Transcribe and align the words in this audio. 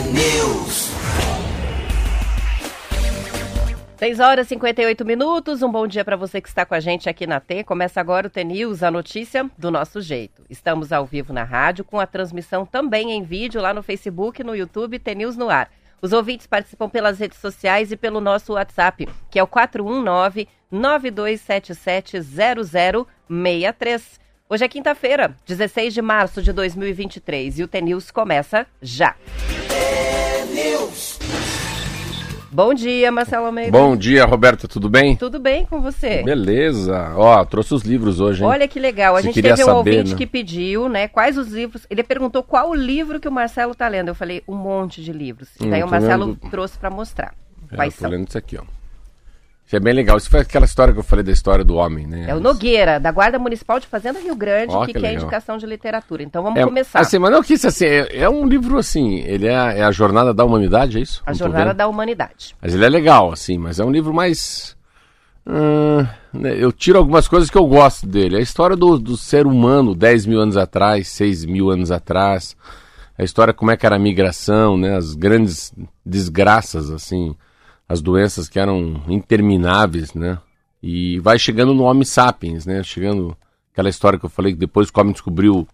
News. 0.00 0.90
6 3.96 4.18
horas 4.18 4.46
e 4.46 4.48
58 4.48 5.04
minutos. 5.04 5.62
Um 5.62 5.70
bom 5.70 5.86
dia 5.86 6.04
para 6.04 6.16
você 6.16 6.40
que 6.40 6.48
está 6.48 6.66
com 6.66 6.74
a 6.74 6.80
gente 6.80 7.08
aqui 7.08 7.28
na 7.28 7.38
T. 7.38 7.62
Começa 7.62 8.00
agora 8.00 8.26
o 8.26 8.30
T-News, 8.30 8.82
a 8.82 8.90
notícia 8.90 9.48
do 9.56 9.70
nosso 9.70 10.00
jeito. 10.00 10.42
Estamos 10.50 10.90
ao 10.90 11.06
vivo 11.06 11.32
na 11.32 11.44
rádio, 11.44 11.84
com 11.84 12.00
a 12.00 12.06
transmissão 12.06 12.66
também 12.66 13.12
em 13.12 13.22
vídeo 13.22 13.60
lá 13.60 13.72
no 13.72 13.84
Facebook, 13.84 14.42
no 14.42 14.56
YouTube, 14.56 14.98
T-News 14.98 15.36
no 15.36 15.48
ar. 15.48 15.70
Os 16.02 16.12
ouvintes 16.12 16.48
participam 16.48 16.88
pelas 16.88 17.20
redes 17.20 17.38
sociais 17.38 17.92
e 17.92 17.96
pelo 17.96 18.20
nosso 18.20 18.54
WhatsApp, 18.54 19.08
que 19.30 19.38
é 19.38 19.42
o 19.44 19.46
419 19.46 20.48
9277 20.72 22.20
0063. 22.20 24.23
Hoje 24.48 24.64
é 24.64 24.68
quinta-feira, 24.68 25.34
16 25.46 25.94
de 25.94 26.02
março 26.02 26.42
de 26.42 26.52
2023 26.52 27.58
e 27.58 27.62
o 27.62 27.68
T-News 27.68 28.10
começa 28.10 28.66
já. 28.82 29.14
Bom 32.52 32.72
dia, 32.72 33.10
Marcelo 33.10 33.46
Almeida. 33.46 33.72
Bom 33.72 33.96
dia, 33.96 34.24
Roberta, 34.24 34.68
tudo 34.68 34.88
bem? 34.88 35.16
Tudo 35.16 35.40
bem 35.40 35.64
com 35.64 35.80
você? 35.80 36.22
Beleza. 36.22 37.12
Ó, 37.16 37.44
trouxe 37.44 37.74
os 37.74 37.82
livros 37.82 38.20
hoje, 38.20 38.44
hein? 38.44 38.48
Olha 38.48 38.68
que 38.68 38.78
legal. 38.78 39.16
A 39.16 39.22
gente 39.22 39.40
teve 39.42 39.54
um 39.54 39.56
saber, 39.66 39.72
ouvinte 39.78 40.10
né? 40.12 40.16
que 40.18 40.26
pediu, 40.26 40.88
né? 40.88 41.08
Quais 41.08 41.36
os 41.36 41.48
livros. 41.48 41.84
Ele 41.90 42.04
perguntou 42.04 42.44
qual 42.44 42.70
o 42.70 42.74
livro 42.74 43.18
que 43.18 43.26
o 43.26 43.32
Marcelo 43.32 43.74
tá 43.74 43.88
lendo. 43.88 44.08
Eu 44.08 44.14
falei, 44.14 44.44
um 44.46 44.54
monte 44.54 45.02
de 45.02 45.12
livros. 45.12 45.48
E 45.58 45.64
Hum, 45.66 45.70
daí 45.70 45.82
o 45.82 45.88
Marcelo 45.88 46.26
lendo- 46.26 46.50
trouxe 46.50 46.78
para 46.78 46.90
mostrar. 46.90 47.34
É, 47.72 47.76
Quais 47.76 47.94
eu 47.94 47.98
tô 47.98 48.02
são? 48.02 48.10
lendo 48.10 48.28
isso 48.28 48.38
aqui, 48.38 48.56
ó. 48.56 48.62
Isso 49.66 49.74
é 49.76 49.80
bem 49.80 49.94
legal. 49.94 50.16
Isso 50.18 50.28
foi 50.28 50.40
aquela 50.40 50.66
história 50.66 50.92
que 50.92 50.98
eu 51.00 51.04
falei 51.04 51.24
da 51.24 51.32
história 51.32 51.64
do 51.64 51.74
homem, 51.76 52.06
né? 52.06 52.26
É 52.28 52.34
o 52.34 52.40
Nogueira, 52.40 53.00
da 53.00 53.10
Guarda 53.10 53.38
Municipal 53.38 53.80
de 53.80 53.86
Fazenda 53.86 54.18
Rio 54.20 54.36
Grande, 54.36 54.74
Ó, 54.74 54.80
que, 54.84 54.92
que 54.92 55.00
quer 55.00 55.06
legal. 55.08 55.22
indicação 55.22 55.56
de 55.56 55.64
literatura. 55.64 56.22
Então 56.22 56.42
vamos 56.42 56.60
É, 56.60 56.64
começar. 56.64 57.00
Assim, 57.00 57.18
mas 57.18 57.30
não 57.32 57.42
que 57.42 57.54
isso 57.54 57.66
assim, 57.66 57.86
é, 57.86 58.18
é 58.18 58.28
um 58.28 58.46
livro 58.46 58.76
assim, 58.76 59.20
ele 59.20 59.46
é, 59.46 59.56
a- 59.56 59.72
é 59.72 59.82
a 59.82 59.90
jornada 59.90 60.34
da 60.34 60.44
humanidade, 60.44 60.98
é 60.98 61.00
isso? 61.00 61.22
a 61.24 61.30
Não 61.30 61.38
Jornada 61.38 61.72
da 61.72 61.88
Humanidade. 61.88 62.54
Mas 62.60 62.74
ele 62.74 62.84
é 62.84 62.88
legal, 62.90 63.32
assim, 63.32 63.56
mas 63.56 63.80
é 63.80 63.84
um 63.84 63.90
livro 63.90 64.12
mais. 64.12 64.76
hum, 65.46 66.06
né, 66.32 66.54
eu 66.58 66.70
tiro 66.70 66.98
algumas 66.98 67.26
coisas 67.26 67.48
que 67.48 67.56
eu 67.56 67.66
gosto 67.66 68.06
dele. 68.06 68.36
A 68.36 68.40
história 68.40 68.76
do, 68.76 68.98
do 68.98 69.16
ser 69.16 69.46
humano 69.46 69.94
10 69.94 70.26
mil 70.26 70.40
anos 70.40 70.56
atrás, 70.58 71.08
6 71.08 71.44
mil 71.46 71.70
anos 71.70 71.90
atrás. 71.90 72.54
A 73.16 73.22
história 73.24 73.54
como 73.54 73.70
é 73.70 73.76
que 73.76 73.86
era 73.86 73.96
a 73.96 73.98
migração, 73.98 74.76
né? 74.76 74.94
As 74.96 75.14
grandes 75.14 75.72
desgraças, 76.04 76.90
assim. 76.90 77.34
As 77.88 78.00
doenças 78.00 78.48
que 78.48 78.58
eram 78.58 79.02
intermináveis, 79.08 80.14
né? 80.14 80.38
E 80.82 81.18
vai 81.20 81.38
chegando 81.38 81.74
no 81.74 81.84
Homo 81.84 82.04
sapiens, 82.04 82.66
né? 82.66 82.82
Chegando 82.82 83.36
aquela 83.72 83.88
história 83.88 84.18
que 84.18 84.24
eu 84.24 84.30
falei 84.30 84.52
que 84.52 84.58
depois 84.58 84.88
o 84.88 85.00
homem 85.00 85.12
descobriu 85.12 85.66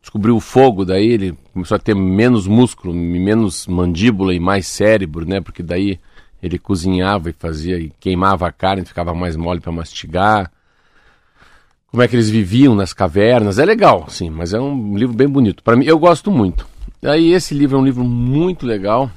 descobriu 0.00 0.36
o 0.36 0.40
fogo, 0.40 0.84
daí 0.84 1.08
ele 1.08 1.36
começou 1.52 1.74
a 1.74 1.80
ter 1.80 1.94
menos 1.94 2.46
músculo, 2.46 2.94
menos 2.94 3.66
mandíbula 3.66 4.32
e 4.32 4.38
mais 4.38 4.66
cérebro, 4.68 5.26
né? 5.26 5.40
Porque 5.40 5.64
daí 5.64 5.98
ele 6.40 6.58
cozinhava 6.58 7.30
e 7.30 7.32
fazia 7.32 7.78
e 7.78 7.90
queimava 7.98 8.46
a 8.46 8.52
carne, 8.52 8.84
ficava 8.84 9.12
mais 9.14 9.34
mole 9.34 9.60
para 9.60 9.72
mastigar. 9.72 10.50
Como 11.90 12.02
é 12.02 12.08
que 12.08 12.14
eles 12.14 12.30
viviam 12.30 12.74
nas 12.74 12.92
cavernas? 12.92 13.58
É 13.58 13.64
legal, 13.64 14.08
sim, 14.08 14.30
mas 14.30 14.52
é 14.52 14.60
um 14.60 14.96
livro 14.96 15.14
bem 15.14 15.28
bonito. 15.28 15.62
Para 15.62 15.76
mim, 15.76 15.86
eu 15.86 15.98
gosto 15.98 16.30
muito. 16.30 16.68
Aí 17.02 17.32
esse 17.32 17.54
livro 17.54 17.76
é 17.76 17.80
um 17.80 17.84
livro 17.84 18.04
muito 18.04 18.64
legal, 18.64 19.10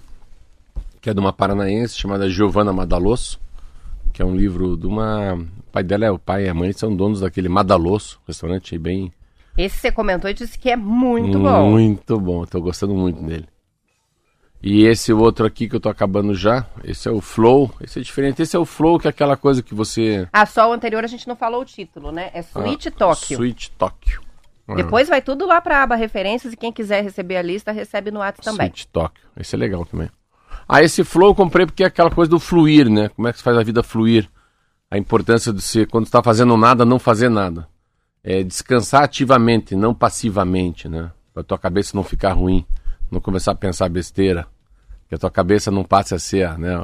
que 1.02 1.10
é 1.10 1.14
de 1.14 1.20
uma 1.20 1.34
paranaense 1.34 1.98
chamada 1.98 2.30
Giovanna 2.30 2.74
Madalosso, 2.74 3.40
que 4.14 4.22
é 4.22 4.26
um 4.26 4.36
livro 4.36 4.76
de 4.76 4.88
uma 4.88 5.34
o 5.34 5.72
pai 5.72 5.84
dela 5.84 6.06
é 6.06 6.12
o 6.12 6.20
pai 6.20 6.46
e 6.46 6.50
a 6.50 6.54
mãe 6.54 6.72
são 6.74 6.96
donos 6.96 7.22
daquele 7.22 7.48
Madalosso, 7.48 8.20
restaurante 8.28 8.78
bem 8.78 9.14
Esse 9.58 9.78
você 9.78 9.92
comentou 9.92 10.30
e 10.30 10.34
disse 10.34 10.58
que 10.58 10.70
é 10.70 10.76
muito 10.76 11.40
bom. 11.40 11.72
muito 11.72 12.20
bom, 12.20 12.46
tô 12.46 12.60
gostando 12.60 12.96
muito 12.96 13.22
dele. 13.22 13.48
E 14.62 14.84
esse 14.86 15.14
outro 15.14 15.46
aqui 15.46 15.70
que 15.70 15.76
eu 15.76 15.80
tô 15.80 15.88
acabando 15.88 16.34
já, 16.34 16.66
esse 16.84 17.08
é 17.08 17.12
o 17.12 17.22
Flow, 17.22 17.72
esse 17.80 18.00
é 18.00 18.02
diferente. 18.02 18.42
Esse 18.42 18.58
é 18.58 18.60
o 18.60 18.66
Flow, 18.66 19.00
que 19.00 19.08
é 19.08 19.10
aquela 19.10 19.38
coisa 19.38 19.64
que 19.64 19.74
você. 19.74 20.28
Ah, 20.34 20.46
só 20.46 20.70
o 20.70 20.74
anterior 20.74 21.02
a 21.02 21.08
gente 21.08 21.28
não 21.30 21.36
falou 21.36 21.62
o 21.62 21.66
título, 21.66 22.12
né? 22.12 22.30
É 22.34 22.42
Sweet 22.42 22.92
Tóquio. 22.92 23.38
Sweet 23.38 23.72
Tóquio. 23.78 24.22
Ah, 24.68 24.76
Depois 24.76 25.08
vai 25.08 25.22
tudo 25.22 25.48
lá 25.48 25.62
pra 25.62 25.82
aba 25.82 25.96
referências 25.96 26.52
e 26.52 26.58
quem 26.58 26.74
quiser 26.74 27.02
receber 27.02 27.38
a 27.38 27.42
lista 27.42 27.72
recebe 27.72 28.12
no 28.12 28.20
WhatsApp 28.20 28.44
também. 28.44 28.68
Sweet 28.68 28.88
Tóquio. 28.90 29.24
Esse 29.38 29.56
é 29.56 29.58
legal 29.58 29.86
também. 29.86 30.10
Ah, 30.68 30.84
esse 30.84 31.04
Flow 31.04 31.30
eu 31.30 31.36
comprei 31.36 31.66
porque 31.66 31.84
é 31.84 31.88
aquela 31.88 32.12
coisa 32.12 32.30
do 32.30 32.40
fluir, 32.40 32.90
né? 32.90 33.10
Como 33.10 33.28
é 33.28 33.32
que 33.32 33.40
se 33.40 33.44
faz 33.44 33.58
a 33.58 33.64
vida 33.64 33.82
fluir? 33.84 34.30
A 34.92 34.98
importância 34.98 35.52
de 35.54 35.62
ser, 35.62 35.88
quando 35.88 36.06
está 36.06 36.22
fazendo 36.22 36.56
nada, 36.58 36.84
não 36.86 37.00
fazer 37.00 37.30
nada. 37.30 37.68
É 38.24 38.44
descansar 38.44 39.04
ativamente, 39.04 39.76
não 39.76 39.94
passivamente, 39.94 40.88
né? 40.90 41.12
Pra 41.34 41.44
tua 41.44 41.58
cabeça 41.58 41.96
não 41.96 42.04
ficar 42.04 42.34
ruim, 42.34 42.66
não 43.12 43.20
começar 43.22 43.52
a 43.52 43.56
pensar 43.56 43.88
besteira. 43.90 44.46
Que 45.08 45.16
a 45.16 45.18
tua 45.18 45.32
cabeça 45.32 45.72
não 45.72 45.84
passe 45.84 46.14
a 46.14 46.20
ser, 46.20 46.58
né? 46.60 46.76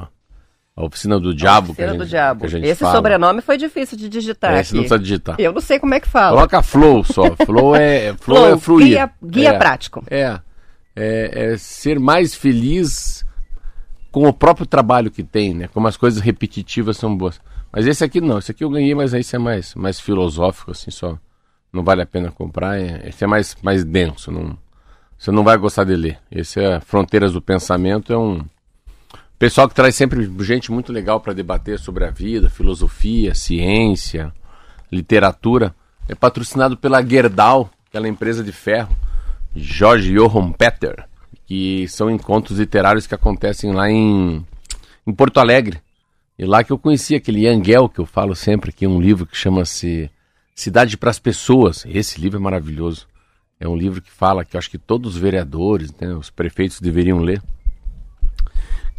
A 0.77 0.83
oficina 0.83 1.19
do 1.19 1.33
diabo. 1.33 1.73
que 1.75 1.81
a 1.81 1.85
Oficina 1.85 1.91
gente, 1.93 1.99
do 1.99 2.05
Diabo. 2.09 2.45
Esse 2.47 2.75
fala. 2.81 2.95
sobrenome 2.95 3.41
foi 3.41 3.57
difícil 3.57 3.97
de 3.97 4.09
digitar 4.09 4.53
É, 4.55 4.59
Esse 4.61 4.73
não 4.73 4.81
aqui. 4.81 4.89
precisa 4.89 4.99
digitar. 5.03 5.35
Eu 5.39 5.53
não 5.53 5.61
sei 5.61 5.79
como 5.79 5.93
é 5.93 5.99
que 5.99 6.07
fala. 6.07 6.35
Coloca 6.35 6.61
flow 6.61 7.03
só. 7.03 7.23
Flow 7.45 7.75
é, 7.75 8.13
flow 8.19 8.37
Flow, 8.37 8.47
é 8.53 8.57
fluir. 8.57 8.87
guia- 8.87 9.11
guia 9.23 9.49
É, 9.49 9.57
prático. 9.57 10.03
É, 10.09 10.39
é. 10.95 11.51
É 11.53 11.57
ser 11.57 11.99
mais 11.99 12.33
feliz 12.35 13.24
com 14.15 14.29
o 14.29 14.31
próprio 14.31 14.65
trabalho 14.65 15.11
que 15.11 15.21
tem, 15.21 15.53
né? 15.53 15.67
Como 15.67 15.89
as 15.89 15.97
coisas 15.97 16.21
repetitivas 16.21 16.95
são 16.95 17.13
boas. 17.13 17.37
Mas 17.69 17.85
esse 17.85 18.01
aqui 18.01 18.21
não. 18.21 18.37
Esse 18.37 18.51
aqui 18.51 18.63
eu 18.63 18.69
ganhei, 18.69 18.95
mas 18.95 19.13
esse 19.13 19.35
é 19.35 19.37
mais, 19.37 19.75
mais 19.75 19.99
filosófico, 19.99 20.71
assim, 20.71 20.89
só. 20.89 21.19
Não 21.69 21.83
vale 21.83 22.01
a 22.01 22.05
pena 22.05 22.31
comprar. 22.31 22.79
é- 22.79 23.09
esse 23.09 23.25
é 23.25 23.27
mais, 23.27 23.57
mais 23.61 23.83
denso. 23.83 24.31
Não, 24.31 24.57
você 25.17 25.31
não 25.31 25.43
vai 25.43 25.57
gostar 25.57 25.83
de 25.83 25.97
ler. 25.97 26.17
Esse 26.31 26.61
é 26.61 26.79
Fronteiras 26.79 27.33
do 27.33 27.41
Pensamento. 27.41 28.13
É 28.13 28.17
um 28.17 28.45
pessoal 29.37 29.67
que 29.67 29.75
traz 29.75 29.95
sempre 29.95 30.31
gente 30.45 30.71
muito 30.71 30.93
legal 30.93 31.19
para 31.19 31.33
debater 31.33 31.77
sobre 31.77 32.05
a 32.05 32.09
vida, 32.09 32.49
filosofia, 32.49 33.35
ciência, 33.35 34.31
literatura. 34.89 35.75
É 36.07 36.15
patrocinado 36.15 36.77
pela 36.77 37.05
Gerdau, 37.05 37.69
aquela 37.89 38.07
empresa 38.07 38.41
de 38.41 38.53
ferro, 38.53 38.95
Jorge 39.53 40.13
Johann 40.13 40.53
Peter, 40.53 41.05
que 41.45 41.87
são 41.87 42.09
encontros 42.09 42.59
literários 42.59 43.07
que 43.07 43.15
acontecem 43.15 43.71
lá 43.71 43.89
em, 43.89 44.45
em 45.05 45.13
Porto 45.13 45.39
Alegre. 45.39 45.81
E 46.37 46.45
lá 46.45 46.63
que 46.63 46.71
eu 46.71 46.77
conheci 46.77 47.15
aquele 47.15 47.45
Yangel, 47.45 47.87
que 47.87 47.99
eu 47.99 48.05
falo 48.05 48.35
sempre, 48.35 48.71
que 48.71 48.85
é 48.85 48.89
um 48.89 48.99
livro 48.99 49.25
que 49.25 49.37
chama-se 49.37 50.09
Cidade 50.53 50.97
para 50.97 51.09
as 51.09 51.19
Pessoas. 51.19 51.85
Esse 51.87 52.19
livro 52.19 52.37
é 52.37 52.41
maravilhoso. 52.41 53.07
É 53.59 53.67
um 53.67 53.75
livro 53.75 54.01
que 54.01 54.11
fala 54.11 54.43
que 54.43 54.57
acho 54.57 54.69
que 54.69 54.77
todos 54.77 55.15
os 55.15 55.21
vereadores, 55.21 55.93
né, 55.99 56.13
os 56.13 56.29
prefeitos 56.29 56.81
deveriam 56.81 57.19
ler 57.19 57.41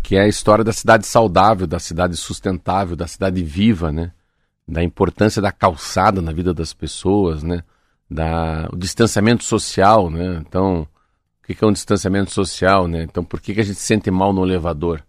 que 0.07 0.15
é 0.15 0.21
a 0.21 0.29
história 0.29 0.63
da 0.63 0.73
cidade 0.73 1.05
saudável, 1.05 1.67
da 1.67 1.81
cidade 1.81 2.17
sustentável, 2.17 2.95
da 2.95 3.09
cidade 3.09 3.43
viva, 3.43 3.91
né? 3.91 4.13
Da 4.67 4.81
importância 4.81 5.43
da 5.43 5.51
calçada 5.51 6.23
na 6.23 6.31
vida 6.31 6.55
das 6.55 6.73
pessoas, 6.73 7.43
né? 7.43 7.65
Da, 8.09 8.69
o 8.73 8.77
distanciamento 8.77 9.43
social, 9.43 10.09
né? 10.09 10.41
Então, 10.47 10.87
o 11.55 11.57
que 11.57 11.65
é 11.65 11.67
um 11.67 11.73
distanciamento 11.73 12.33
social, 12.33 12.89
né? 12.89 13.03
Então, 13.03 13.25
por 13.25 13.41
que, 13.41 13.55
que 13.55 13.61
a 13.61 13.65
gente 13.65 13.77
se 13.77 13.87
sente 13.87 14.11
mal 14.11 14.33
no 14.33 14.45
elevador? 14.45 15.03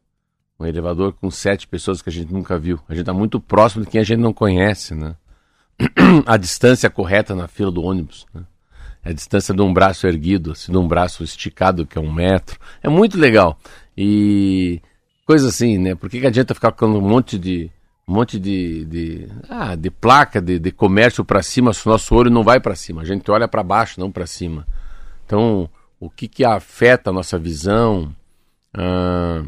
Um 0.59 0.65
elevador 0.65 1.13
com 1.13 1.29
sete 1.31 1.67
pessoas 1.67 2.01
que 2.01 2.09
a 2.09 2.11
gente 2.11 2.31
nunca 2.31 2.57
viu. 2.57 2.79
A 2.87 2.93
gente 2.93 3.01
está 3.01 3.13
muito 3.13 3.39
próximo 3.39 3.83
de 3.83 3.91
quem 3.91 4.01
a 4.01 4.03
gente 4.03 4.19
não 4.19 4.33
conhece, 4.33 4.95
né? 4.95 5.15
a 6.25 6.37
distância 6.37 6.89
correta 6.89 7.35
na 7.35 7.47
fila 7.47 7.71
do 7.71 7.83
ônibus, 7.83 8.25
né? 8.33 8.43
É 9.03 9.09
a 9.09 9.13
distância 9.13 9.53
de 9.53 9.61
um 9.61 9.73
braço 9.73 10.05
erguido, 10.05 10.51
assim, 10.51 10.71
de 10.71 10.77
um 10.77 10.87
braço 10.87 11.23
esticado, 11.23 11.85
que 11.85 11.97
é 11.97 12.01
um 12.01 12.11
metro. 12.11 12.59
É 12.83 12.89
muito 12.89 13.17
legal. 13.17 13.57
E 13.97 14.81
coisa 15.25 15.49
assim, 15.49 15.77
né? 15.77 15.95
Por 15.95 16.09
que, 16.09 16.19
que 16.19 16.27
adianta 16.27 16.53
ficar 16.53 16.71
colocando 16.71 17.03
um 17.03 17.07
monte 17.07 17.39
de 17.39 17.71
um 18.07 18.13
monte 18.13 18.39
de, 18.39 18.85
de, 18.85 19.27
ah, 19.49 19.75
de 19.75 19.89
placa 19.89 20.41
de, 20.41 20.57
de 20.59 20.71
comércio 20.71 21.25
para 21.25 21.43
cima 21.43 21.73
se 21.73 21.85
o 21.85 21.91
nosso 21.91 22.15
olho 22.15 22.31
não 22.31 22.43
vai 22.43 22.59
para 22.59 22.75
cima? 22.75 23.01
A 23.01 23.05
gente 23.05 23.29
olha 23.29 23.47
para 23.47 23.61
baixo, 23.61 23.99
não 23.99 24.11
para 24.11 24.25
cima. 24.25 24.65
Então, 25.25 25.69
o 25.99 26.09
que, 26.09 26.27
que 26.27 26.45
afeta 26.45 27.09
a 27.09 27.13
nossa 27.13 27.37
visão? 27.37 28.13
Ah, 28.73 29.43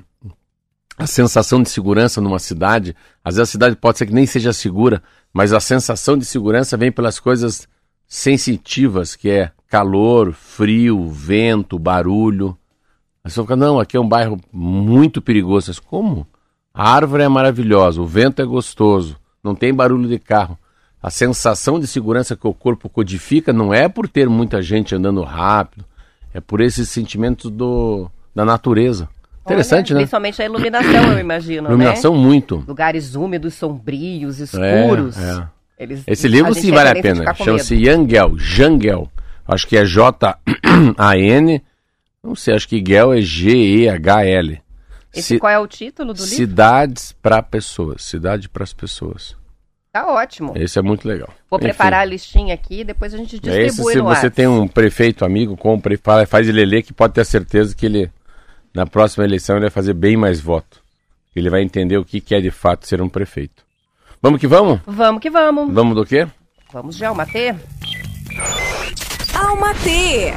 a 0.97 1.07
sensação 1.07 1.63
de 1.63 1.69
segurança 1.69 2.19
numa 2.19 2.39
cidade. 2.39 2.95
Às 3.23 3.35
vezes 3.35 3.49
a 3.49 3.51
cidade 3.51 3.75
pode 3.77 3.97
ser 3.97 4.05
que 4.05 4.13
nem 4.13 4.25
seja 4.25 4.51
segura, 4.51 5.01
mas 5.31 5.53
a 5.53 5.59
sensação 5.59 6.17
de 6.17 6.25
segurança 6.25 6.75
vem 6.75 6.91
pelas 6.91 7.19
coisas 7.19 7.67
sensitivas, 8.05 9.15
que 9.15 9.29
é 9.29 9.51
calor, 9.67 10.33
frio, 10.33 11.07
vento, 11.07 11.79
barulho. 11.79 12.57
Aí 13.23 13.31
você 13.31 13.41
fica, 13.41 13.55
não, 13.55 13.79
aqui 13.79 13.95
é 13.95 13.99
um 13.99 14.09
bairro 14.09 14.37
muito 14.51 15.21
perigoso. 15.21 15.69
Mas 15.69 15.79
como? 15.79 16.27
A 16.73 16.91
árvore 16.91 17.23
é 17.23 17.29
maravilhosa, 17.29 18.01
o 18.01 18.05
vento 18.05 18.41
é 18.41 18.45
gostoso, 18.45 19.17
não 19.43 19.55
tem 19.55 19.73
barulho 19.73 20.07
de 20.07 20.19
carro. 20.19 20.57
A 21.01 21.09
sensação 21.09 21.79
de 21.79 21.87
segurança 21.87 22.35
que 22.35 22.47
o 22.47 22.53
corpo 22.53 22.89
codifica 22.89 23.53
não 23.53 23.73
é 23.73 23.87
por 23.87 24.07
ter 24.07 24.27
muita 24.27 24.61
gente 24.61 24.93
andando 24.93 25.23
rápido, 25.23 25.85
é 26.39 26.41
por 26.41 26.61
esses 26.61 26.89
sentimentos 26.89 27.51
do, 27.51 28.09
da 28.35 28.43
natureza. 28.43 29.07
Interessante, 29.45 29.93
Olha, 29.93 29.99
né? 29.99 30.01
Principalmente 30.03 30.41
a 30.41 30.45
iluminação, 30.45 31.11
eu 31.13 31.19
imagino, 31.19 31.69
Iluminação 31.69 32.13
né? 32.15 32.19
muito. 32.19 32.63
Lugares 32.67 33.15
úmidos, 33.15 33.53
sombrios, 33.55 34.39
É, 34.55 34.81
escuros. 34.83 35.17
é. 35.17 35.47
Eles, 35.79 36.03
Esse 36.05 36.27
livro 36.27 36.53
sim 36.53 36.71
vale 36.71 36.89
a 36.89 37.01
pena. 37.01 37.33
Chama-se. 37.33 37.73
Yangel, 37.75 38.37
Jangel. 38.37 39.09
Acho 39.47 39.65
que 39.65 39.77
é 39.77 39.85
J-A-N 39.85 41.63
Não 42.21 42.35
sei, 42.35 42.53
acho 42.53 42.67
que 42.67 42.83
GEL 42.85 43.13
é 43.13 43.21
G-E-H-L. 43.21 44.61
Esse 45.13 45.27
Ci- 45.35 45.39
qual 45.39 45.51
é 45.51 45.57
o 45.57 45.65
título 45.65 46.13
do 46.13 46.21
livro? 46.21 46.35
Cidades 46.35 47.13
para 47.13 47.41
pessoas. 47.41 48.03
Cidade 48.03 48.49
para 48.49 48.63
as 48.63 48.73
pessoas. 48.73 49.35
Tá 49.91 50.05
ótimo. 50.07 50.53
Esse 50.55 50.77
é 50.77 50.81
muito 50.83 51.07
legal. 51.07 51.29
Vou 51.49 51.57
Enfim, 51.57 51.69
preparar 51.69 52.01
a 52.01 52.05
listinha 52.05 52.53
aqui 52.53 52.81
e 52.81 52.83
depois 52.83 53.13
a 53.13 53.17
gente 53.17 53.37
é 53.37 53.39
distribui 53.39 53.65
esse, 53.65 53.75
se 53.75 53.81
no 53.97 54.03
você 54.03 54.07
WhatsApp. 54.27 54.35
tem 54.35 54.47
um 54.47 54.67
prefeito 54.67 55.25
amigo, 55.25 55.57
compra 55.57 55.93
e 55.93 55.97
fala- 55.97 56.27
faz 56.27 56.47
ele 56.47 56.63
ler, 56.63 56.83
que 56.83 56.93
pode 56.93 57.13
ter 57.13 57.25
certeza 57.25 57.75
que 57.75 57.87
ele, 57.87 58.11
na 58.73 58.85
próxima 58.85 59.23
eleição, 59.25 59.55
ele 59.55 59.63
vai 59.65 59.71
fazer 59.71 59.93
bem 59.93 60.15
mais 60.15 60.39
voto. 60.39 60.79
Ele 61.35 61.49
vai 61.49 61.61
entender 61.63 61.97
o 61.97 62.05
que 62.05 62.23
é 62.35 62.39
de 62.41 62.51
fato 62.51 62.85
ser 62.87 63.01
um 63.01 63.09
prefeito. 63.09 63.63
Vamos 64.21 64.39
que 64.39 64.47
vamos? 64.47 64.79
Vamos 64.85 65.21
que 65.21 65.29
vamos. 65.29 65.73
Vamos 65.73 65.95
do 65.95 66.05
quê? 66.05 66.27
Vamos 66.71 66.95
de 66.95 67.05
Almatê? 67.05 67.55
Alma 69.33 69.73
T. 69.75 70.33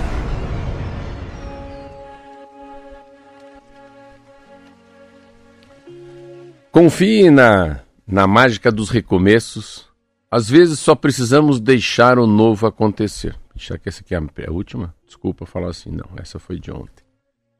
Confie 6.70 7.30
na, 7.30 7.80
na 8.12 8.26
mágica 8.26 8.70
dos 8.70 8.90
recomeços. 8.90 9.88
Às 10.30 10.48
vezes 10.48 10.78
só 10.78 10.94
precisamos 10.94 11.58
deixar 11.58 12.18
o 12.18 12.26
novo 12.26 12.66
acontecer. 12.66 13.34
Será 13.56 13.78
que 13.78 13.88
essa 13.88 14.02
aqui 14.02 14.14
é 14.14 14.18
a, 14.18 14.22
é 14.36 14.48
a 14.48 14.52
última? 14.52 14.94
Desculpa 15.06 15.46
falar 15.46 15.70
assim, 15.70 15.90
não. 15.90 16.10
Essa 16.16 16.38
foi 16.38 16.60
de 16.60 16.70
ontem. 16.70 17.02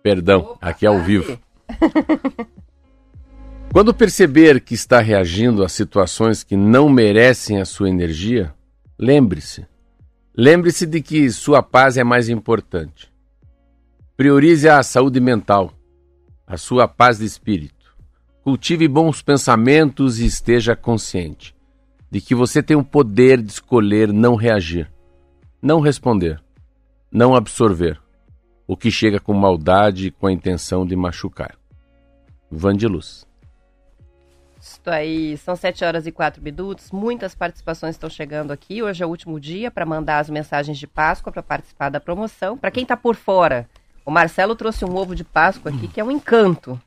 Perdão, 0.03 0.59
aqui 0.61 0.85
é 0.85 0.91
ao 0.91 1.01
vivo. 1.01 1.39
Quando 3.73 3.95
perceber 3.95 4.61
que 4.61 4.75
está 4.75 5.01
reagindo 5.01 5.65
a 5.65 5.71
situações 5.71 6.45
que 6.45 6.55
não 6.55 6.91
merecem 6.91 7.59
a 7.59 7.65
sua 7.65 7.89
energia, 7.89 8.53
lembre-se. 8.99 9.67
Lembre-se 10.37 10.85
de 10.85 11.01
que 11.01 11.31
sua 11.31 11.63
paz 11.63 11.97
é 11.97 12.05
mais 12.05 12.29
importante. 12.29 13.11
Priorize 14.19 14.69
a 14.69 14.83
saúde 14.83 15.19
mental, 15.19 15.73
a 16.47 16.59
sua 16.59 16.87
paz 16.87 17.19
de 17.19 17.25
espírito. 17.25 17.82
Cultive 18.45 18.89
bons 18.89 19.23
pensamentos 19.23 20.19
e 20.19 20.27
esteja 20.27 20.75
consciente 20.75 21.55
de 22.11 22.21
que 22.21 22.35
você 22.35 22.61
tem 22.61 22.77
o 22.77 22.83
poder 22.83 23.41
de 23.41 23.53
escolher 23.53 24.13
não 24.13 24.35
reagir, 24.35 24.91
não 25.63 25.79
responder, 25.79 26.43
não 27.09 27.37
absorver 27.37 28.01
o 28.67 28.77
que 28.77 28.91
chega 28.91 29.21
com 29.21 29.33
maldade 29.33 30.09
e 30.09 30.11
com 30.11 30.27
a 30.27 30.33
intenção 30.33 30.85
de 30.85 30.97
machucar. 30.97 31.57
Van 32.51 32.77
de 32.77 32.89
Luz. 32.89 33.25
Aí, 34.87 35.37
são 35.39 35.55
7 35.55 35.85
horas 35.85 36.07
e 36.09 36.13
4 36.13 36.43
minutos. 36.43 36.91
Muitas 36.91 37.37
participações 37.37 37.95
estão 37.95 38.11
chegando 38.11 38.51
aqui. 38.51 38.83
Hoje 38.83 39.05
é 39.05 39.07
o 39.07 39.09
último 39.09 39.39
dia 39.39 39.71
para 39.71 39.87
mandar 39.87 40.19
as 40.19 40.29
mensagens 40.29 40.79
de 40.79 40.89
Páscoa 40.89 41.33
para 41.33 41.45
participar 41.45 41.91
da 41.91 42.01
promoção. 42.01 42.59
Para 42.59 42.73
quem 42.73 42.83
está 42.83 42.97
por 42.97 43.15
fora, 43.15 43.69
o 44.05 44.11
Marcelo 44.11 44.57
trouxe 44.57 44.85
um 44.85 44.97
ovo 44.97 45.15
de 45.15 45.23
Páscoa 45.23 45.71
aqui 45.71 45.87
que 45.87 46.01
é 46.01 46.05
um 46.05 46.11
encanto. 46.11 46.81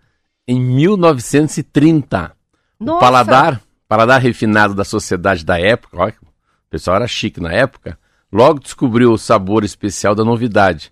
em 0.47 0.59
1930. 0.59 2.31
Nossa! 2.79 2.97
O 2.97 2.99
paladar, 2.99 3.61
paladar 3.87 4.19
refinado 4.19 4.73
da 4.73 4.83
sociedade 4.83 5.45
da 5.45 5.59
época, 5.59 5.97
olha, 5.99 6.15
o 6.21 6.69
pessoal 6.69 6.95
era 6.95 7.07
chique 7.07 7.39
na 7.39 7.51
época, 7.51 7.97
logo 8.33 8.59
descobriu 8.59 9.11
o 9.11 9.17
sabor 9.17 9.63
especial 9.63 10.15
da 10.15 10.25
novidade. 10.25 10.91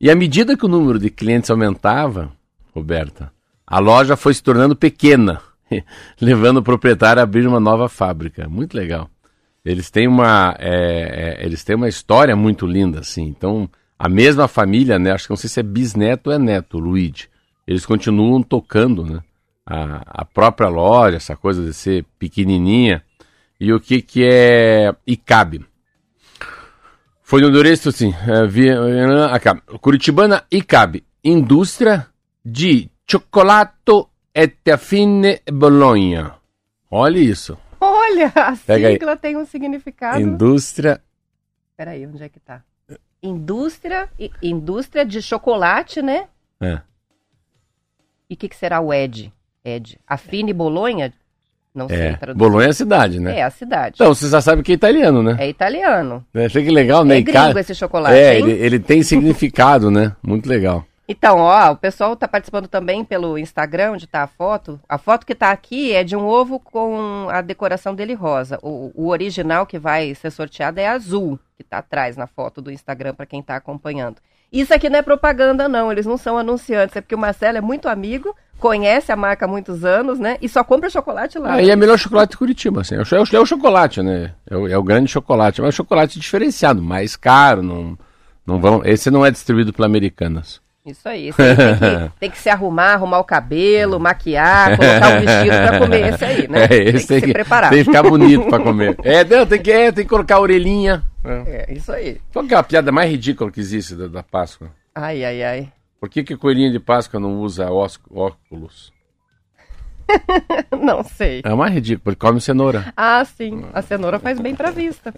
E 0.00 0.10
à 0.10 0.14
medida 0.16 0.56
que 0.56 0.66
o 0.66 0.68
número 0.68 0.98
de 0.98 1.08
clientes 1.08 1.50
aumentava, 1.50 2.32
Roberta, 2.74 3.32
a 3.66 3.78
loja 3.78 4.16
foi 4.16 4.34
se 4.34 4.42
tornando 4.42 4.74
pequena, 4.74 5.40
levando 6.20 6.56
o 6.56 6.62
proprietário 6.62 7.20
a 7.20 7.22
abrir 7.22 7.46
uma 7.46 7.60
nova 7.60 7.88
fábrica. 7.88 8.48
Muito 8.48 8.76
legal. 8.76 9.08
Eles 9.64 9.90
têm 9.90 10.08
uma, 10.08 10.56
é, 10.58 11.38
é, 11.38 11.46
eles 11.46 11.62
têm 11.62 11.76
uma 11.76 11.88
história 11.88 12.34
muito 12.34 12.66
linda, 12.66 13.00
assim. 13.00 13.24
Então, 13.24 13.68
a 13.98 14.08
mesma 14.08 14.48
família, 14.48 14.98
né? 14.98 15.12
Acho 15.12 15.24
que 15.26 15.30
não 15.30 15.36
sei 15.36 15.48
se 15.48 15.60
é 15.60 15.62
bisneto 15.62 16.30
ou 16.30 16.36
é 16.36 16.38
neto, 16.38 16.78
Luigi. 16.78 17.28
Eles 17.66 17.86
continuam 17.86 18.42
tocando, 18.42 19.04
né? 19.04 19.20
A, 19.64 20.22
a 20.22 20.24
própria 20.24 20.68
loja, 20.68 21.18
essa 21.18 21.36
coisa 21.36 21.62
de 21.62 21.74
ser 21.74 22.04
pequenininha. 22.18 23.04
E 23.60 23.72
o 23.72 23.78
que 23.78 24.00
que 24.00 24.24
é 24.24 24.92
Icabe? 25.06 25.69
Foi 27.30 27.40
no 27.40 27.48
endereço 27.48 27.90
assim, 27.90 28.12
é, 28.12 29.32
acá, 29.32 29.54
Curitibana 29.80 30.44
Icabe, 30.50 31.04
indústria 31.22 32.08
de 32.44 32.90
cioccolato 33.08 34.10
e 34.34 34.76
fine 34.76 35.40
Bologna. 35.48 36.34
Olha 36.90 37.20
isso. 37.20 37.56
Olha, 37.80 38.32
a 38.34 38.56
Pega 38.56 38.88
aí. 38.88 38.94
sigla 38.94 39.16
tem 39.16 39.36
um 39.36 39.44
significado. 39.44 40.20
Indústria 40.20 41.00
Peraí, 41.76 42.04
onde 42.04 42.20
é 42.20 42.28
que 42.28 42.40
tá? 42.40 42.64
Indústria, 43.22 44.08
indústria 44.42 45.06
de 45.06 45.22
chocolate, 45.22 46.02
né? 46.02 46.26
É. 46.60 46.80
E 48.28 48.34
o 48.34 48.36
que, 48.36 48.48
que 48.48 48.56
será 48.56 48.80
o 48.80 48.92
Ed? 48.92 49.32
Ed. 49.64 50.00
Afine 50.04 50.52
Bolonha? 50.52 51.12
Não 51.74 51.88
sei 51.88 51.98
É, 51.98 52.12
traduzir. 52.16 52.38
Bolonha 52.38 52.66
é 52.66 52.70
a 52.70 52.74
cidade, 52.74 53.20
né? 53.20 53.38
É 53.38 53.42
a 53.42 53.50
cidade. 53.50 53.94
Então, 53.94 54.12
você 54.12 54.28
já 54.28 54.40
sabe 54.40 54.62
que 54.62 54.72
é 54.72 54.74
italiano, 54.74 55.22
né? 55.22 55.36
É 55.38 55.48
italiano. 55.48 56.24
Achei 56.34 56.64
que 56.64 56.70
legal, 56.70 57.04
né? 57.04 57.18
É 57.18 57.20
gringo 57.20 57.58
esse 57.58 57.74
chocolate, 57.74 58.16
É, 58.16 58.38
ele, 58.38 58.52
ele 58.52 58.78
tem 58.80 59.02
significado, 59.02 59.90
né? 59.90 60.14
Muito 60.22 60.48
legal. 60.48 60.84
Então, 61.08 61.38
ó, 61.38 61.72
o 61.72 61.76
pessoal 61.76 62.14
tá 62.14 62.28
participando 62.28 62.68
também 62.68 63.04
pelo 63.04 63.36
Instagram, 63.36 63.92
onde 63.92 64.06
tá 64.06 64.22
a 64.22 64.26
foto. 64.28 64.78
A 64.88 64.96
foto 64.96 65.26
que 65.26 65.34
tá 65.34 65.50
aqui 65.50 65.92
é 65.92 66.04
de 66.04 66.14
um 66.14 66.24
ovo 66.24 66.60
com 66.60 67.26
a 67.28 67.40
decoração 67.40 67.96
dele 67.96 68.14
rosa. 68.14 68.60
O, 68.62 68.92
o 68.94 69.08
original 69.08 69.66
que 69.66 69.76
vai 69.76 70.14
ser 70.14 70.30
sorteado 70.30 70.78
é 70.78 70.86
azul, 70.86 71.36
que 71.56 71.64
tá 71.64 71.78
atrás 71.78 72.16
na 72.16 72.28
foto 72.28 72.62
do 72.62 72.70
Instagram 72.70 73.12
para 73.12 73.26
quem 73.26 73.42
tá 73.42 73.56
acompanhando. 73.56 74.18
Isso 74.52 74.74
aqui 74.74 74.88
não 74.90 74.98
é 74.98 75.02
propaganda, 75.02 75.68
não. 75.68 75.90
Eles 75.92 76.06
não 76.06 76.16
são 76.16 76.36
anunciantes. 76.38 76.96
É 76.96 77.00
porque 77.00 77.14
o 77.14 77.18
Marcelo 77.18 77.58
é 77.58 77.60
muito 77.60 77.88
amigo, 77.88 78.34
conhece 78.58 79.12
a 79.12 79.16
marca 79.16 79.44
há 79.44 79.48
muitos 79.48 79.84
anos, 79.84 80.18
né? 80.18 80.36
E 80.42 80.48
só 80.48 80.64
compra 80.64 80.90
chocolate 80.90 81.38
lá. 81.38 81.54
Aí 81.54 81.70
é 81.70 81.76
melhor 81.76 81.98
chocolate 81.98 82.32
de 82.32 82.36
Curitiba, 82.38 82.80
assim. 82.80 82.94
É 82.96 82.98
o, 82.98 83.02
é 83.02 83.20
o- 83.22 83.36
é 83.36 83.40
o 83.40 83.46
chocolate, 83.46 84.02
né? 84.02 84.32
É 84.50 84.56
o, 84.56 84.68
é 84.68 84.76
o 84.76 84.82
grande 84.82 85.10
chocolate. 85.10 85.60
Mas 85.60 85.66
é 85.66 85.70
um 85.70 85.76
chocolate 85.76 86.18
diferenciado, 86.18 86.82
mais 86.82 87.14
caro. 87.16 87.62
Não, 87.62 87.96
não 88.46 88.60
vão, 88.60 88.82
esse 88.84 89.10
não 89.10 89.24
é 89.24 89.30
distribuído 89.30 89.72
pela 89.72 89.86
Americanas. 89.86 90.60
Isso 90.90 91.08
aí. 91.08 91.28
Esse 91.28 91.40
aí 91.40 91.56
tem, 91.56 91.76
que, 91.76 92.12
tem 92.20 92.30
que 92.30 92.38
se 92.38 92.48
arrumar, 92.48 92.94
arrumar 92.94 93.18
o 93.18 93.24
cabelo, 93.24 94.00
maquiar, 94.00 94.76
colocar 94.76 95.08
um 95.08 95.20
vestido 95.20 95.56
pra 95.68 95.78
comer 95.78 96.14
esse 96.14 96.24
aí, 96.24 96.48
né? 96.48 96.60
É, 96.70 96.76
esse 96.90 97.06
tem 97.06 97.20
que 97.20 97.26
se 97.28 97.32
preparar. 97.32 97.70
Tem 97.70 97.78
que 97.78 97.84
ficar 97.84 98.02
bonito 98.02 98.46
pra 98.48 98.58
comer. 98.58 98.96
É, 99.04 99.24
não, 99.24 99.46
tem 99.46 99.60
que, 99.60 99.70
é, 99.70 99.90
tem 99.92 100.04
que 100.04 100.10
colocar 100.10 100.36
a 100.36 100.40
orelhinha. 100.40 101.02
É. 101.24 101.66
É, 101.68 101.72
isso 101.72 101.90
aí. 101.92 102.20
Qual 102.32 102.46
que 102.46 102.54
é 102.54 102.56
a 102.56 102.62
piada 102.62 102.92
mais 102.92 103.10
ridícula 103.10 103.50
que 103.50 103.60
existe 103.60 103.94
da, 103.94 104.06
da 104.06 104.22
Páscoa? 104.22 104.70
Ai, 104.94 105.24
ai, 105.24 105.42
ai. 105.42 105.72
Por 105.98 106.08
que, 106.08 106.22
que 106.22 106.36
coelhinho 106.36 106.72
de 106.72 106.80
Páscoa 106.80 107.20
não 107.20 107.40
usa 107.40 107.68
óculos? 107.70 108.92
Não 110.82 111.02
sei. 111.04 111.42
É 111.44 111.52
o 111.52 111.56
mais 111.58 111.72
ridículo, 111.72 112.02
porque 112.04 112.26
come 112.26 112.40
cenoura. 112.40 112.92
Ah, 112.96 113.24
sim. 113.24 113.64
A 113.72 113.82
cenoura 113.82 114.18
faz 114.18 114.40
bem 114.40 114.54
pra 114.54 114.70
vista. 114.70 115.14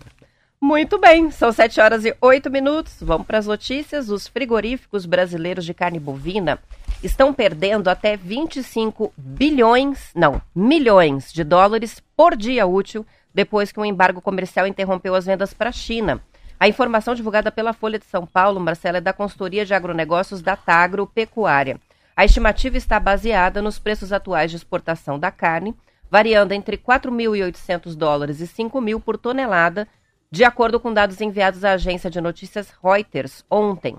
Muito 0.64 0.97
bem, 0.97 1.28
são 1.33 1.50
7 1.50 1.81
horas 1.81 2.04
e 2.04 2.16
8 2.21 2.49
minutos. 2.49 2.99
Vamos 3.00 3.26
para 3.26 3.37
as 3.37 3.49
notícias. 3.49 4.09
Os 4.09 4.28
frigoríficos 4.28 5.04
brasileiros 5.04 5.64
de 5.64 5.75
carne 5.75 5.99
bovina 5.99 6.61
estão 7.02 7.35
perdendo 7.35 7.90
até 7.90 8.16
25 8.16 9.12
bilhões, 9.16 10.12
não, 10.14 10.40
milhões 10.54 11.33
de 11.33 11.42
dólares 11.42 12.00
por 12.16 12.37
dia 12.37 12.64
útil 12.64 13.04
depois 13.35 13.73
que 13.73 13.81
um 13.81 13.85
embargo 13.85 14.21
comercial 14.21 14.64
interrompeu 14.64 15.16
as 15.16 15.26
vendas 15.26 15.52
para 15.52 15.71
a 15.71 15.73
China. 15.73 16.23
A 16.61 16.69
informação 16.69 17.12
divulgada 17.12 17.50
pela 17.50 17.73
Folha 17.73 17.99
de 17.99 18.04
São 18.04 18.25
Paulo, 18.25 18.61
Marcela, 18.61 18.99
é 18.99 19.00
da 19.00 19.12
consultoria 19.12 19.66
de 19.66 19.75
agronegócios 19.75 20.40
da 20.40 20.54
Tagro 20.54 21.09
Pecuária. 21.09 21.81
A 22.16 22.25
estimativa 22.25 22.76
está 22.76 23.00
baseada 23.00 23.61
nos 23.61 23.81
preços 23.81 24.12
atuais 24.12 24.52
de 24.52 24.59
exportação 24.59 25.19
da 25.19 25.33
carne, 25.33 25.75
variando 26.09 26.52
entre 26.52 26.78
4.800 26.78 27.97
dólares 27.97 28.38
e 28.40 28.47
5 28.47 28.81
mil 28.81 29.00
por 29.00 29.19
tonelada, 29.19 29.88
de 30.33 30.45
acordo 30.45 30.81
com 30.81 30.95
dados 30.95 31.21
enviados 31.21 31.62
à 31.62 31.73
agência 31.73 32.09
de 32.09 32.19
notícias 32.19 32.73
Reuters 32.83 33.45
ontem. 33.51 33.99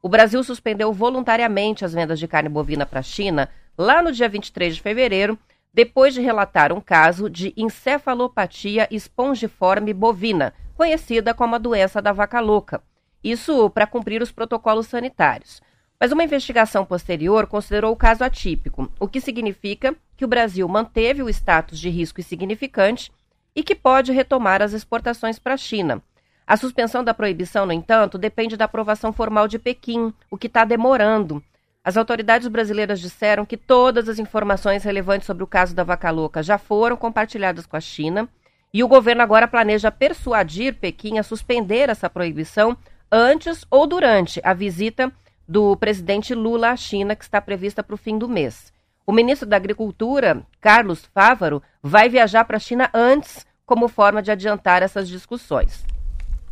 O 0.00 0.08
Brasil 0.08 0.42
suspendeu 0.42 0.90
voluntariamente 0.94 1.84
as 1.84 1.92
vendas 1.92 2.18
de 2.18 2.26
carne 2.26 2.48
bovina 2.48 2.86
para 2.86 3.00
a 3.00 3.02
China 3.02 3.50
lá 3.76 4.02
no 4.02 4.10
dia 4.10 4.26
23 4.26 4.76
de 4.76 4.80
fevereiro, 4.80 5.38
depois 5.74 6.14
de 6.14 6.22
relatar 6.22 6.72
um 6.72 6.80
caso 6.80 7.28
de 7.28 7.52
encefalopatia 7.54 8.88
espongiforme 8.90 9.92
bovina, 9.92 10.54
conhecida 10.74 11.34
como 11.34 11.54
a 11.54 11.58
doença 11.58 12.00
da 12.00 12.12
vaca 12.12 12.40
louca. 12.40 12.82
Isso 13.22 13.68
para 13.68 13.86
cumprir 13.86 14.22
os 14.22 14.32
protocolos 14.32 14.86
sanitários. 14.86 15.60
Mas 16.00 16.12
uma 16.12 16.24
investigação 16.24 16.86
posterior 16.86 17.46
considerou 17.46 17.92
o 17.92 17.96
caso 17.96 18.24
atípico, 18.24 18.90
o 18.98 19.06
que 19.06 19.20
significa 19.20 19.94
que 20.16 20.24
o 20.24 20.28
Brasil 20.28 20.66
manteve 20.66 21.22
o 21.22 21.28
status 21.28 21.78
de 21.78 21.90
risco 21.90 22.20
insignificante 22.20 23.12
e 23.54 23.62
que 23.62 23.74
pode 23.74 24.12
retomar 24.12 24.62
as 24.62 24.72
exportações 24.72 25.38
para 25.38 25.54
a 25.54 25.58
China. 25.58 26.02
A 26.46 26.56
suspensão 26.56 27.02
da 27.02 27.14
proibição, 27.14 27.64
no 27.64 27.72
entanto, 27.72 28.18
depende 28.18 28.56
da 28.56 28.66
aprovação 28.66 29.12
formal 29.12 29.48
de 29.48 29.58
Pequim, 29.58 30.12
o 30.30 30.36
que 30.36 30.46
está 30.46 30.64
demorando. 30.64 31.42
As 31.82 31.96
autoridades 31.96 32.48
brasileiras 32.48 33.00
disseram 33.00 33.46
que 33.46 33.56
todas 33.56 34.08
as 34.08 34.18
informações 34.18 34.84
relevantes 34.84 35.26
sobre 35.26 35.44
o 35.44 35.46
caso 35.46 35.74
da 35.74 35.84
vaca 35.84 36.10
louca 36.10 36.42
já 36.42 36.58
foram 36.58 36.96
compartilhadas 36.96 37.66
com 37.66 37.76
a 37.76 37.80
China 37.80 38.28
e 38.72 38.82
o 38.82 38.88
governo 38.88 39.22
agora 39.22 39.46
planeja 39.46 39.90
persuadir 39.90 40.74
Pequim 40.74 41.18
a 41.18 41.22
suspender 41.22 41.88
essa 41.88 42.10
proibição 42.10 42.76
antes 43.10 43.64
ou 43.70 43.86
durante 43.86 44.40
a 44.42 44.52
visita 44.52 45.12
do 45.46 45.76
presidente 45.76 46.34
Lula 46.34 46.70
à 46.70 46.76
China, 46.76 47.14
que 47.14 47.22
está 47.22 47.40
prevista 47.40 47.82
para 47.82 47.94
o 47.94 47.98
fim 47.98 48.18
do 48.18 48.28
mês. 48.28 48.73
O 49.06 49.12
ministro 49.12 49.46
da 49.46 49.56
Agricultura, 49.56 50.42
Carlos 50.60 51.04
Fávaro, 51.12 51.62
vai 51.82 52.08
viajar 52.08 52.44
para 52.46 52.56
a 52.56 52.60
China 52.60 52.88
antes, 52.94 53.46
como 53.66 53.86
forma 53.86 54.22
de 54.22 54.30
adiantar 54.30 54.82
essas 54.82 55.08
discussões. 55.08 55.84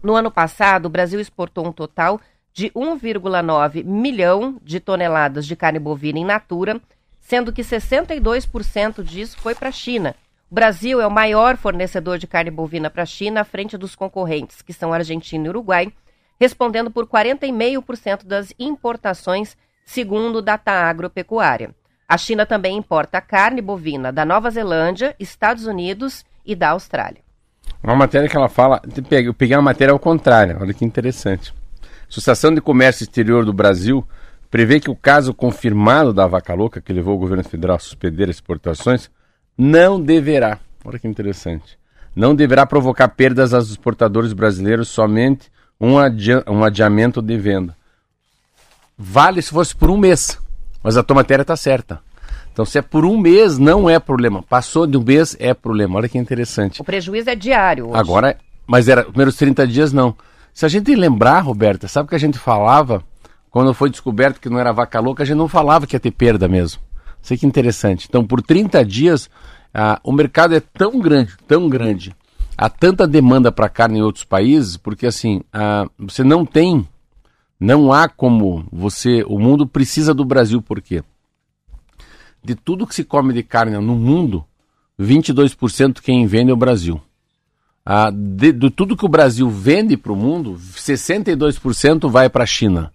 No 0.02 0.14
ano 0.14 0.30
passado, 0.30 0.86
o 0.86 0.90
Brasil 0.90 1.18
exportou 1.18 1.66
um 1.66 1.72
total 1.72 2.20
de 2.52 2.68
1,9 2.70 3.82
milhão 3.82 4.58
de 4.62 4.80
toneladas 4.80 5.46
de 5.46 5.56
carne 5.56 5.78
bovina 5.78 6.18
in 6.18 6.24
natura, 6.24 6.78
sendo 7.20 7.52
que 7.52 7.62
62% 7.62 9.02
disso 9.02 9.38
foi 9.38 9.54
para 9.54 9.70
a 9.70 9.72
China. 9.72 10.14
O 10.50 10.54
Brasil 10.54 11.00
é 11.00 11.06
o 11.06 11.10
maior 11.10 11.56
fornecedor 11.56 12.18
de 12.18 12.26
carne 12.26 12.50
bovina 12.50 12.90
para 12.90 13.04
a 13.04 13.06
China, 13.06 13.40
à 13.40 13.44
frente 13.44 13.78
dos 13.78 13.94
concorrentes, 13.94 14.60
que 14.60 14.74
são 14.74 14.92
Argentina 14.92 15.46
e 15.46 15.48
Uruguai, 15.48 15.90
respondendo 16.38 16.90
por 16.90 17.06
40,5% 17.06 18.26
das 18.26 18.52
importações, 18.58 19.56
segundo 19.86 20.36
o 20.36 20.42
Data 20.42 20.72
Agropecuária. 20.72 21.74
A 22.12 22.18
China 22.18 22.44
também 22.44 22.76
importa 22.76 23.22
carne 23.22 23.62
bovina 23.62 24.12
da 24.12 24.22
Nova 24.22 24.50
Zelândia, 24.50 25.16
Estados 25.18 25.64
Unidos 25.64 26.26
e 26.44 26.54
da 26.54 26.68
Austrália. 26.68 27.22
Uma 27.82 27.96
matéria 27.96 28.28
que 28.28 28.36
ela 28.36 28.50
fala, 28.50 28.82
eu 29.24 29.32
peguei 29.32 29.56
uma 29.56 29.62
matéria 29.62 29.92
ao 29.92 29.98
contrário, 29.98 30.58
olha 30.60 30.74
que 30.74 30.84
interessante. 30.84 31.54
A 31.80 31.86
Associação 32.10 32.54
de 32.54 32.60
Comércio 32.60 33.04
Exterior 33.04 33.46
do 33.46 33.52
Brasil 33.54 34.06
prevê 34.50 34.78
que 34.78 34.90
o 34.90 34.94
caso 34.94 35.32
confirmado 35.32 36.12
da 36.12 36.26
vaca 36.26 36.52
louca, 36.52 36.82
que 36.82 36.92
levou 36.92 37.14
o 37.14 37.18
governo 37.18 37.44
federal 37.44 37.76
a 37.76 37.78
suspender 37.78 38.24
as 38.24 38.36
exportações, 38.36 39.10
não 39.56 39.98
deverá, 39.98 40.58
olha 40.84 40.98
que 40.98 41.08
interessante, 41.08 41.78
não 42.14 42.34
deverá 42.34 42.66
provocar 42.66 43.08
perdas 43.08 43.54
aos 43.54 43.70
exportadores 43.70 44.34
brasileiros 44.34 44.90
somente 44.90 45.50
um, 45.80 45.94
um 46.46 46.62
adiamento 46.62 47.22
de 47.22 47.38
venda. 47.38 47.74
Vale 48.98 49.40
se 49.40 49.48
fosse 49.48 49.74
por 49.74 49.88
um 49.88 49.96
mês, 49.96 50.38
mas 50.82 50.96
a 50.96 51.02
tua 51.02 51.16
matéria 51.16 51.42
está 51.42 51.56
certa. 51.56 52.00
Então, 52.52 52.64
se 52.64 52.78
é 52.78 52.82
por 52.82 53.04
um 53.04 53.18
mês, 53.18 53.58
não 53.58 53.88
é 53.88 53.98
problema. 53.98 54.42
Passou 54.42 54.86
de 54.86 54.96
um 54.96 55.02
mês, 55.02 55.36
é 55.40 55.54
problema. 55.54 55.96
Olha 55.96 56.08
que 56.08 56.18
interessante. 56.18 56.80
O 56.82 56.84
prejuízo 56.84 57.30
é 57.30 57.34
diário 57.34 57.88
hoje. 57.88 57.98
Agora, 57.98 58.36
mas 58.66 58.88
era 58.88 59.02
os 59.02 59.08
primeiros 59.08 59.36
30 59.36 59.66
dias, 59.66 59.92
não. 59.92 60.14
Se 60.52 60.66
a 60.66 60.68
gente 60.68 60.94
lembrar, 60.94 61.40
Roberta, 61.40 61.88
sabe 61.88 62.06
o 62.06 62.08
que 62.08 62.14
a 62.14 62.18
gente 62.18 62.38
falava 62.38 63.02
quando 63.50 63.72
foi 63.72 63.88
descoberto 63.88 64.38
que 64.38 64.50
não 64.50 64.58
era 64.58 64.72
vaca 64.72 65.00
louca? 65.00 65.22
A 65.22 65.26
gente 65.26 65.36
não 65.36 65.48
falava 65.48 65.86
que 65.86 65.96
ia 65.96 66.00
ter 66.00 66.10
perda 66.10 66.46
mesmo. 66.46 66.80
Sei 67.22 67.38
que 67.38 67.46
interessante. 67.46 68.06
Então, 68.08 68.26
por 68.26 68.42
30 68.42 68.84
dias, 68.84 69.30
ah, 69.72 69.98
o 70.04 70.12
mercado 70.12 70.54
é 70.54 70.60
tão 70.60 70.98
grande, 70.98 71.32
tão 71.46 71.68
grande, 71.68 72.14
há 72.56 72.68
tanta 72.68 73.06
demanda 73.06 73.50
para 73.50 73.68
carne 73.68 74.00
em 74.00 74.02
outros 74.02 74.24
países, 74.24 74.76
porque 74.76 75.06
assim, 75.06 75.40
ah, 75.52 75.86
você 75.98 76.22
não 76.22 76.44
tem, 76.44 76.86
não 77.62 77.92
há 77.92 78.08
como 78.08 78.66
você, 78.72 79.22
o 79.26 79.38
mundo 79.38 79.66
precisa 79.66 80.12
do 80.12 80.24
Brasil, 80.24 80.60
por 80.60 80.80
quê? 80.80 81.02
De 82.42 82.54
tudo 82.54 82.86
que 82.86 82.94
se 82.94 83.04
come 83.04 83.32
de 83.32 83.42
carne 83.42 83.78
no 83.78 83.94
mundo, 83.94 84.44
22% 85.00 86.00
quem 86.00 86.26
vende 86.26 86.50
é 86.50 86.54
o 86.54 86.56
Brasil. 86.56 87.00
Ah, 87.84 88.10
de, 88.10 88.52
de 88.52 88.70
tudo 88.70 88.96
que 88.96 89.04
o 89.04 89.08
Brasil 89.08 89.48
vende 89.48 89.96
para 89.96 90.12
o 90.12 90.16
mundo, 90.16 90.54
62% 90.54 92.10
vai 92.10 92.28
para 92.28 92.44
a 92.44 92.46
China. 92.46 92.92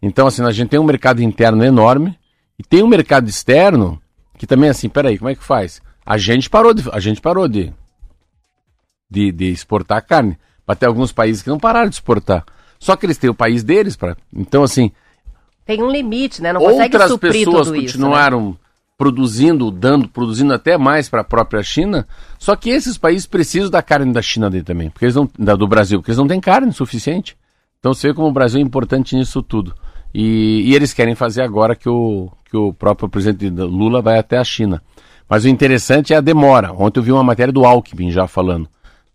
Então, 0.00 0.26
assim, 0.26 0.42
a 0.42 0.52
gente 0.52 0.68
tem 0.68 0.78
um 0.78 0.84
mercado 0.84 1.22
interno 1.22 1.64
enorme 1.64 2.18
e 2.58 2.62
tem 2.62 2.82
um 2.82 2.88
mercado 2.88 3.28
externo 3.28 4.00
que 4.38 4.46
também, 4.46 4.70
assim, 4.70 4.88
peraí, 4.88 5.18
como 5.18 5.30
é 5.30 5.34
que 5.34 5.44
faz? 5.44 5.80
A 6.04 6.18
gente 6.18 6.50
parou 6.50 6.74
de, 6.74 6.84
a 6.92 7.00
gente 7.00 7.20
parou 7.20 7.48
de 7.48 7.72
de, 9.10 9.30
de 9.30 9.50
exportar 9.50 10.04
carne. 10.04 10.38
Tem 10.78 10.88
alguns 10.88 11.12
países 11.12 11.42
que 11.42 11.48
não 11.48 11.58
pararam 11.58 11.88
de 11.88 11.94
exportar. 11.94 12.44
Só 12.84 12.96
que 12.96 13.06
eles 13.06 13.16
têm 13.16 13.30
o 13.30 13.34
país 13.34 13.64
deles 13.64 13.96
para. 13.96 14.14
Então, 14.30 14.62
assim. 14.62 14.92
Tem 15.64 15.82
um 15.82 15.90
limite, 15.90 16.42
né? 16.42 16.52
Não 16.52 16.60
consegue 16.60 16.94
outras 16.94 17.10
suprir 17.10 17.32
pessoas 17.32 17.68
tudo 17.68 17.80
continuaram 17.80 18.40
isso, 18.40 18.50
né? 18.50 18.56
produzindo, 18.98 19.70
dando, 19.70 20.06
produzindo 20.06 20.52
até 20.52 20.76
mais 20.76 21.08
para 21.08 21.22
a 21.22 21.24
própria 21.24 21.62
China. 21.62 22.06
Só 22.38 22.54
que 22.54 22.68
esses 22.68 22.98
países 22.98 23.26
precisam 23.26 23.70
da 23.70 23.80
carne 23.80 24.12
da 24.12 24.20
China 24.20 24.50
dele 24.50 24.64
também, 24.64 24.90
porque 24.90 25.06
eles 25.06 25.14
não, 25.14 25.26
da, 25.38 25.56
do 25.56 25.66
Brasil, 25.66 25.98
porque 25.98 26.10
eles 26.10 26.18
não 26.18 26.28
têm 26.28 26.38
carne 26.38 26.70
suficiente. 26.74 27.38
Então 27.80 27.94
você 27.94 28.08
vê 28.08 28.14
como 28.14 28.28
o 28.28 28.32
Brasil 28.32 28.60
é 28.60 28.62
importante 28.62 29.16
nisso 29.16 29.42
tudo. 29.42 29.74
E, 30.12 30.64
e 30.66 30.74
eles 30.74 30.92
querem 30.92 31.14
fazer 31.14 31.40
agora 31.40 31.74
que 31.74 31.88
o, 31.88 32.30
que 32.50 32.56
o 32.56 32.74
próprio 32.74 33.08
presidente 33.08 33.48
Lula 33.48 34.02
vai 34.02 34.18
até 34.18 34.36
a 34.36 34.44
China. 34.44 34.82
Mas 35.26 35.44
o 35.44 35.48
interessante 35.48 36.12
é 36.12 36.18
a 36.18 36.20
demora. 36.20 36.70
Ontem 36.70 37.00
eu 37.00 37.02
vi 37.02 37.12
uma 37.12 37.24
matéria 37.24 37.50
do 37.50 37.64
Alckmin 37.64 38.10
já 38.10 38.26
falando 38.26 38.68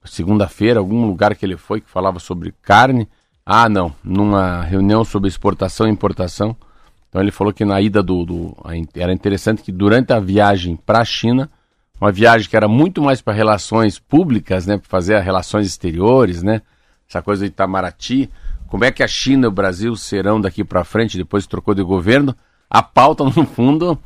segunda-feira, 0.06 0.80
algum 0.80 1.06
lugar 1.06 1.36
que 1.36 1.46
ele 1.46 1.56
foi 1.56 1.82
que 1.82 1.90
falava 1.90 2.18
sobre 2.18 2.52
carne. 2.64 3.08
Ah, 3.52 3.68
não, 3.68 3.92
numa 4.04 4.62
reunião 4.62 5.04
sobre 5.04 5.28
exportação 5.28 5.88
e 5.88 5.90
importação. 5.90 6.56
Então 7.10 7.20
ele 7.20 7.32
falou 7.32 7.52
que 7.52 7.66
na 7.66 7.82
ida 7.82 8.04
do, 8.04 8.24
do 8.24 8.56
era 8.94 9.12
interessante 9.12 9.64
que 9.64 9.72
durante 9.72 10.14
a 10.14 10.20
viagem 10.20 10.76
para 10.76 11.00
a 11.00 11.04
China, 11.04 11.50
uma 12.00 12.12
viagem 12.12 12.48
que 12.48 12.56
era 12.56 12.68
muito 12.68 13.02
mais 13.02 13.24
para 13.24 13.34
relações 13.34 13.98
públicas, 13.98 14.68
né, 14.68 14.78
para 14.78 14.88
fazer 14.88 15.20
relações 15.22 15.66
exteriores, 15.66 16.44
né, 16.44 16.62
essa 17.10 17.24
coisa 17.24 17.44
de 17.44 17.50
Itamaraty, 17.50 18.30
como 18.68 18.86
é 18.86 18.92
que 18.92 19.02
a 19.02 19.08
China 19.08 19.46
e 19.46 19.48
o 19.48 19.52
Brasil 19.52 19.96
serão 19.96 20.40
daqui 20.40 20.64
para 20.64 20.84
frente 20.84 21.18
depois 21.18 21.46
que 21.46 21.50
trocou 21.50 21.74
de 21.74 21.82
governo? 21.82 22.36
A 22.70 22.84
pauta 22.84 23.24
no 23.36 23.48
fundo 23.48 23.98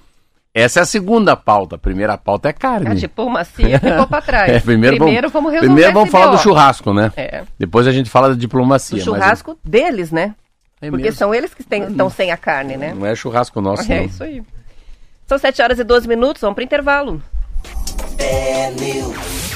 essa 0.53 0.79
é 0.79 0.83
a 0.83 0.85
segunda 0.85 1.35
pauta. 1.35 1.75
A 1.75 1.79
primeira 1.79 2.17
pauta 2.17 2.49
é 2.49 2.53
carne. 2.53 2.87
A 2.87 2.93
diplomacia 2.93 3.79
ficou 3.79 4.07
para 4.07 4.21
trás. 4.21 4.51
É, 4.53 4.59
primeiro, 4.59 4.97
primeiro 4.97 5.29
vamos, 5.29 5.33
vamos 5.33 5.51
resolver 5.53 5.67
Primeiro 5.67 5.93
vamos 5.93 6.11
falar 6.11 6.27
do 6.27 6.37
churrasco, 6.37 6.93
né? 6.93 7.11
É. 7.17 7.43
Depois 7.57 7.87
a 7.87 7.91
gente 7.91 8.09
fala 8.09 8.29
da 8.29 8.35
diplomacia. 8.35 9.03
Do 9.03 9.11
mas 9.11 9.19
churrasco 9.19 9.57
deles, 9.63 10.11
né? 10.11 10.35
É 10.81 10.89
Porque 10.89 11.05
mesmo. 11.05 11.17
são 11.17 11.33
eles 11.33 11.53
que 11.53 11.61
estão 11.61 12.09
sem 12.09 12.31
a 12.31 12.37
carne, 12.37 12.75
né? 12.75 12.93
Não 12.93 13.07
é 13.07 13.15
churrasco 13.15 13.61
nosso, 13.61 13.91
É 13.91 13.99
não. 13.99 14.05
isso 14.05 14.23
aí. 14.23 14.43
São 15.25 15.37
7 15.37 15.61
horas 15.61 15.79
e 15.79 15.83
12 15.83 16.07
minutos, 16.07 16.41
vamos 16.41 16.55
para 16.55 16.63
intervalo. 16.63 17.21
News. 18.79 19.52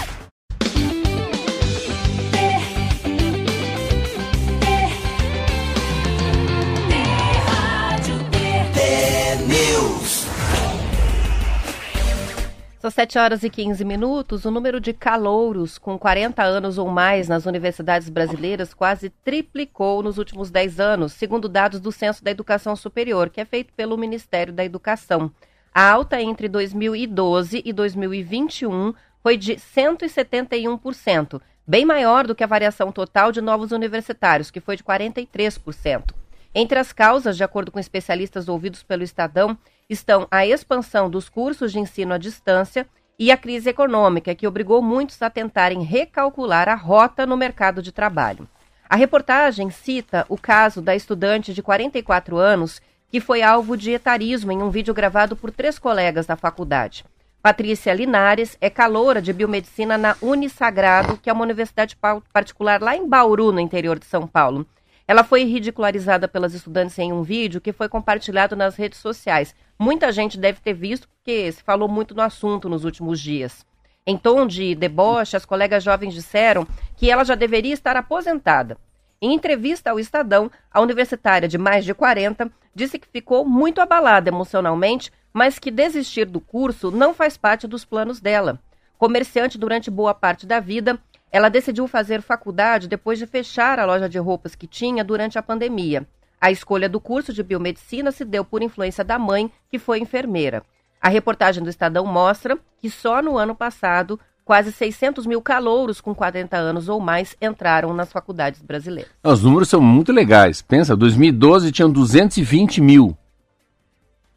São 12.87 12.91
7 12.91 13.19
horas 13.19 13.43
e 13.43 13.49
15 13.49 13.83
minutos. 13.83 14.45
O 14.45 14.51
número 14.51 14.79
de 14.79 14.93
calouros 14.93 15.77
com 15.77 15.99
40 15.99 16.41
anos 16.41 16.77
ou 16.77 16.87
mais 16.87 17.27
nas 17.27 17.45
universidades 17.45 18.07
brasileiras 18.07 18.73
quase 18.73 19.09
triplicou 19.09 20.01
nos 20.01 20.17
últimos 20.17 20.49
10 20.49 20.79
anos, 20.79 21.11
segundo 21.11 21.49
dados 21.49 21.81
do 21.81 21.91
Censo 21.91 22.23
da 22.23 22.31
Educação 22.31 22.77
Superior, 22.77 23.29
que 23.29 23.41
é 23.41 23.45
feito 23.45 23.73
pelo 23.73 23.97
Ministério 23.97 24.53
da 24.53 24.63
Educação. 24.63 25.29
A 25.73 25.91
alta 25.91 26.21
entre 26.21 26.47
2012 26.47 27.61
e 27.65 27.73
2021 27.73 28.93
foi 29.21 29.35
de 29.35 29.55
171%, 29.55 31.41
bem 31.67 31.83
maior 31.83 32.25
do 32.25 32.33
que 32.33 32.43
a 32.45 32.47
variação 32.47 32.89
total 32.89 33.33
de 33.33 33.41
novos 33.41 33.73
universitários, 33.73 34.49
que 34.49 34.61
foi 34.61 34.77
de 34.77 34.83
43%. 34.85 36.13
Entre 36.55 36.79
as 36.79 36.93
causas, 36.93 37.35
de 37.35 37.43
acordo 37.43 37.69
com 37.69 37.79
especialistas 37.79 38.47
ouvidos 38.47 38.81
pelo 38.81 39.03
Estadão, 39.03 39.57
estão 39.89 40.27
a 40.29 40.45
expansão 40.45 41.09
dos 41.09 41.29
cursos 41.29 41.71
de 41.71 41.79
ensino 41.79 42.13
à 42.13 42.17
distância 42.17 42.87
e 43.17 43.31
a 43.31 43.37
crise 43.37 43.69
econômica, 43.69 44.35
que 44.35 44.47
obrigou 44.47 44.81
muitos 44.81 45.21
a 45.21 45.29
tentarem 45.29 45.81
recalcular 45.81 46.69
a 46.69 46.75
rota 46.75 47.25
no 47.25 47.37
mercado 47.37 47.81
de 47.81 47.91
trabalho. 47.91 48.47
A 48.89 48.95
reportagem 48.95 49.69
cita 49.69 50.25
o 50.29 50.37
caso 50.37 50.81
da 50.81 50.95
estudante 50.95 51.53
de 51.53 51.61
44 51.61 52.37
anos 52.37 52.81
que 53.09 53.19
foi 53.19 53.41
alvo 53.41 53.77
de 53.77 53.91
etarismo 53.91 54.51
em 54.51 54.61
um 54.61 54.69
vídeo 54.69 54.93
gravado 54.93 55.35
por 55.35 55.51
três 55.51 55.79
colegas 55.79 56.25
da 56.25 56.35
faculdade. 56.35 57.05
Patrícia 57.41 57.93
Linares 57.93 58.57
é 58.59 58.69
caloura 58.69 59.21
de 59.21 59.31
biomedicina 59.31 59.97
na 59.97 60.17
Unisagrado, 60.21 61.17
que 61.17 61.29
é 61.29 61.33
uma 61.33 61.43
universidade 61.43 61.97
particular 62.33 62.81
lá 62.81 62.95
em 62.95 63.07
Bauru, 63.07 63.53
no 63.53 63.59
interior 63.59 63.97
de 63.97 64.05
São 64.05 64.27
Paulo. 64.27 64.67
Ela 65.07 65.23
foi 65.23 65.45
ridicularizada 65.45 66.27
pelas 66.27 66.53
estudantes 66.53 66.99
em 66.99 67.13
um 67.13 67.23
vídeo 67.23 67.61
que 67.61 67.71
foi 67.71 67.87
compartilhado 67.87 68.57
nas 68.57 68.75
redes 68.75 68.99
sociais. 68.99 69.55
Muita 69.79 70.11
gente 70.11 70.39
deve 70.39 70.59
ter 70.59 70.73
visto 70.73 71.07
porque 71.07 71.51
se 71.51 71.61
falou 71.61 71.87
muito 71.87 72.15
no 72.15 72.21
assunto 72.21 72.67
nos 72.67 72.83
últimos 72.83 73.19
dias. 73.19 73.63
Em 74.05 74.17
tom 74.17 74.47
de 74.47 74.73
deboche, 74.73 75.37
as 75.37 75.45
colegas 75.45 75.83
jovens 75.83 76.13
disseram 76.13 76.65
que 76.95 77.11
ela 77.11 77.23
já 77.23 77.35
deveria 77.35 77.73
estar 77.73 77.95
aposentada. 77.95 78.77
Em 79.21 79.33
entrevista 79.33 79.91
ao 79.91 79.99
Estadão, 79.99 80.49
a 80.71 80.81
universitária 80.81 81.47
de 81.47 81.57
mais 81.57 81.85
de 81.85 81.93
40 81.93 82.51
disse 82.73 82.97
que 82.97 83.07
ficou 83.07 83.45
muito 83.45 83.81
abalada 83.81 84.29
emocionalmente, 84.29 85.11
mas 85.31 85.59
que 85.59 85.69
desistir 85.69 86.25
do 86.25 86.39
curso 86.39 86.89
não 86.89 87.13
faz 87.13 87.37
parte 87.37 87.67
dos 87.67 87.85
planos 87.85 88.19
dela. 88.19 88.59
Comerciante 88.97 89.57
durante 89.57 89.91
boa 89.91 90.13
parte 90.13 90.47
da 90.47 90.59
vida, 90.59 90.99
ela 91.31 91.49
decidiu 91.49 91.87
fazer 91.87 92.21
faculdade 92.21 92.87
depois 92.87 93.19
de 93.19 93.27
fechar 93.27 93.79
a 93.79 93.85
loja 93.85 94.09
de 94.09 94.17
roupas 94.17 94.55
que 94.55 94.65
tinha 94.65 95.03
durante 95.03 95.37
a 95.37 95.43
pandemia. 95.43 96.07
A 96.39 96.51
escolha 96.51 96.87
do 96.87 96.99
curso 96.99 97.33
de 97.33 97.41
biomedicina 97.41 98.11
se 98.11 98.23
deu 98.23 98.45
por 98.45 98.61
influência 98.61 99.03
da 99.03 99.17
mãe, 99.17 99.51
que 99.69 99.79
foi 99.79 99.99
enfermeira. 99.99 100.63
A 101.01 101.09
reportagem 101.09 101.63
do 101.63 101.69
Estadão 101.69 102.05
mostra 102.05 102.57
que 102.79 102.89
só 102.89 103.21
no 103.21 103.37
ano 103.37 103.55
passado 103.55 104.19
quase 104.47 104.71
600 104.71 105.25
mil 105.25 105.41
calouros 105.41 105.99
com 105.99 106.15
40 106.15 106.55
anos 106.55 106.87
ou 106.87 107.01
mais 107.01 107.35
entraram 107.41 107.93
nas 107.93 108.11
faculdades 108.11 108.61
brasileiras. 108.61 109.11
Os 109.21 109.43
números 109.43 109.67
são 109.67 109.81
muito 109.81 110.13
legais. 110.13 110.61
Pensa, 110.61 110.95
2012 110.95 111.71
tinham 111.71 111.91
220 111.91 112.81
mil 112.81 113.17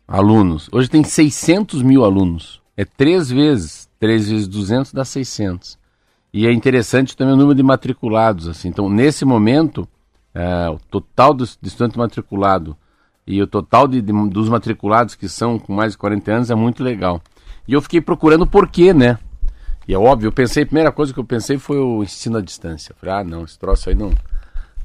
alunos. 0.09 0.69
Hoje 0.73 0.90
tem 0.90 1.04
600 1.04 1.83
mil 1.83 2.04
alunos. 2.04 2.61
É 2.76 2.85
três 2.85 3.30
vezes. 3.30 3.88
Três 4.00 4.28
vezes 4.28 4.49
200 4.49 4.92
dá 4.92 5.04
600. 5.04 5.78
E 6.33 6.47
é 6.47 6.52
interessante 6.52 7.16
também 7.16 7.35
o 7.35 7.37
número 7.37 7.54
de 7.54 7.62
matriculados. 7.62 8.49
Assim. 8.49 8.69
Então, 8.69 8.88
nesse 8.88 9.25
momento, 9.25 9.87
é, 10.34 10.68
o 10.68 10.78
total 10.90 11.34
dos 11.34 11.58
estudantes 11.62 11.96
matriculados 11.96 12.75
e 13.26 13.40
o 13.42 13.46
total 13.46 13.87
de, 13.87 14.00
de, 14.00 14.12
dos 14.28 14.49
matriculados 14.49 15.14
que 15.14 15.28
são 15.28 15.58
com 15.58 15.72
mais 15.72 15.92
de 15.92 15.99
40 15.99 16.32
anos 16.32 16.50
é 16.50 16.54
muito 16.54 16.82
legal. 16.82 17.20
E 17.66 17.72
eu 17.72 17.82
fiquei 17.82 18.00
procurando 18.00 18.46
por 18.46 18.68
quê, 18.68 18.92
né? 18.92 19.18
E 19.87 19.94
é 19.94 19.99
óbvio, 19.99 20.28
eu 20.28 20.32
pensei, 20.32 20.62
a 20.62 20.66
primeira 20.66 20.92
coisa 20.92 21.12
que 21.12 21.18
eu 21.18 21.25
pensei 21.25 21.58
foi 21.58 21.78
o 21.78 22.02
ensino 22.02 22.38
à 22.38 22.40
distância. 22.40 22.94
Falei, 22.99 23.14
ah, 23.16 23.25
não, 23.25 23.44
esse 23.44 23.58
troço 23.58 23.88
aí 23.88 23.94
não. 23.94 24.12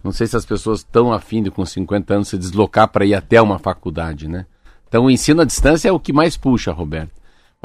Não 0.03 0.11
sei 0.11 0.27
se 0.27 0.37
as 0.37 0.45
pessoas 0.45 0.79
estão 0.79 1.11
afim 1.11 1.41
de, 1.41 1.49
com 1.49 1.65
50 1.65 2.13
anos, 2.13 2.27
se 2.27 2.37
deslocar 2.37 2.87
para 2.87 3.05
ir 3.05 3.15
até 3.15 3.41
uma 3.41 3.57
faculdade, 3.57 4.27
né? 4.27 4.45
Então 4.87 5.05
o 5.05 5.11
ensino 5.11 5.41
à 5.41 5.45
distância 5.45 5.89
é 5.89 5.91
o 5.91 5.99
que 5.99 6.13
mais 6.13 6.37
puxa, 6.37 6.71
Roberto. 6.71 7.11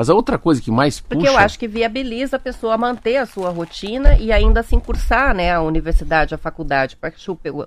Mas 0.01 0.09
a 0.09 0.15
outra 0.15 0.39
coisa 0.39 0.63
que 0.63 0.71
mais 0.71 0.99
puxa... 0.99 1.09
Porque 1.11 1.29
eu 1.29 1.37
acho 1.37 1.59
que 1.59 1.69
viabiliza 1.69 2.37
a 2.37 2.39
pessoa 2.39 2.79
manter 2.79 3.19
a 3.19 3.27
sua 3.27 3.51
rotina 3.51 4.17
e 4.17 4.33
ainda 4.33 4.61
assim 4.61 4.81
cursar 4.81 5.35
né, 5.35 5.53
a 5.53 5.61
universidade, 5.61 6.35
a 6.35 6.39
faculdade, 6.39 6.97
para 6.97 7.13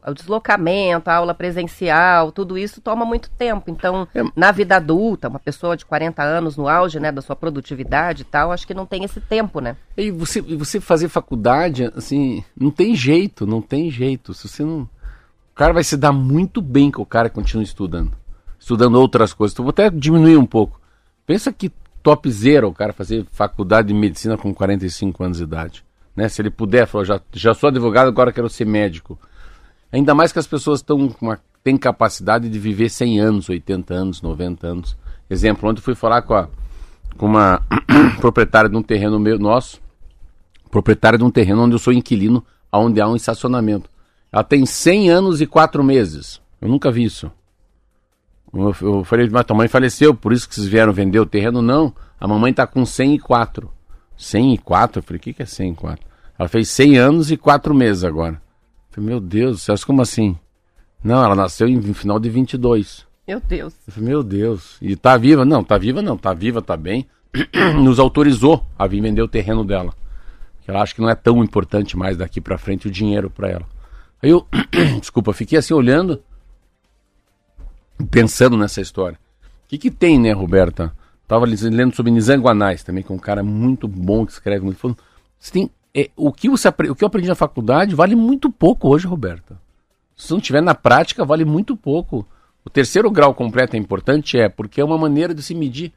o 0.07 0.13
deslocamento, 0.15 1.11
a 1.11 1.15
aula 1.17 1.35
presencial, 1.35 2.31
tudo 2.31 2.57
isso 2.57 2.81
toma 2.81 3.05
muito 3.05 3.29
tempo. 3.29 3.69
Então, 3.69 4.07
é... 4.15 4.23
na 4.35 4.51
vida 4.51 4.77
adulta, 4.77 5.29
uma 5.29 5.37
pessoa 5.37 5.77
de 5.77 5.85
40 5.85 6.23
anos 6.23 6.57
no 6.57 6.67
auge 6.67 6.99
né, 6.99 7.11
da 7.11 7.21
sua 7.21 7.35
produtividade 7.35 8.23
e 8.23 8.25
tal, 8.25 8.51
acho 8.51 8.65
que 8.65 8.73
não 8.73 8.87
tem 8.87 9.03
esse 9.03 9.21
tempo, 9.21 9.59
né? 9.59 9.77
E 9.95 10.09
você, 10.09 10.41
você 10.41 10.81
fazer 10.81 11.09
faculdade, 11.09 11.91
assim, 11.95 12.43
não 12.59 12.71
tem 12.71 12.95
jeito, 12.95 13.45
não 13.45 13.61
tem 13.61 13.91
jeito. 13.91 14.33
Se 14.33 14.47
você 14.47 14.63
não... 14.63 14.89
O 15.51 15.53
cara 15.53 15.71
vai 15.71 15.83
se 15.83 15.95
dar 15.95 16.11
muito 16.11 16.63
bem 16.63 16.89
com 16.89 17.03
o 17.03 17.05
cara 17.05 17.29
que 17.29 17.35
continua 17.35 17.63
estudando. 17.63 18.11
Estudando 18.57 18.95
outras 18.95 19.33
coisas. 19.33 19.53
Então, 19.53 19.63
vou 19.63 19.69
até 19.69 19.87
diminuir 19.91 20.37
um 20.37 20.47
pouco. 20.47 20.81
Pensa 21.27 21.53
que 21.53 21.71
top 22.03 22.29
zero 22.29 22.67
o 22.67 22.73
cara 22.73 22.91
fazer 22.93 23.25
faculdade 23.31 23.87
de 23.87 23.93
medicina 23.93 24.37
com 24.37 24.53
45 24.53 25.23
anos 25.23 25.37
de 25.37 25.43
idade. 25.43 25.83
Né? 26.15 26.27
Se 26.27 26.41
ele 26.41 26.51
puder, 26.51 26.85
falou, 26.85 27.05
já, 27.05 27.19
já 27.31 27.53
sou 27.53 27.69
advogado, 27.69 28.09
agora 28.09 28.31
quero 28.31 28.49
ser 28.49 28.65
médico. 28.65 29.17
Ainda 29.91 30.13
mais 30.13 30.31
que 30.31 30.39
as 30.39 30.45
pessoas 30.47 30.79
estão 30.79 31.09
têm 31.63 31.77
capacidade 31.77 32.49
de 32.49 32.59
viver 32.59 32.89
100 32.89 33.19
anos, 33.19 33.49
80 33.49 33.93
anos, 33.93 34.21
90 34.21 34.67
anos. 34.67 34.97
Exemplo, 35.29 35.69
ontem 35.69 35.81
fui 35.81 35.95
falar 35.95 36.21
com, 36.23 36.33
a, 36.33 36.49
com 37.17 37.25
uma 37.25 37.61
proprietária 38.19 38.69
de 38.69 38.75
um 38.75 38.83
terreno 38.83 39.17
meu, 39.17 39.39
nosso, 39.39 39.81
proprietária 40.69 41.17
de 41.17 41.23
um 41.23 41.31
terreno 41.31 41.63
onde 41.63 41.75
eu 41.75 41.79
sou 41.79 41.93
inquilino, 41.93 42.43
onde 42.71 42.99
há 42.99 43.07
um 43.07 43.15
estacionamento. 43.15 43.89
Ela 44.31 44.43
tem 44.43 44.65
100 44.65 45.09
anos 45.09 45.41
e 45.41 45.47
4 45.47 45.83
meses. 45.83 46.41
Eu 46.59 46.67
nunca 46.67 46.91
vi 46.91 47.05
isso. 47.05 47.31
Eu, 48.53 48.75
eu 48.81 49.03
falei, 49.03 49.29
mas 49.29 49.45
tua 49.45 49.57
mãe 49.57 49.67
faleceu, 49.67 50.13
por 50.13 50.31
isso 50.31 50.47
que 50.47 50.55
vocês 50.55 50.67
vieram 50.67 50.93
vender 50.93 51.19
o 51.19 51.25
terreno? 51.25 51.61
Não, 51.61 51.93
a 52.19 52.27
mamãe 52.27 52.51
está 52.51 52.67
com 52.67 52.85
104. 52.85 53.69
104? 54.15 54.99
Eu 54.99 55.03
falei, 55.03 55.17
o 55.17 55.21
que, 55.21 55.33
que 55.33 55.41
é 55.41 55.45
104? 55.45 56.05
Ela 56.37 56.47
fez 56.47 56.69
100 56.69 56.97
anos 56.97 57.31
e 57.31 57.37
4 57.37 57.73
meses 57.73 58.03
agora. 58.03 58.33
Eu 58.33 58.95
falei, 58.95 59.09
meu 59.09 59.19
Deus, 59.19 59.63
Celso, 59.63 59.85
como 59.85 60.01
assim? 60.01 60.37
Não, 61.03 61.23
ela 61.23 61.35
nasceu 61.35 61.67
em 61.67 61.81
final 61.93 62.19
de 62.19 62.29
22. 62.29 63.05
Meu 63.27 63.41
Deus. 63.41 63.73
Eu 63.87 63.93
falei, 63.93 64.09
meu 64.09 64.23
Deus. 64.23 64.77
E 64.81 64.95
tá 64.95 65.17
viva? 65.17 65.43
Não, 65.43 65.63
tá 65.63 65.77
viva 65.77 66.01
não, 66.01 66.17
tá 66.17 66.33
viva, 66.33 66.61
tá 66.61 66.77
bem. 66.77 67.07
Nos 67.81 67.99
autorizou 67.99 68.65
a 68.77 68.85
vir 68.85 69.01
vender 69.01 69.21
o 69.21 69.27
terreno 69.27 69.65
dela. 69.65 69.93
Ela 70.67 70.81
acha 70.81 70.95
que 70.95 71.01
não 71.01 71.09
é 71.09 71.15
tão 71.15 71.43
importante 71.43 71.97
mais 71.97 72.15
daqui 72.15 72.39
para 72.39 72.57
frente 72.57 72.87
o 72.87 72.91
dinheiro 72.91 73.29
para 73.29 73.49
ela. 73.49 73.65
Aí 74.21 74.29
eu, 74.29 74.45
desculpa, 74.99 75.33
fiquei 75.33 75.57
assim 75.57 75.73
olhando 75.73 76.21
pensando 78.03 78.57
nessa 78.57 78.81
história. 78.81 79.17
O 79.65 79.67
que, 79.67 79.77
que 79.77 79.91
tem, 79.91 80.19
né, 80.19 80.31
Roberta? 80.31 80.93
Tava 81.27 81.45
lendo 81.45 81.95
sobre 81.95 82.11
Nizanguanais 82.11 82.83
também, 82.83 83.03
que 83.03 83.11
é 83.11 83.15
um 83.15 83.19
cara 83.19 83.43
muito 83.43 83.87
bom 83.87 84.25
que 84.25 84.31
escreve 84.31 84.63
muito. 84.63 84.77
Falando, 84.77 84.97
você 85.39 85.51
tem, 85.51 85.71
é, 85.93 86.09
o, 86.15 86.31
que 86.31 86.49
você, 86.49 86.67
o 86.67 86.95
que 86.95 87.03
eu 87.03 87.07
aprendi 87.07 87.27
na 87.27 87.35
faculdade 87.35 87.95
vale 87.95 88.15
muito 88.15 88.51
pouco 88.51 88.89
hoje, 88.89 89.07
Roberta. 89.07 89.57
Se 90.15 90.31
não 90.31 90.39
tiver 90.39 90.61
na 90.61 90.75
prática, 90.75 91.25
vale 91.25 91.45
muito 91.45 91.75
pouco. 91.75 92.25
O 92.65 92.69
terceiro 92.69 93.09
grau 93.09 93.33
completo 93.33 93.75
é 93.75 93.79
importante, 93.79 94.37
é 94.37 94.47
porque 94.47 94.79
é 94.79 94.85
uma 94.85 94.97
maneira 94.97 95.33
de 95.33 95.41
se 95.41 95.53
medir 95.53 95.91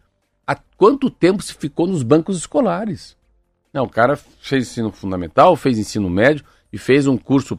há 0.46 0.54
quanto 0.76 1.10
tempo 1.10 1.42
se 1.42 1.54
ficou 1.54 1.86
nos 1.86 2.02
bancos 2.02 2.36
escolares. 2.36 3.16
Não, 3.72 3.84
o 3.84 3.88
cara 3.88 4.16
fez 4.16 4.68
ensino 4.68 4.90
fundamental, 4.90 5.54
fez 5.54 5.78
ensino 5.78 6.08
médio 6.08 6.44
e 6.72 6.78
fez 6.78 7.06
um 7.06 7.16
curso 7.16 7.58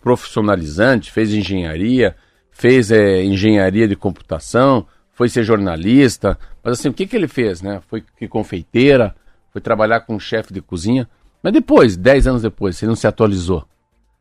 profissionalizante, 0.00 1.12
fez 1.12 1.32
engenharia, 1.34 2.16
fez 2.60 2.92
é, 2.92 3.24
engenharia 3.24 3.88
de 3.88 3.96
computação, 3.96 4.86
foi 5.14 5.30
ser 5.30 5.44
jornalista, 5.44 6.38
mas 6.62 6.78
assim, 6.78 6.90
o 6.90 6.92
que, 6.92 7.06
que 7.06 7.16
ele 7.16 7.26
fez, 7.26 7.62
né? 7.62 7.80
Foi 7.88 8.04
que 8.18 8.28
confeiteira, 8.28 9.16
foi 9.50 9.62
trabalhar 9.62 10.00
com 10.00 10.20
chefe 10.20 10.52
de 10.52 10.60
cozinha, 10.60 11.08
mas 11.42 11.54
depois, 11.54 11.96
dez 11.96 12.26
anos 12.26 12.42
depois, 12.42 12.80
ele 12.82 12.90
não 12.90 12.96
se 12.96 13.06
atualizou. 13.06 13.64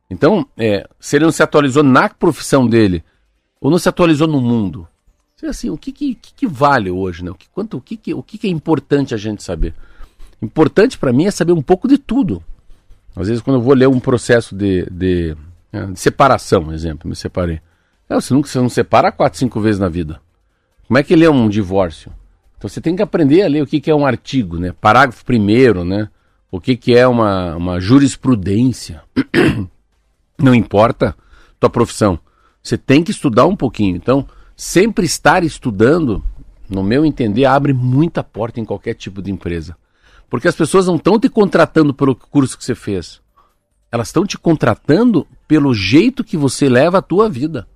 Então, 0.10 0.48
é, 0.58 0.88
se 1.02 1.18
ele 1.18 1.26
não 1.26 1.34
se 1.34 1.44
atualizou 1.44 1.84
na 1.84 2.08
profissão 2.08 2.66
dele, 2.66 3.04
ou 3.60 3.70
não 3.70 3.78
se 3.78 3.90
atualizou 3.90 4.26
no 4.26 4.40
mundo, 4.40 4.88
assim, 5.44 5.70
o 5.70 5.78
que, 5.78 5.92
que, 5.92 6.16
que 6.16 6.48
vale 6.48 6.90
hoje, 6.90 7.26
né? 7.26 7.32
O 7.32 7.36
que, 7.36 7.50
quanto, 7.50 7.76
o 7.76 7.82
que, 7.82 7.98
que, 7.98 8.14
o 8.14 8.24
que, 8.24 8.38
que 8.38 8.48
é 8.48 8.50
importante 8.50 9.14
a 9.14 9.18
gente 9.18 9.44
saber? 9.44 9.74
Importante 10.42 10.98
para 10.98 11.12
mim 11.12 11.26
é 11.26 11.32
saber 11.32 11.52
um 11.52 11.62
pouco 11.62 11.90
de 11.90 11.98
tudo. 11.98 12.42
Às 13.18 13.28
vezes, 13.28 13.44
quando 13.44 13.58
eu 13.58 13.62
vou 13.62 13.74
ler 13.74 13.90
um 13.90 14.00
processo 14.00 14.56
de, 14.56 14.86
de, 14.90 15.36
é, 15.74 15.86
de 15.88 16.00
separação, 16.00 16.72
exemplo, 16.72 17.10
me 17.10 17.18
separei. 17.18 17.60
É, 18.10 18.16
você, 18.16 18.34
nunca, 18.34 18.50
você 18.50 18.60
não 18.60 18.70
separa 18.70 19.12
quatro, 19.12 19.38
cinco 19.38 19.62
vezes 19.62 19.80
na 19.80 19.88
vida. 19.88 20.20
Como 20.88 20.98
é 20.98 21.04
que 21.04 21.14
ele 21.14 21.24
é 21.24 21.30
um 21.30 21.48
divórcio? 21.48 22.12
Então 22.58 22.68
você 22.68 22.82
tem 22.82 22.96
que 22.96 23.04
aprender 23.04 23.44
a 23.44 23.48
ler 23.48 23.62
o 23.62 23.68
que, 23.68 23.80
que 23.80 23.92
é 23.92 23.96
um 23.96 24.06
artigo, 24.06 24.58
né? 24.58 24.74
Parágrafo 24.82 25.24
primeiro, 25.24 25.86
né? 25.86 26.10
O 26.52 26.60
que, 26.60 26.76
que 26.76 26.96
é 26.96 27.08
uma, 27.08 27.56
uma 27.56 27.80
jurisprudência. 27.80 29.04
não 30.40 30.56
importa 30.56 31.16
tua 31.60 31.70
profissão. 31.70 32.18
Você 32.64 32.78
tem 32.78 33.04
que 33.04 33.12
estudar 33.12 33.46
um 33.46 33.56
pouquinho. 33.56 33.96
Então, 33.96 34.28
sempre 34.56 35.06
estar 35.06 35.44
estudando, 35.44 36.24
no 36.68 36.82
meu 36.82 37.06
entender, 37.06 37.46
abre 37.46 37.74
muita 37.74 38.24
porta 38.24 38.60
em 38.60 38.66
qualquer 38.66 38.96
tipo 38.96 39.22
de 39.22 39.32
empresa. 39.32 39.78
Porque 40.30 40.48
as 40.48 40.56
pessoas 40.56 40.88
não 40.88 40.96
estão 40.96 41.20
te 41.20 41.30
contratando 41.30 41.94
pelo 41.94 42.16
curso 42.16 42.58
que 42.58 42.66
você 42.66 42.76
fez. 42.76 43.22
Elas 43.92 44.08
estão 44.08 44.26
te 44.26 44.38
contratando 44.38 45.28
pelo 45.48 45.74
jeito 45.74 46.24
que 46.24 46.38
você 46.38 46.68
leva 46.68 46.98
a 46.98 47.04
tua 47.04 47.30
vida 47.30 47.68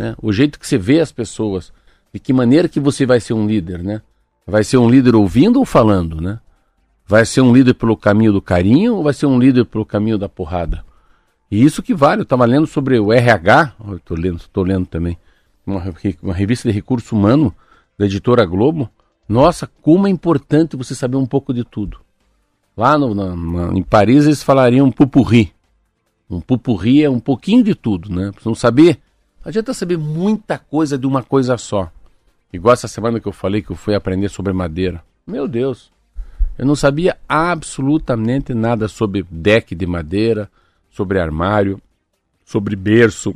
né? 0.00 0.14
O 0.22 0.32
jeito 0.32 0.58
que 0.58 0.66
você 0.66 0.78
vê 0.78 0.98
as 0.98 1.12
pessoas, 1.12 1.70
de 2.10 2.18
que 2.18 2.32
maneira 2.32 2.66
que 2.70 2.80
você 2.80 3.04
vai 3.04 3.20
ser 3.20 3.34
um 3.34 3.46
líder, 3.46 3.82
né? 3.82 4.00
Vai 4.46 4.64
ser 4.64 4.78
um 4.78 4.88
líder 4.88 5.14
ouvindo 5.14 5.58
ou 5.58 5.66
falando, 5.66 6.22
né? 6.22 6.40
Vai 7.06 7.26
ser 7.26 7.42
um 7.42 7.52
líder 7.52 7.74
pelo 7.74 7.94
caminho 7.94 8.32
do 8.32 8.40
carinho 8.40 8.94
ou 8.94 9.02
vai 9.02 9.12
ser 9.12 9.26
um 9.26 9.38
líder 9.38 9.66
pelo 9.66 9.84
caminho 9.84 10.16
da 10.16 10.26
porrada? 10.26 10.82
E 11.50 11.62
isso 11.62 11.82
que 11.82 11.92
vale. 11.94 12.20
Eu 12.20 12.22
estava 12.22 12.46
lendo 12.46 12.66
sobre 12.66 12.98
o 12.98 13.12
RH, 13.12 13.74
estou 13.96 14.16
lendo, 14.16 14.38
estou 14.38 14.64
lendo 14.64 14.86
também, 14.86 15.18
uma, 15.66 15.82
uma 16.22 16.32
revista 16.32 16.66
de 16.66 16.74
recurso 16.74 17.14
humano 17.14 17.54
da 17.98 18.06
editora 18.06 18.46
Globo. 18.46 18.88
Nossa, 19.28 19.68
como 19.82 20.06
é 20.06 20.10
importante 20.10 20.78
você 20.78 20.94
saber 20.94 21.18
um 21.18 21.26
pouco 21.26 21.52
de 21.52 21.62
tudo. 21.62 21.98
Lá 22.74 22.96
no, 22.96 23.14
na, 23.14 23.36
na, 23.36 23.78
em 23.78 23.82
Paris 23.82 24.24
eles 24.24 24.42
falariam 24.42 24.90
pupurri. 24.90 25.52
Um 26.30 26.40
pupurri 26.40 27.04
é 27.04 27.10
um 27.10 27.20
pouquinho 27.20 27.62
de 27.62 27.74
tudo, 27.74 28.10
né? 28.10 28.30
Precisam 28.30 28.54
saber 28.54 28.98
não 29.44 29.48
adianta 29.48 29.72
saber 29.72 29.96
muita 29.96 30.58
coisa 30.58 30.98
de 30.98 31.06
uma 31.06 31.22
coisa 31.22 31.56
só. 31.56 31.90
Igual 32.52 32.74
essa 32.74 32.88
semana 32.88 33.20
que 33.20 33.28
eu 33.28 33.32
falei 33.32 33.62
que 33.62 33.70
eu 33.70 33.76
fui 33.76 33.94
aprender 33.94 34.28
sobre 34.28 34.52
madeira. 34.52 35.02
Meu 35.26 35.48
Deus. 35.48 35.90
Eu 36.58 36.66
não 36.66 36.76
sabia 36.76 37.16
absolutamente 37.26 38.52
nada 38.52 38.86
sobre 38.86 39.24
deck 39.30 39.74
de 39.74 39.86
madeira, 39.86 40.50
sobre 40.90 41.18
armário, 41.18 41.80
sobre 42.44 42.76
berço, 42.76 43.34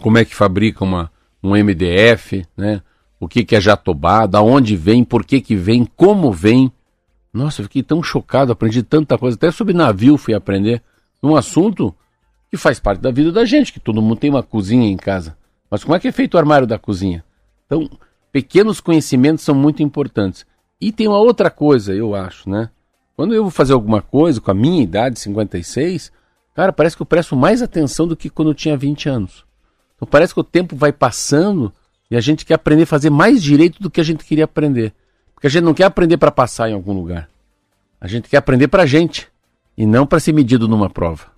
como 0.00 0.18
é 0.18 0.24
que 0.24 0.34
fabrica 0.34 0.82
uma, 0.82 1.10
um 1.42 1.50
MDF, 1.50 2.44
né? 2.56 2.82
O 3.20 3.28
que, 3.28 3.44
que 3.44 3.54
é 3.54 3.60
jatobá, 3.60 4.26
da 4.26 4.42
onde 4.42 4.76
vem, 4.76 5.04
por 5.04 5.24
que, 5.24 5.40
que 5.40 5.54
vem, 5.54 5.84
como 5.96 6.32
vem. 6.32 6.72
Nossa, 7.32 7.60
eu 7.60 7.64
fiquei 7.64 7.82
tão 7.82 8.02
chocado, 8.02 8.52
aprendi 8.52 8.82
tanta 8.82 9.16
coisa. 9.16 9.36
Até 9.36 9.50
sobre 9.50 9.72
navio 9.72 10.16
fui 10.16 10.34
aprender 10.34 10.82
um 11.22 11.36
assunto 11.36 11.94
faz 12.56 12.78
parte 12.78 13.00
da 13.00 13.10
vida 13.10 13.32
da 13.32 13.44
gente, 13.44 13.72
que 13.72 13.80
todo 13.80 14.02
mundo 14.02 14.16
tem 14.16 14.30
uma 14.30 14.42
cozinha 14.42 14.88
em 14.88 14.96
casa. 14.96 15.36
Mas 15.70 15.82
como 15.82 15.96
é 15.96 16.00
que 16.00 16.08
é 16.08 16.12
feito 16.12 16.34
o 16.34 16.38
armário 16.38 16.66
da 16.66 16.78
cozinha? 16.78 17.24
Então, 17.66 17.88
pequenos 18.32 18.80
conhecimentos 18.80 19.44
são 19.44 19.54
muito 19.54 19.82
importantes. 19.82 20.46
E 20.80 20.92
tem 20.92 21.08
uma 21.08 21.18
outra 21.18 21.50
coisa, 21.50 21.94
eu 21.94 22.14
acho, 22.14 22.48
né? 22.48 22.70
Quando 23.16 23.34
eu 23.34 23.42
vou 23.42 23.50
fazer 23.50 23.72
alguma 23.72 24.02
coisa 24.02 24.40
com 24.40 24.50
a 24.50 24.54
minha 24.54 24.82
idade, 24.82 25.18
56, 25.18 26.12
cara, 26.54 26.72
parece 26.72 26.94
que 26.94 27.02
eu 27.02 27.06
presto 27.06 27.34
mais 27.34 27.62
atenção 27.62 28.06
do 28.06 28.14
que 28.14 28.28
quando 28.28 28.50
eu 28.50 28.54
tinha 28.54 28.76
20 28.76 29.08
anos. 29.08 29.44
Então 29.96 30.06
parece 30.06 30.34
que 30.34 30.40
o 30.40 30.44
tempo 30.44 30.76
vai 30.76 30.92
passando 30.92 31.72
e 32.10 32.16
a 32.16 32.20
gente 32.20 32.44
quer 32.44 32.54
aprender 32.54 32.82
a 32.82 32.86
fazer 32.86 33.08
mais 33.08 33.42
direito 33.42 33.82
do 33.82 33.90
que 33.90 34.00
a 34.00 34.04
gente 34.04 34.24
queria 34.24 34.44
aprender. 34.44 34.92
Porque 35.34 35.46
a 35.46 35.50
gente 35.50 35.64
não 35.64 35.74
quer 35.74 35.84
aprender 35.84 36.18
para 36.18 36.30
passar 36.30 36.68
em 36.68 36.74
algum 36.74 36.92
lugar. 36.92 37.28
A 37.98 38.06
gente 38.06 38.28
quer 38.28 38.36
aprender 38.36 38.68
para 38.68 38.82
a 38.82 38.86
gente 38.86 39.28
e 39.76 39.86
não 39.86 40.06
para 40.06 40.20
ser 40.20 40.32
medido 40.32 40.68
numa 40.68 40.90
prova. 40.90 41.35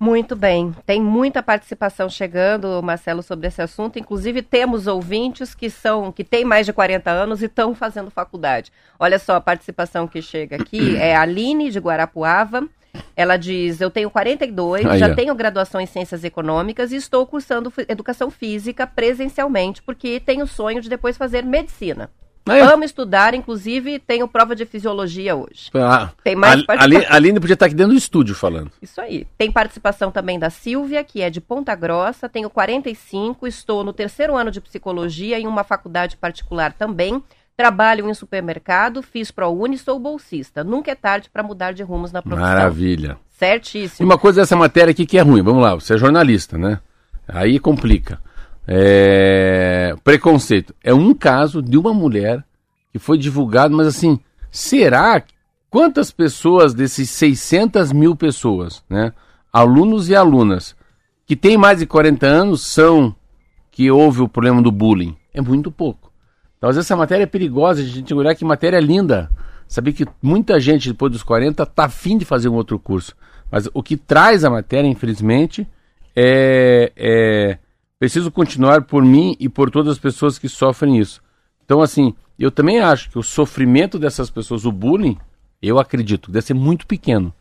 Muito 0.00 0.36
bem. 0.36 0.74
Tem 0.86 1.02
muita 1.02 1.42
participação 1.42 2.08
chegando, 2.08 2.80
Marcelo, 2.82 3.22
sobre 3.22 3.48
esse 3.48 3.60
assunto. 3.60 3.98
Inclusive, 3.98 4.42
temos 4.42 4.86
ouvintes 4.86 5.54
que 5.54 5.68
são 5.68 6.12
que 6.12 6.22
têm 6.22 6.44
mais 6.44 6.66
de 6.66 6.72
40 6.72 7.10
anos 7.10 7.42
e 7.42 7.46
estão 7.46 7.74
fazendo 7.74 8.10
faculdade. 8.10 8.70
Olha 8.98 9.18
só 9.18 9.34
a 9.34 9.40
participação 9.40 10.06
que 10.06 10.22
chega 10.22 10.56
aqui. 10.56 10.96
É 11.08 11.16
a 11.16 11.22
Aline 11.22 11.70
de 11.70 11.78
Guarapuava. 11.78 12.66
Ela 13.16 13.36
diz: 13.36 13.80
Eu 13.80 13.90
tenho 13.90 14.10
42, 14.10 14.86
Aí, 14.86 14.98
já 14.98 15.10
ó. 15.10 15.14
tenho 15.14 15.34
graduação 15.34 15.80
em 15.80 15.86
Ciências 15.86 16.24
Econômicas 16.24 16.92
e 16.92 16.96
estou 16.96 17.26
cursando 17.26 17.72
Educação 17.88 18.30
Física 18.30 18.86
presencialmente, 18.86 19.82
porque 19.82 20.20
tenho 20.20 20.44
o 20.44 20.48
sonho 20.48 20.80
de 20.80 20.88
depois 20.88 21.16
fazer 21.16 21.44
medicina. 21.44 22.10
Ó. 22.46 22.52
Amo 22.74 22.84
estudar, 22.84 23.34
inclusive 23.34 23.98
tenho 23.98 24.26
prova 24.26 24.54
de 24.56 24.64
fisiologia 24.64 25.36
hoje. 25.36 25.70
Ah, 25.74 26.10
Tem 26.24 26.34
mais 26.34 26.60
a, 26.60 26.62
a, 26.62 26.66
participação. 26.66 27.14
Aline- 27.16 27.40
podia 27.40 27.54
estar 27.54 27.66
aqui 27.66 27.74
dentro 27.74 27.92
do 27.92 27.98
estúdio 27.98 28.34
falando. 28.34 28.70
Isso 28.80 29.00
aí. 29.00 29.26
Tem 29.36 29.52
participação 29.52 30.10
também 30.10 30.38
da 30.38 30.48
Silvia, 30.50 31.04
que 31.04 31.20
é 31.20 31.28
de 31.28 31.40
Ponta 31.40 31.74
Grossa, 31.74 32.28
tenho 32.28 32.48
45, 32.48 33.46
estou 33.46 33.84
no 33.84 33.92
terceiro 33.92 34.34
ano 34.36 34.50
de 34.50 34.60
psicologia 34.60 35.38
em 35.38 35.46
uma 35.46 35.62
faculdade 35.64 36.16
particular 36.16 36.72
também. 36.72 37.22
Trabalho 37.56 38.08
em 38.08 38.14
supermercado, 38.14 39.02
fiz 39.02 39.30
ProUni, 39.32 39.76
sou 39.76 39.98
bolsista. 39.98 40.62
Nunca 40.62 40.92
é 40.92 40.94
tarde 40.94 41.28
para 41.28 41.42
mudar 41.42 41.72
de 41.72 41.82
rumos 41.82 42.12
na 42.12 42.22
profissão. 42.22 42.48
Maravilha. 42.48 43.18
E 43.34 43.38
Certíssimo. 43.38 44.08
uma 44.08 44.16
coisa 44.16 44.40
dessa 44.40 44.54
matéria 44.56 44.92
aqui 44.92 45.04
que 45.04 45.18
é 45.18 45.22
ruim. 45.22 45.42
Vamos 45.42 45.62
lá, 45.62 45.74
você 45.74 45.94
é 45.94 45.98
jornalista, 45.98 46.56
né? 46.56 46.80
Aí 47.26 47.58
complica. 47.58 48.20
É, 48.70 49.96
Preconceito. 50.04 50.74
É 50.84 50.92
um 50.92 51.14
caso 51.14 51.62
de 51.62 51.78
uma 51.78 51.94
mulher 51.94 52.44
que 52.92 52.98
foi 52.98 53.16
divulgado, 53.16 53.74
mas 53.74 53.86
assim, 53.86 54.20
será? 54.50 55.22
Quantas 55.70 56.10
pessoas 56.10 56.74
desses 56.74 57.08
600 57.10 57.92
mil 57.92 58.14
pessoas, 58.14 58.82
né? 58.88 59.12
Alunos 59.50 60.10
e 60.10 60.14
alunas, 60.14 60.76
que 61.26 61.34
têm 61.34 61.56
mais 61.56 61.78
de 61.78 61.86
40 61.86 62.26
anos 62.26 62.66
são 62.66 63.14
que 63.70 63.90
houve 63.90 64.20
o 64.20 64.28
problema 64.28 64.60
do 64.60 64.70
bullying? 64.70 65.16
É 65.32 65.40
muito 65.40 65.70
pouco. 65.70 66.12
Então, 66.56 66.70
essa 66.70 66.96
matéria 66.96 67.22
é 67.22 67.26
perigosa, 67.26 67.80
a 67.80 67.84
gente 67.84 68.12
olhar 68.12 68.34
que 68.34 68.44
matéria 68.44 68.80
linda. 68.80 69.30
Saber 69.66 69.92
que 69.92 70.06
muita 70.22 70.58
gente, 70.58 70.88
depois 70.88 71.12
dos 71.12 71.22
40, 71.22 71.64
tá 71.66 71.84
afim 71.84 72.18
de 72.18 72.24
fazer 72.24 72.48
um 72.48 72.54
outro 72.54 72.78
curso. 72.78 73.14
Mas 73.50 73.68
o 73.72 73.82
que 73.82 73.96
traz 73.96 74.44
a 74.44 74.50
matéria, 74.50 74.88
infelizmente, 74.88 75.68
é, 76.16 76.92
é 76.96 77.58
preciso 77.98 78.30
continuar 78.30 78.82
por 78.82 79.04
mim 79.04 79.36
e 79.40 79.48
por 79.48 79.70
todas 79.70 79.92
as 79.92 79.98
pessoas 79.98 80.38
que 80.38 80.48
sofrem 80.48 80.98
isso. 80.98 81.20
Então, 81.64 81.82
assim, 81.82 82.14
eu 82.38 82.50
também 82.50 82.78
acho 82.80 83.10
que 83.10 83.18
o 83.18 83.22
sofrimento 83.22 83.98
dessas 83.98 84.30
pessoas, 84.30 84.64
o 84.64 84.72
bullying, 84.72 85.18
eu 85.60 85.78
acredito, 85.78 86.30
deve 86.30 86.46
ser 86.46 86.54
muito 86.54 86.86
pequeno. 86.86 87.32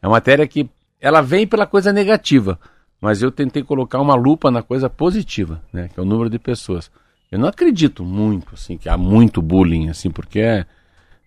É 0.00 0.06
uma 0.06 0.14
matéria 0.14 0.46
que 0.46 0.68
ela 1.00 1.20
vem 1.20 1.46
pela 1.46 1.66
coisa 1.66 1.92
negativa, 1.92 2.58
mas 3.00 3.22
eu 3.22 3.30
tentei 3.30 3.62
colocar 3.62 4.00
uma 4.00 4.14
lupa 4.14 4.50
na 4.50 4.62
coisa 4.62 4.88
positiva, 4.88 5.62
né, 5.72 5.88
que 5.92 6.00
é 6.00 6.02
o 6.02 6.06
número 6.06 6.30
de 6.30 6.38
pessoas. 6.38 6.90
Eu 7.30 7.38
não 7.38 7.48
acredito 7.48 8.04
muito, 8.04 8.54
assim, 8.54 8.78
que 8.78 8.88
há 8.88 8.96
muito 8.96 9.42
bullying, 9.42 9.88
assim, 9.88 10.10
porque 10.10 10.40
é, 10.40 10.64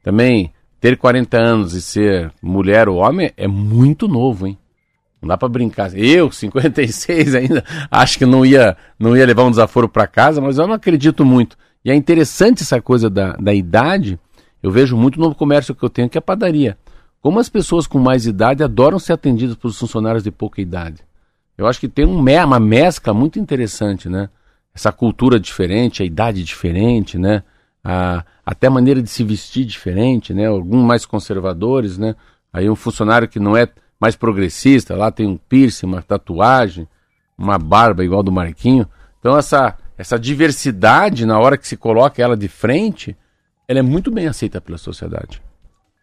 também 0.01 0.51
ter 0.79 0.97
40 0.97 1.37
anos 1.37 1.73
e 1.73 1.81
ser 1.81 2.31
mulher 2.41 2.89
ou 2.89 2.97
homem 2.97 3.31
é 3.37 3.47
muito 3.47 4.07
novo, 4.07 4.47
hein? 4.47 4.57
Não 5.21 5.27
dá 5.27 5.37
pra 5.37 5.49
brincar. 5.49 5.95
Eu, 5.97 6.31
56 6.31 7.35
ainda, 7.35 7.63
acho 7.91 8.17
que 8.17 8.25
não 8.25 8.45
ia, 8.45 8.75
não 8.97 9.15
ia 9.15 9.25
levar 9.25 9.43
um 9.43 9.51
desaforo 9.51 9.89
pra 9.89 10.07
casa, 10.07 10.41
mas 10.41 10.57
eu 10.57 10.67
não 10.67 10.75
acredito 10.75 11.25
muito. 11.25 11.57
E 11.83 11.91
é 11.91 11.95
interessante 11.95 12.63
essa 12.63 12.81
coisa 12.81 13.09
da, 13.09 13.33
da 13.33 13.53
idade. 13.53 14.19
Eu 14.61 14.71
vejo 14.71 14.97
muito 14.97 15.19
no 15.19 15.33
comércio 15.33 15.73
que 15.73 15.83
eu 15.83 15.89
tenho, 15.89 16.09
que 16.09 16.17
é 16.17 16.19
a 16.19 16.21
padaria. 16.21 16.77
Como 17.21 17.39
as 17.39 17.49
pessoas 17.49 17.85
com 17.87 17.99
mais 17.99 18.25
idade 18.25 18.63
adoram 18.63 18.99
ser 18.99 19.13
atendidas 19.13 19.55
pelos 19.55 19.77
funcionários 19.77 20.23
de 20.23 20.31
pouca 20.31 20.61
idade. 20.61 21.03
Eu 21.57 21.67
acho 21.67 21.79
que 21.79 21.89
tem 21.89 22.05
um, 22.05 22.19
uma 22.19 22.59
mescla 22.59 23.13
muito 23.13 23.37
interessante, 23.39 24.07
né? 24.07 24.29
Essa 24.73 24.91
cultura 24.91 25.39
diferente, 25.39 26.01
a 26.01 26.05
idade 26.05 26.43
diferente, 26.43 27.17
né? 27.17 27.43
A, 27.83 28.23
até 28.45 28.67
a 28.67 28.71
maneira 28.71 29.01
de 29.01 29.09
se 29.09 29.23
vestir 29.23 29.65
diferente, 29.65 30.33
né? 30.33 30.47
Alguns 30.47 30.85
mais 30.85 31.05
conservadores, 31.05 31.97
né? 31.97 32.15
Aí 32.53 32.69
um 32.69 32.75
funcionário 32.75 33.27
que 33.27 33.39
não 33.39 33.57
é 33.57 33.67
mais 33.99 34.15
progressista, 34.15 34.95
lá 34.95 35.11
tem 35.11 35.27
um 35.27 35.37
piercing, 35.37 35.85
uma 35.85 36.01
tatuagem, 36.01 36.87
uma 37.37 37.57
barba 37.57 38.03
igual 38.03 38.23
do 38.23 38.31
Marquinho. 38.31 38.87
Então 39.19 39.37
essa, 39.37 39.77
essa 39.97 40.17
diversidade, 40.17 41.25
na 41.25 41.37
hora 41.39 41.57
que 41.57 41.67
se 41.67 41.75
coloca 41.75 42.21
ela 42.21 42.37
de 42.37 42.47
frente, 42.47 43.15
ela 43.67 43.79
é 43.79 43.83
muito 43.83 44.09
bem 44.09 44.27
aceita 44.27 44.61
pela 44.61 44.77
sociedade. 44.77 45.41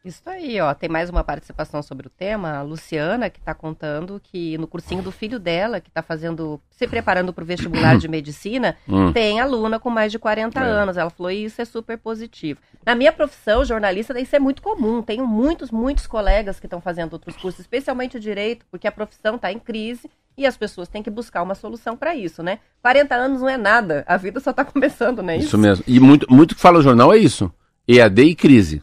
Isso 0.07 0.23
aí, 0.27 0.61
ó. 0.61 0.73
Tem 0.73 0.89
mais 0.89 1.11
uma 1.11 1.25
participação 1.25 1.83
sobre 1.83 2.07
o 2.07 2.11
tema. 2.11 2.59
A 2.59 2.63
Luciana, 2.63 3.29
que 3.29 3.41
está 3.41 3.53
contando 3.53 4.21
que 4.23 4.57
no 4.57 4.69
cursinho 4.69 5.03
do 5.03 5.11
filho 5.11 5.41
dela, 5.41 5.81
que 5.81 5.89
está 5.89 6.01
fazendo, 6.01 6.61
se 6.71 6.87
preparando 6.87 7.33
para 7.33 7.43
o 7.43 7.47
vestibular 7.47 7.99
de 7.99 8.07
medicina, 8.07 8.77
Hum. 8.89 9.13
tem 9.13 9.41
aluna 9.41 9.81
com 9.81 9.91
mais 9.91 10.13
de 10.13 10.19
40 10.21 10.61
É. 10.61 10.63
anos. 10.63 10.97
Ela 10.97 11.11
falou, 11.11 11.33
isso 11.33 11.61
é 11.61 11.65
super 11.65 11.99
positivo. 11.99 12.61
Na 12.85 12.95
minha 12.95 13.11
profissão, 13.13 13.65
jornalista, 13.65 14.19
isso 14.21 14.37
é 14.37 14.39
muito 14.39 14.63
comum. 14.63 15.03
Tenho 15.03 15.27
muitos, 15.27 15.73
muitos 15.73 16.07
colegas 16.07 16.61
que 16.61 16.67
estão 16.67 16.81
fazendo 16.81 17.15
outros 17.15 17.37
cursos, 17.37 17.59
especialmente 17.61 18.17
o 18.17 18.21
direito, 18.21 18.65
porque 18.71 18.87
a 18.87 18.93
profissão 18.93 19.35
está 19.35 19.51
em 19.51 19.59
crise 19.59 20.09
e 20.39 20.47
as 20.47 20.57
pessoas 20.57 20.87
têm 20.89 21.03
que 21.03 21.11
buscar 21.11 21.43
uma 21.43 21.57
solução 21.57 21.97
para 21.97 22.15
isso, 22.15 22.45
né? 22.45 22.61
40 22.81 23.13
anos 23.17 23.41
não 23.41 23.49
é 23.49 23.57
nada. 23.57 24.05
A 24.07 24.17
vida 24.17 24.39
só 24.39 24.51
está 24.51 24.63
começando, 24.65 25.21
né? 25.21 25.37
Isso 25.39 25.59
mesmo. 25.59 25.83
E 25.85 25.99
muito, 25.99 26.33
muito 26.33 26.55
que 26.55 26.61
fala 26.61 26.79
o 26.79 26.83
jornal 26.83 27.13
é 27.13 27.17
isso. 27.19 27.53
EAD 27.89 28.23
e 28.23 28.35
crise. 28.37 28.83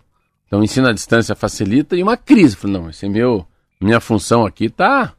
Então 0.53 0.63
ensino 0.63 0.87
à 0.87 0.93
distância 0.93 1.33
facilita 1.33 1.95
e 1.95 2.03
uma 2.03 2.15
crise. 2.15 2.55
Falei, 2.55 2.77
não, 2.77 2.87
esse 2.87 3.07
é 3.07 3.09
meu, 3.09 3.43
minha 3.81 3.99
função 3.99 4.45
aqui 4.45 4.69
tá, 4.69 5.11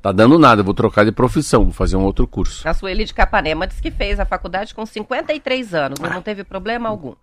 tá 0.00 0.12
dando 0.12 0.38
nada, 0.38 0.62
vou 0.62 0.72
trocar 0.72 1.04
de 1.04 1.10
profissão, 1.10 1.64
vou 1.64 1.72
fazer 1.72 1.96
um 1.96 2.04
outro 2.04 2.28
curso. 2.28 2.68
A 2.68 2.72
Sueli 2.72 3.04
de 3.04 3.12
Capanema 3.12 3.66
disse 3.66 3.82
que 3.82 3.90
fez 3.90 4.20
a 4.20 4.24
faculdade 4.24 4.72
com 4.72 4.86
53 4.86 5.74
anos, 5.74 5.98
mas 5.98 6.12
não 6.12 6.22
teve 6.22 6.44
problema 6.44 6.88
algum. 6.88 7.16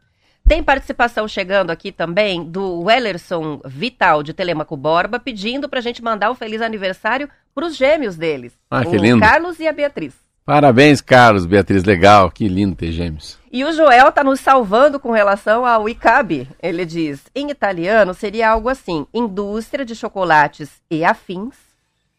Tem 0.46 0.62
participação 0.62 1.30
chegando 1.30 1.70
aqui 1.72 1.94
também 1.94 2.44
do 2.44 2.82
Wellerson 2.82 3.62
Vital 3.66 4.22
de 4.22 4.34
Telemaco 4.34 4.76
Borba, 4.76 5.18
pedindo 5.18 5.70
pra 5.70 5.80
gente 5.80 6.04
mandar 6.04 6.30
um 6.30 6.36
feliz 6.36 6.62
aniversário 6.62 7.30
pros 7.56 7.78
gêmeos 7.78 8.18
deles. 8.18 8.52
Ah, 8.70 8.84
que 8.84 8.98
o 8.98 9.00
lindo. 9.00 9.22
Carlos 9.22 9.62
e 9.62 9.68
a 9.70 9.72
Beatriz. 9.72 10.25
Parabéns, 10.46 11.02
Carlos, 11.02 11.44
Beatriz, 11.48 11.84
legal, 11.84 12.30
que 12.30 12.48
lindo 12.48 12.76
ter 12.76 12.92
gêmeos. 12.92 13.40
E 13.52 13.66
o 13.66 13.74
Joel 13.74 14.12
tá 14.12 14.24
nos 14.24 14.40
salvando 14.40 15.00
com 15.00 15.12
relação 15.12 15.66
ao 15.66 15.90
ICAB. 15.90 16.48
Ele 16.62 16.86
diz, 16.86 17.24
em 17.34 17.50
italiano 17.50 18.14
seria 18.14 18.52
algo 18.52 18.70
assim, 18.70 19.08
indústria 19.12 19.84
de 19.84 19.96
chocolates 19.96 20.70
e 20.92 21.04
afins. 21.04 21.56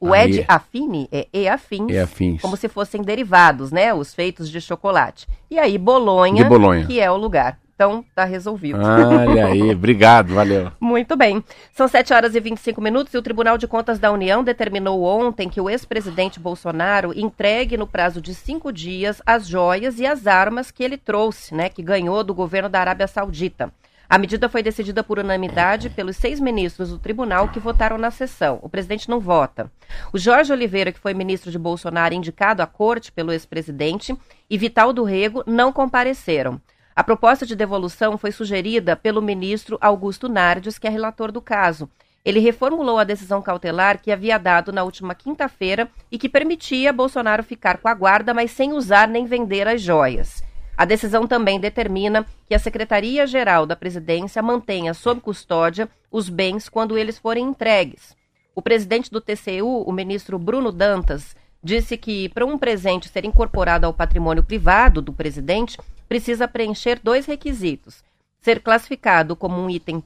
O. 0.00 0.14
Ed 0.14 0.44
Affini 0.48 1.08
é 1.10 1.26
e 1.32 1.48
afins. 1.48 1.90
E 1.90 1.98
afins. 1.98 2.42
como 2.42 2.56
se 2.56 2.68
fossem 2.68 3.00
derivados, 3.00 3.70
né? 3.70 3.94
Os 3.94 4.12
feitos 4.12 4.50
de 4.50 4.60
chocolate. 4.60 5.26
E 5.50 5.58
aí, 5.58 5.78
Bolonha, 5.78 6.44
Bolonha. 6.44 6.84
que 6.84 7.00
é 7.00 7.10
o 7.10 7.16
lugar. 7.16 7.58
Então, 7.76 8.02
tá 8.14 8.24
resolvido. 8.24 8.78
Olha 8.78 9.48
aí, 9.48 9.60
obrigado, 9.70 10.32
valeu. 10.32 10.72
Muito 10.80 11.14
bem. 11.14 11.44
São 11.74 11.86
7 11.86 12.14
horas 12.14 12.34
e 12.34 12.40
25 12.40 12.80
minutos 12.80 13.12
e 13.12 13.18
o 13.18 13.22
Tribunal 13.22 13.58
de 13.58 13.68
Contas 13.68 13.98
da 13.98 14.10
União 14.10 14.42
determinou 14.42 15.02
ontem 15.04 15.46
que 15.46 15.60
o 15.60 15.68
ex-presidente 15.68 16.40
Bolsonaro 16.40 17.12
entregue 17.14 17.76
no 17.76 17.86
prazo 17.86 18.18
de 18.18 18.34
cinco 18.34 18.72
dias 18.72 19.20
as 19.26 19.46
joias 19.46 20.00
e 20.00 20.06
as 20.06 20.26
armas 20.26 20.70
que 20.70 20.82
ele 20.82 20.96
trouxe, 20.96 21.54
né? 21.54 21.68
Que 21.68 21.82
ganhou 21.82 22.24
do 22.24 22.32
governo 22.32 22.70
da 22.70 22.80
Arábia 22.80 23.06
Saudita. 23.06 23.70
A 24.08 24.16
medida 24.16 24.48
foi 24.48 24.62
decidida 24.62 25.04
por 25.04 25.18
unanimidade 25.18 25.90
pelos 25.90 26.16
seis 26.16 26.40
ministros 26.40 26.88
do 26.88 26.98
tribunal 26.98 27.48
que 27.48 27.60
votaram 27.60 27.98
na 27.98 28.10
sessão. 28.10 28.58
O 28.62 28.70
presidente 28.70 29.10
não 29.10 29.20
vota. 29.20 29.70
O 30.14 30.18
Jorge 30.18 30.50
Oliveira, 30.50 30.92
que 30.92 31.00
foi 31.00 31.12
ministro 31.12 31.50
de 31.50 31.58
Bolsonaro 31.58 32.14
indicado 32.14 32.62
à 32.62 32.66
corte 32.66 33.12
pelo 33.12 33.32
ex-presidente, 33.32 34.16
e 34.48 34.56
Vital 34.56 34.94
do 34.94 35.04
Rego 35.04 35.42
não 35.46 35.72
compareceram. 35.72 36.58
A 36.96 37.04
proposta 37.04 37.44
de 37.44 37.54
devolução 37.54 38.16
foi 38.16 38.32
sugerida 38.32 38.96
pelo 38.96 39.20
ministro 39.20 39.76
Augusto 39.82 40.30
Nardes, 40.30 40.78
que 40.78 40.86
é 40.86 40.90
relator 40.90 41.30
do 41.30 41.42
caso. 41.42 41.90
Ele 42.24 42.40
reformulou 42.40 42.98
a 42.98 43.04
decisão 43.04 43.42
cautelar 43.42 44.00
que 44.00 44.10
havia 44.10 44.38
dado 44.38 44.72
na 44.72 44.82
última 44.82 45.14
quinta-feira 45.14 45.90
e 46.10 46.16
que 46.16 46.26
permitia 46.26 46.94
Bolsonaro 46.94 47.44
ficar 47.44 47.76
com 47.76 47.86
a 47.86 47.92
guarda, 47.92 48.32
mas 48.32 48.50
sem 48.50 48.72
usar 48.72 49.06
nem 49.06 49.26
vender 49.26 49.68
as 49.68 49.82
joias. 49.82 50.42
A 50.74 50.86
decisão 50.86 51.26
também 51.26 51.60
determina 51.60 52.24
que 52.48 52.54
a 52.54 52.58
Secretaria-Geral 52.58 53.66
da 53.66 53.76
Presidência 53.76 54.42
mantenha 54.42 54.94
sob 54.94 55.20
custódia 55.20 55.90
os 56.10 56.30
bens 56.30 56.66
quando 56.66 56.96
eles 56.96 57.18
forem 57.18 57.44
entregues. 57.44 58.16
O 58.54 58.62
presidente 58.62 59.10
do 59.10 59.20
TCU, 59.20 59.82
o 59.86 59.92
ministro 59.92 60.38
Bruno 60.38 60.72
Dantas, 60.72 61.36
disse 61.62 61.98
que 61.98 62.30
para 62.30 62.46
um 62.46 62.56
presente 62.56 63.08
ser 63.08 63.26
incorporado 63.26 63.84
ao 63.84 63.92
patrimônio 63.92 64.42
privado 64.42 65.02
do 65.02 65.12
presidente, 65.12 65.76
precisa 66.08 66.48
preencher 66.48 67.00
dois 67.02 67.26
requisitos: 67.26 68.02
ser 68.40 68.60
classificado 68.60 69.34
como 69.36 69.60
um 69.60 69.68
item 69.68 70.02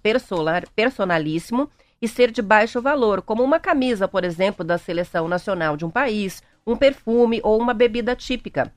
personalíssimo 0.74 1.70
e 2.00 2.08
ser 2.08 2.30
de 2.30 2.40
baixo 2.40 2.80
valor, 2.80 3.22
como 3.22 3.42
uma 3.42 3.60
camisa, 3.60 4.08
por 4.08 4.24
exemplo, 4.24 4.64
da 4.64 4.78
seleção 4.78 5.28
nacional 5.28 5.76
de 5.76 5.84
um 5.84 5.90
país, 5.90 6.42
um 6.66 6.76
perfume 6.76 7.40
ou 7.42 7.60
uma 7.60 7.74
bebida 7.74 8.16
típica. 8.16 8.72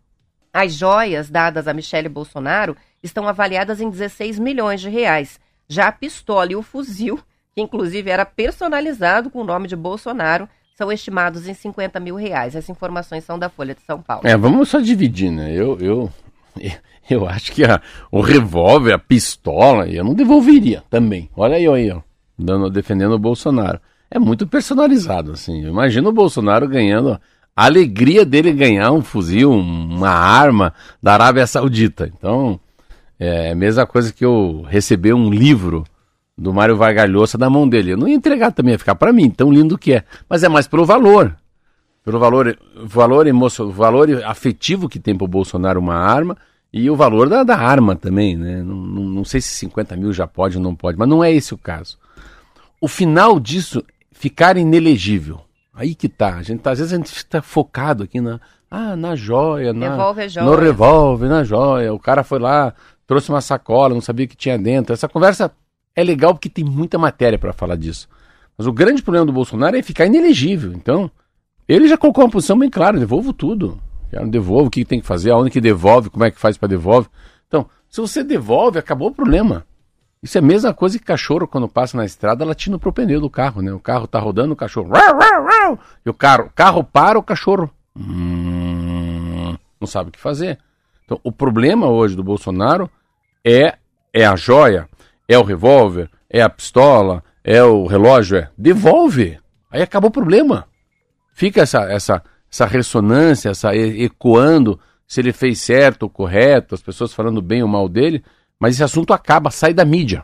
As 0.51 0.73
joias 0.73 1.29
dadas 1.29 1.67
a 1.67 1.73
Michele 1.73 2.09
Bolsonaro 2.09 2.75
estão 3.01 3.27
avaliadas 3.27 3.81
em 3.81 3.89
16 3.89 4.37
milhões 4.37 4.81
de 4.81 4.89
reais. 4.89 5.39
Já 5.67 5.87
a 5.87 5.91
pistola 5.91 6.51
e 6.51 6.55
o 6.55 6.61
fuzil, 6.61 7.19
que 7.55 7.61
inclusive 7.61 8.09
era 8.09 8.25
personalizado 8.25 9.29
com 9.29 9.39
o 9.39 9.43
nome 9.43 9.67
de 9.67 9.75
Bolsonaro, 9.75 10.47
são 10.75 10.91
estimados 10.91 11.47
em 11.47 11.53
50 11.53 11.99
mil 11.99 12.15
reais. 12.15 12.55
Essas 12.55 12.69
informações 12.69 13.23
são 13.23 13.39
da 13.39 13.49
Folha 13.49 13.73
de 13.73 13.81
São 13.81 14.01
Paulo. 14.01 14.27
É, 14.27 14.35
vamos 14.35 14.69
só 14.69 14.79
dividir, 14.79 15.31
né? 15.31 15.51
Eu, 15.53 15.79
eu, 15.79 16.11
eu 17.09 17.27
acho 17.27 17.51
que 17.51 17.63
a, 17.63 17.81
o 18.11 18.21
revólver, 18.21 18.93
a 18.93 18.99
pistola, 18.99 19.87
eu 19.87 20.03
não 20.03 20.13
devolveria 20.13 20.83
também. 20.89 21.29
Olha 21.35 21.55
aí, 21.55 21.67
aí, 21.67 21.95
dando, 22.37 22.69
defendendo 22.69 23.13
o 23.13 23.19
Bolsonaro. 23.19 23.79
É 24.09 24.19
muito 24.19 24.45
personalizado, 24.45 25.31
assim. 25.31 25.65
Imagina 25.65 26.07
o 26.07 26.13
Bolsonaro 26.13 26.67
ganhando 26.67 27.19
a 27.55 27.65
alegria 27.65 28.25
dele 28.25 28.51
ganhar 28.51 28.91
um 28.91 29.01
fuzil, 29.01 29.51
uma 29.51 30.09
arma 30.09 30.73
da 31.01 31.13
Arábia 31.13 31.47
Saudita. 31.47 32.11
Então, 32.15 32.59
é 33.19 33.51
a 33.51 33.55
mesma 33.55 33.85
coisa 33.85 34.11
que 34.13 34.25
eu 34.25 34.65
receber 34.67 35.13
um 35.13 35.29
livro 35.29 35.83
do 36.37 36.53
Mário 36.53 36.75
Vargalhosa 36.75 37.37
da 37.37 37.49
mão 37.49 37.67
dele. 37.67 37.91
Eu 37.91 37.97
não 37.97 38.07
ia 38.07 38.15
entregar 38.15 38.51
também, 38.51 38.73
ia 38.73 38.79
ficar 38.79 38.95
para 38.95 39.13
mim, 39.13 39.29
tão 39.29 39.51
lindo 39.51 39.77
que 39.77 39.93
é. 39.93 40.03
Mas 40.27 40.43
é 40.43 40.49
mais 40.49 40.67
pelo 40.67 40.85
valor. 40.85 41.35
Pelo 42.03 42.19
valor, 42.19 42.57
valor 42.75 43.27
emocional, 43.27 43.71
valor 43.71 44.23
afetivo 44.25 44.89
que 44.89 44.99
tem 44.99 45.17
pro 45.17 45.27
Bolsonaro 45.27 45.79
uma 45.79 45.95
arma 45.95 46.37
e 46.71 46.89
o 46.89 46.95
valor 46.95 47.29
da, 47.29 47.43
da 47.43 47.57
arma 47.57 47.95
também, 47.95 48.35
né? 48.35 48.61
Não, 48.61 48.75
não, 48.75 49.03
não 49.03 49.25
sei 49.25 49.39
se 49.39 49.49
50 49.49 49.95
mil 49.95 50.11
já 50.11 50.27
pode 50.27 50.57
ou 50.57 50.63
não 50.63 50.75
pode, 50.75 50.97
mas 50.97 51.07
não 51.07 51.23
é 51.23 51.31
esse 51.31 51.53
o 51.53 51.57
caso. 51.57 51.97
O 52.81 52.87
final 52.87 53.39
disso, 53.39 53.83
ficar 54.11 54.57
inelegível. 54.57 55.41
Aí 55.73 55.95
que 55.95 56.09
tá. 56.09 56.35
A 56.35 56.43
gente, 56.43 56.61
tá, 56.61 56.71
às 56.71 56.79
vezes 56.79 56.93
a 56.93 56.97
gente 56.97 57.15
está 57.15 57.41
focado 57.41 58.03
aqui 58.03 58.19
na, 58.19 58.39
ah, 58.69 58.95
na 58.95 59.15
joia, 59.15 59.71
na, 59.71 59.89
Devolve 59.89 60.21
a 60.21 60.27
joia. 60.27 60.45
no 60.45 60.55
revólver, 60.55 61.29
na 61.29 61.43
joia. 61.43 61.93
O 61.93 61.99
cara 61.99 62.23
foi 62.23 62.39
lá, 62.39 62.73
trouxe 63.05 63.29
uma 63.29 63.39
sacola, 63.39 63.93
não 63.93 64.01
sabia 64.01 64.25
o 64.25 64.29
que 64.29 64.35
tinha 64.35 64.57
dentro. 64.57 64.93
Essa 64.93 65.07
conversa 65.07 65.51
é 65.95 66.03
legal 66.03 66.33
porque 66.33 66.49
tem 66.49 66.65
muita 66.65 66.97
matéria 66.97 67.37
para 67.37 67.53
falar 67.53 67.75
disso. 67.75 68.09
Mas 68.57 68.67
o 68.67 68.73
grande 68.73 69.03
problema 69.03 69.25
do 69.25 69.31
Bolsonaro 69.31 69.77
é 69.77 69.83
ficar 69.83 70.07
inelegível. 70.07 70.73
Então, 70.73 71.09
ele 71.67 71.87
já 71.87 71.97
colocou 71.97 72.23
uma 72.23 72.31
posição 72.31 72.57
bem 72.57 72.69
clara: 72.69 72.99
devolvo 72.99 73.33
tudo. 73.33 73.79
Eu 74.11 74.27
devolvo, 74.27 74.67
o 74.67 74.69
que 74.69 74.85
tem 74.85 74.99
que 74.99 75.07
fazer, 75.07 75.31
aonde 75.31 75.49
que 75.49 75.59
devolve, 75.59 76.09
como 76.09 76.23
é 76.23 76.29
que 76.29 76.39
faz 76.39 76.55
para 76.55 76.67
devolve. 76.67 77.07
Então, 77.47 77.67
se 77.89 77.99
você 77.99 78.23
devolve, 78.23 78.77
acabou 78.77 79.09
o 79.09 79.13
problema. 79.13 79.65
Isso 80.21 80.37
é 80.37 80.39
a 80.39 80.43
mesma 80.43 80.73
coisa 80.73 80.97
que 80.97 81.03
cachorro, 81.03 81.47
quando 81.47 81.67
passa 81.67 81.97
na 81.97 82.05
estrada, 82.05 82.45
latindo 82.45 82.79
pro 82.79 82.93
pneu 82.93 83.19
do 83.19 83.29
carro, 83.29 83.61
né? 83.61 83.73
O 83.73 83.79
carro 83.79 84.07
tá 84.07 84.19
rodando, 84.19 84.53
o 84.53 84.55
cachorro. 84.55 84.89
E 86.05 86.09
o 86.09 86.13
carro, 86.13 86.49
carro 86.55 86.83
para, 86.83 87.19
o 87.19 87.23
cachorro. 87.23 87.69
Hum, 87.95 89.55
não 89.81 89.87
sabe 89.87 90.09
o 90.09 90.11
que 90.11 90.19
fazer. 90.19 90.59
Então, 91.03 91.19
o 91.23 91.31
problema 91.31 91.87
hoje 91.87 92.15
do 92.15 92.23
Bolsonaro 92.23 92.89
é, 93.43 93.75
é 94.13 94.25
a 94.25 94.35
joia, 94.35 94.87
é 95.27 95.37
o 95.37 95.43
revólver, 95.43 96.09
é 96.29 96.41
a 96.41 96.49
pistola, 96.49 97.21
é 97.43 97.61
o 97.61 97.85
relógio, 97.85 98.37
é. 98.37 98.49
Devolve. 98.57 99.37
Aí 99.69 99.81
acabou 99.81 100.09
o 100.09 100.13
problema. 100.13 100.67
Fica 101.33 101.61
essa, 101.61 101.83
essa, 101.91 102.23
essa 102.49 102.65
ressonância, 102.65 103.49
essa 103.49 103.75
ecoando 103.75 104.79
se 105.05 105.19
ele 105.19 105.33
fez 105.33 105.59
certo 105.59 106.03
ou 106.03 106.09
correto, 106.09 106.73
as 106.73 106.81
pessoas 106.81 107.13
falando 107.13 107.41
bem 107.41 107.61
ou 107.61 107.67
mal 107.67 107.89
dele. 107.89 108.23
Mas 108.59 108.75
esse 108.75 108.83
assunto 108.83 109.13
acaba, 109.13 109.51
sai 109.51 109.73
da 109.73 109.83
mídia. 109.83 110.23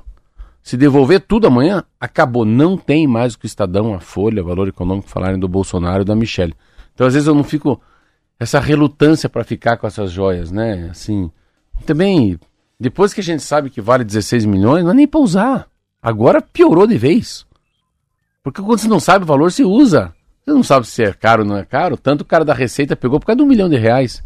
Se 0.63 0.77
devolver 0.77 1.21
tudo 1.21 1.47
amanhã, 1.47 1.83
acabou. 1.99 2.45
Não 2.45 2.77
tem 2.77 3.07
mais 3.07 3.33
o 3.33 3.39
que 3.39 3.45
o 3.45 3.47
Estadão, 3.47 3.93
a 3.93 3.99
Folha, 3.99 4.43
Valor 4.43 4.67
Econômico 4.67 5.09
falarem 5.09 5.39
do 5.39 5.47
Bolsonaro 5.47 6.03
e 6.03 6.05
da 6.05 6.15
Michelle. 6.15 6.55
Então, 6.93 7.07
às 7.07 7.13
vezes, 7.13 7.27
eu 7.27 7.35
não 7.35 7.43
fico. 7.43 7.81
Essa 8.39 8.59
relutância 8.59 9.27
para 9.27 9.43
ficar 9.43 9.77
com 9.77 9.85
essas 9.85 10.11
joias, 10.11 10.51
né? 10.51 10.87
Assim. 10.89 11.29
Também, 11.85 12.39
depois 12.79 13.13
que 13.13 13.19
a 13.19 13.23
gente 13.23 13.43
sabe 13.43 13.69
que 13.69 13.81
vale 13.81 14.03
16 14.03 14.45
milhões, 14.45 14.83
não 14.83 14.91
é 14.91 14.93
nem 14.93 15.07
para 15.07 15.19
usar. 15.19 15.67
Agora 16.01 16.41
piorou 16.41 16.87
de 16.87 16.97
vez. 16.97 17.45
Porque 18.41 18.61
quando 18.61 18.79
você 18.79 18.87
não 18.87 18.99
sabe 18.99 19.23
o 19.23 19.27
valor, 19.27 19.51
você 19.51 19.63
usa. 19.63 20.13
Você 20.49 20.53
não 20.53 20.63
sabe 20.63 20.87
se 20.87 21.03
é 21.03 21.13
caro 21.13 21.43
ou 21.43 21.47
não 21.47 21.57
é 21.57 21.63
caro. 21.63 21.95
Tanto 21.95 22.21
o 22.21 22.25
cara 22.25 22.43
da 22.43 22.55
Receita 22.55 22.95
pegou 22.95 23.19
por 23.19 23.27
causa 23.27 23.37
de 23.37 23.43
um 23.43 23.47
milhão 23.47 23.69
de 23.69 23.77
reais. 23.77 24.23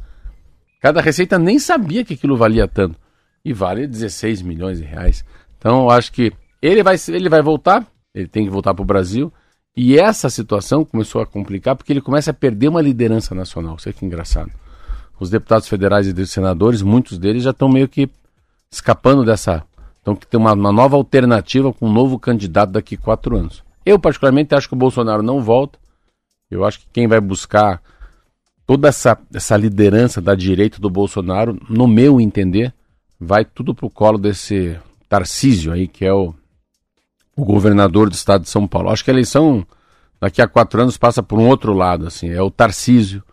Cada 0.79 1.01
Receita 1.01 1.37
nem 1.37 1.59
sabia 1.59 2.05
que 2.05 2.13
aquilo 2.13 2.37
valia 2.37 2.65
tanto 2.65 2.97
e 3.43 3.51
vale 3.51 3.85
16 3.85 4.41
milhões 4.41 4.77
de 4.77 4.85
reais. 4.85 5.25
Então 5.57 5.81
eu 5.81 5.89
acho 5.89 6.13
que 6.13 6.31
ele 6.61 6.81
vai, 6.81 6.95
ele 7.09 7.27
vai 7.27 7.41
voltar, 7.41 7.85
ele 8.15 8.29
tem 8.29 8.45
que 8.45 8.49
voltar 8.49 8.73
para 8.73 8.81
o 8.81 8.85
Brasil. 8.85 9.33
E 9.75 9.99
essa 9.99 10.29
situação 10.29 10.85
começou 10.85 11.21
a 11.21 11.25
complicar 11.25 11.75
porque 11.75 11.91
ele 11.91 11.99
começa 11.99 12.31
a 12.31 12.33
perder 12.33 12.69
uma 12.69 12.81
liderança 12.81 13.35
nacional. 13.35 13.75
Isso 13.75 13.89
é 13.89 13.93
que 13.93 14.05
engraçado. 14.05 14.51
Os 15.19 15.29
deputados 15.29 15.67
federais 15.67 16.07
e 16.07 16.27
senadores, 16.27 16.81
muitos 16.81 17.17
deles 17.17 17.43
já 17.43 17.51
estão 17.51 17.67
meio 17.67 17.89
que 17.89 18.09
escapando 18.71 19.25
dessa. 19.25 19.61
Então 20.01 20.15
que 20.15 20.25
tem 20.25 20.39
uma, 20.39 20.53
uma 20.53 20.71
nova 20.71 20.95
alternativa 20.95 21.73
com 21.73 21.87
um 21.87 21.91
novo 21.91 22.17
candidato 22.17 22.71
daqui 22.71 22.95
a 22.95 22.97
quatro 22.97 23.35
anos. 23.35 23.61
Eu, 23.85 23.99
particularmente, 23.99 24.55
acho 24.55 24.69
que 24.69 24.73
o 24.73 24.77
Bolsonaro 24.77 25.21
não 25.21 25.41
volta. 25.41 25.82
Eu 26.53 26.65
acho 26.65 26.79
que 26.79 26.87
quem 26.91 27.07
vai 27.07 27.19
buscar 27.19 27.81
toda 28.65 28.87
essa, 28.87 29.17
essa 29.33 29.57
liderança 29.57 30.21
da 30.21 30.35
direita 30.35 30.79
do 30.79 30.89
Bolsonaro, 30.89 31.59
no 31.69 31.87
meu 31.87 32.19
entender, 32.19 32.73
vai 33.19 33.45
tudo 33.45 33.73
pro 33.75 33.89
colo 33.89 34.17
desse 34.17 34.77
Tarcísio 35.07 35.71
aí, 35.71 35.87
que 35.87 36.05
é 36.05 36.13
o, 36.13 36.33
o 37.35 37.45
governador 37.45 38.09
do 38.09 38.15
estado 38.15 38.43
de 38.43 38.49
São 38.49 38.67
Paulo. 38.67 38.89
Acho 38.89 39.03
que 39.03 39.11
a 39.11 39.13
eleição 39.13 39.65
daqui 40.19 40.41
a 40.41 40.47
quatro 40.47 40.81
anos 40.81 40.97
passa 40.97 41.21
por 41.21 41.39
um 41.39 41.47
outro 41.47 41.73
lado, 41.73 42.07
assim, 42.07 42.29
é 42.29 42.41
o 42.41 42.49
Tarcísio, 42.49 43.23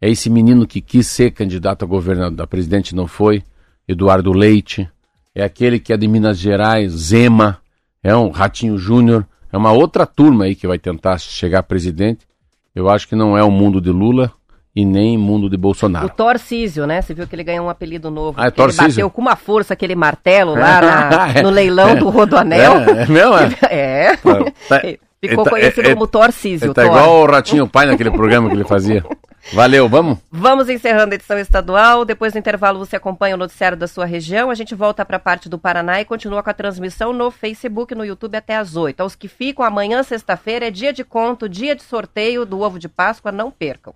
é 0.00 0.10
esse 0.10 0.28
menino 0.28 0.66
que 0.66 0.80
quis 0.80 1.06
ser 1.06 1.30
candidato 1.30 1.84
a 1.84 1.88
governador, 1.88 2.42
a 2.42 2.46
presidente 2.46 2.94
não 2.94 3.06
foi, 3.06 3.44
Eduardo 3.86 4.32
Leite, 4.32 4.88
é 5.34 5.44
aquele 5.44 5.78
que 5.78 5.92
é 5.92 5.96
de 5.96 6.08
Minas 6.08 6.38
Gerais, 6.38 6.92
Zema, 6.92 7.58
é 8.02 8.14
um 8.16 8.30
Ratinho 8.30 8.76
Júnior, 8.76 9.26
é 9.52 9.56
uma 9.56 9.72
outra 9.72 10.06
turma 10.06 10.44
aí 10.44 10.54
que 10.54 10.66
vai 10.66 10.78
tentar 10.78 11.18
chegar 11.18 11.60
a 11.60 11.62
presidente. 11.62 12.26
Eu 12.74 12.88
acho 12.88 13.08
que 13.08 13.16
não 13.16 13.36
é 13.36 13.42
o 13.42 13.50
mundo 13.50 13.80
de 13.80 13.90
Lula, 13.90 14.32
e 14.74 14.84
nem 14.84 15.18
mundo 15.18 15.50
de 15.50 15.56
Bolsonaro. 15.56 16.06
O 16.06 16.10
Torcísio, 16.10 16.86
né? 16.86 17.02
Você 17.02 17.12
viu 17.12 17.26
que 17.26 17.34
ele 17.34 17.42
ganhou 17.42 17.66
um 17.66 17.68
apelido 17.70 18.10
novo. 18.10 18.38
Ah, 18.40 18.44
é 18.44 18.46
ele 18.46 18.52
Torcísio? 18.52 18.88
bateu 18.88 19.10
com 19.10 19.20
uma 19.20 19.34
força 19.36 19.74
aquele 19.74 19.94
martelo 19.96 20.54
lá 20.54 20.80
na- 20.80 21.42
no 21.42 21.50
leilão 21.50 21.96
do 21.96 22.08
Rodoanel. 22.08 22.74
É, 22.78 23.02
é 23.02 23.06
mesmo, 23.06 23.34
é? 23.68 24.12
É. 24.12 24.16
Tá- 24.16 24.82
Ficou 25.20 25.44
tá- 25.44 25.50
conhecido 25.50 25.88
é- 25.88 25.92
como 25.94 26.06
Torcísio. 26.06 26.72
Tá 26.72 26.86
igual 26.86 27.22
o 27.22 27.26
Ratinho 27.26 27.66
Pai 27.68 27.86
naquele 27.86 28.10
programa 28.10 28.48
que 28.48 28.54
ele 28.54 28.64
fazia. 28.64 29.04
Valeu, 29.52 29.88
vamos? 29.88 30.18
Vamos 30.30 30.68
encerrando 30.68 31.12
a 31.12 31.14
edição 31.16 31.38
estadual. 31.38 32.04
Depois 32.04 32.32
do 32.32 32.38
intervalo, 32.38 32.78
você 32.78 32.96
acompanha 32.96 33.34
o 33.34 33.38
noticiário 33.38 33.76
da 33.76 33.88
sua 33.88 34.04
região. 34.04 34.50
A 34.50 34.54
gente 34.54 34.74
volta 34.74 35.04
para 35.04 35.16
a 35.16 35.20
parte 35.20 35.48
do 35.48 35.58
Paraná 35.58 36.00
e 36.00 36.04
continua 36.04 36.42
com 36.42 36.50
a 36.50 36.54
transmissão 36.54 37.12
no 37.12 37.30
Facebook 37.30 37.92
e 37.92 37.96
no 37.96 38.04
YouTube 38.04 38.36
até 38.36 38.56
às 38.56 38.76
8. 38.76 39.00
Aos 39.00 39.16
que 39.16 39.28
ficam, 39.28 39.64
amanhã, 39.64 40.02
sexta-feira, 40.02 40.68
é 40.68 40.70
dia 40.70 40.92
de 40.92 41.02
conto, 41.02 41.48
dia 41.48 41.74
de 41.74 41.82
sorteio 41.82 42.44
do 42.44 42.60
ovo 42.60 42.78
de 42.78 42.88
Páscoa. 42.88 43.32
Não 43.32 43.50
percam. 43.50 43.94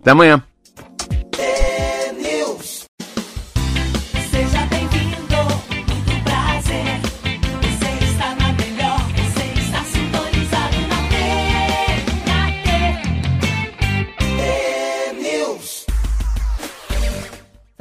Até 0.00 0.10
amanhã. 0.10 0.42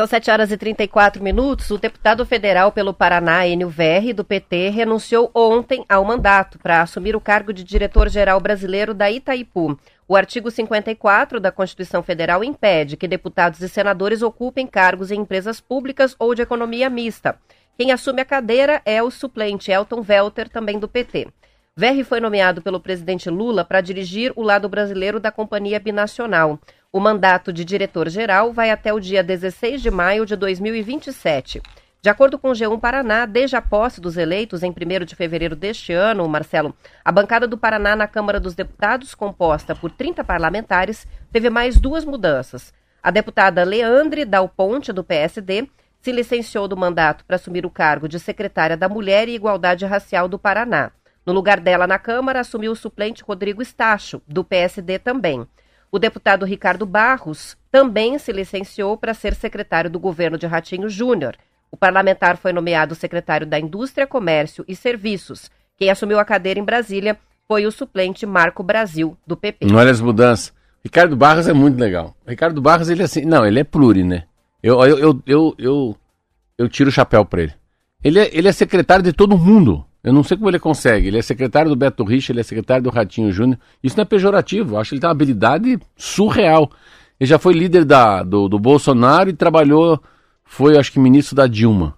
São 0.01 0.07
7 0.07 0.31
horas 0.31 0.51
e 0.51 0.57
34 0.57 1.21
minutos. 1.21 1.69
O 1.69 1.77
deputado 1.77 2.25
federal 2.25 2.71
pelo 2.71 2.91
Paraná, 2.91 3.45
Enio 3.45 3.69
VR, 3.69 4.15
do 4.15 4.23
PT, 4.23 4.69
renunciou 4.69 5.29
ontem 5.31 5.85
ao 5.87 6.03
mandato 6.03 6.57
para 6.57 6.81
assumir 6.81 7.15
o 7.15 7.21
cargo 7.21 7.53
de 7.53 7.63
diretor-geral 7.63 8.39
brasileiro 8.39 8.95
da 8.95 9.11
Itaipu. 9.11 9.77
O 10.07 10.15
artigo 10.15 10.49
54 10.49 11.39
da 11.39 11.51
Constituição 11.51 12.01
Federal 12.01 12.43
impede 12.43 12.97
que 12.97 13.07
deputados 13.07 13.61
e 13.61 13.69
senadores 13.69 14.23
ocupem 14.23 14.65
cargos 14.65 15.11
em 15.11 15.19
empresas 15.19 15.61
públicas 15.61 16.15
ou 16.17 16.33
de 16.33 16.41
economia 16.41 16.89
mista. 16.89 17.37
Quem 17.77 17.91
assume 17.91 18.21
a 18.21 18.25
cadeira 18.25 18.81
é 18.83 19.03
o 19.03 19.11
suplente 19.11 19.71
Elton 19.71 20.03
Welter, 20.09 20.49
também 20.49 20.79
do 20.79 20.87
PT. 20.87 21.27
Verri 21.77 22.03
foi 22.03 22.19
nomeado 22.19 22.59
pelo 22.61 22.79
presidente 22.79 23.29
Lula 23.29 23.63
para 23.63 23.81
dirigir 23.81 24.33
o 24.35 24.41
lado 24.41 24.67
brasileiro 24.67 25.19
da 25.19 25.31
Companhia 25.31 25.79
Binacional. 25.79 26.59
O 26.93 26.99
mandato 26.99 27.53
de 27.53 27.63
diretor-geral 27.63 28.51
vai 28.51 28.69
até 28.69 28.91
o 28.93 28.99
dia 28.99 29.23
16 29.23 29.81
de 29.81 29.89
maio 29.89 30.25
de 30.25 30.35
2027. 30.35 31.61
De 32.01 32.09
acordo 32.09 32.37
com 32.37 32.49
o 32.49 32.51
G1 32.51 32.77
Paraná, 32.81 33.25
desde 33.25 33.55
a 33.55 33.61
posse 33.61 34.01
dos 34.01 34.17
eleitos 34.17 34.61
em 34.61 34.71
1 34.71 35.05
de 35.05 35.15
fevereiro 35.15 35.55
deste 35.55 35.93
ano, 35.93 36.27
Marcelo, 36.27 36.75
a 37.05 37.09
bancada 37.09 37.47
do 37.47 37.57
Paraná 37.57 37.95
na 37.95 38.07
Câmara 38.07 38.41
dos 38.41 38.55
Deputados, 38.55 39.15
composta 39.15 39.73
por 39.73 39.89
30 39.89 40.21
parlamentares, 40.25 41.07
teve 41.31 41.49
mais 41.49 41.79
duas 41.79 42.03
mudanças. 42.03 42.73
A 43.01 43.09
deputada 43.09 43.63
Leandre 43.63 44.25
Dal 44.25 44.49
Ponte, 44.49 44.91
do 44.91 45.01
PSD, 45.01 45.69
se 46.01 46.11
licenciou 46.11 46.67
do 46.67 46.75
mandato 46.75 47.23
para 47.23 47.37
assumir 47.37 47.65
o 47.65 47.69
cargo 47.69 48.09
de 48.09 48.19
secretária 48.19 48.75
da 48.75 48.89
Mulher 48.89 49.29
e 49.29 49.35
Igualdade 49.35 49.85
Racial 49.85 50.27
do 50.27 50.37
Paraná. 50.37 50.91
No 51.25 51.31
lugar 51.31 51.61
dela 51.61 51.87
na 51.87 51.97
Câmara, 51.97 52.41
assumiu 52.41 52.73
o 52.73 52.75
suplente 52.75 53.23
Rodrigo 53.23 53.61
Estacho, 53.61 54.21
do 54.27 54.43
PSD 54.43 54.99
também. 54.99 55.47
O 55.91 55.99
deputado 55.99 56.45
Ricardo 56.45 56.85
Barros 56.85 57.57
também 57.69 58.17
se 58.17 58.31
licenciou 58.31 58.95
para 58.95 59.13
ser 59.13 59.35
secretário 59.35 59.89
do 59.89 59.99
governo 59.99 60.37
de 60.37 60.47
Ratinho 60.47 60.87
Júnior. 60.87 61.35
O 61.69 61.75
parlamentar 61.75 62.37
foi 62.37 62.53
nomeado 62.53 62.95
secretário 62.95 63.45
da 63.45 63.59
Indústria, 63.59 64.07
Comércio 64.07 64.63
e 64.67 64.75
Serviços. 64.75 65.51
Quem 65.77 65.89
assumiu 65.89 66.17
a 66.17 66.25
cadeira 66.25 66.59
em 66.59 66.63
Brasília 66.63 67.17
foi 67.45 67.65
o 67.65 67.71
suplente 67.71 68.25
Marco 68.25 68.63
Brasil, 68.63 69.17
do 69.27 69.35
PP. 69.35 69.67
Olha 69.73 69.91
as 69.91 69.99
mudanças. 69.99 70.53
Ricardo 70.83 71.15
Barros 71.17 71.47
é 71.47 71.53
muito 71.53 71.77
legal. 71.77 72.15
Ricardo 72.25 72.61
Barros, 72.61 72.89
ele 72.89 73.01
é 73.01 73.05
assim. 73.05 73.25
Não, 73.25 73.45
ele 73.45 73.59
é 73.59 73.63
pluri, 73.63 74.03
né? 74.03 74.23
Eu, 74.63 74.81
eu, 74.85 75.21
eu, 75.25 75.55
eu, 75.57 75.97
eu, 76.57 76.69
tiro 76.69 76.89
o 76.89 76.93
chapéu 76.93 77.25
pra 77.25 77.43
ele. 77.43 77.53
Ele 78.03 78.19
é, 78.19 78.29
ele 78.31 78.47
é 78.47 78.51
secretário 78.51 79.03
de 79.03 79.11
todo 79.11 79.37
mundo. 79.37 79.85
Eu 80.03 80.11
não 80.13 80.23
sei 80.23 80.35
como 80.37 80.49
ele 80.49 80.57
consegue. 80.59 81.07
Ele 81.07 81.19
é 81.19 81.21
secretário 81.21 81.69
do 81.69 81.75
Beto 81.75 82.03
Richa, 82.03 82.31
ele 82.31 82.39
é 82.39 82.43
secretário 82.43 82.83
do 82.83 82.89
Ratinho 82.89 83.31
Júnior. 83.31 83.59
Isso 83.83 83.95
não 83.95 84.01
é 84.01 84.05
pejorativo. 84.05 84.75
Eu 84.75 84.79
acho 84.79 84.89
que 84.89 84.95
ele 84.95 85.01
tem 85.01 85.07
uma 85.07 85.11
habilidade 85.13 85.79
surreal. 85.95 86.71
Ele 87.19 87.27
já 87.29 87.37
foi 87.37 87.53
líder 87.53 87.85
da, 87.85 88.23
do, 88.23 88.49
do 88.49 88.57
Bolsonaro 88.57 89.29
e 89.29 89.33
trabalhou, 89.33 90.01
foi 90.43 90.77
acho 90.77 90.91
que 90.91 90.99
ministro 90.99 91.35
da 91.35 91.45
Dilma. 91.45 91.95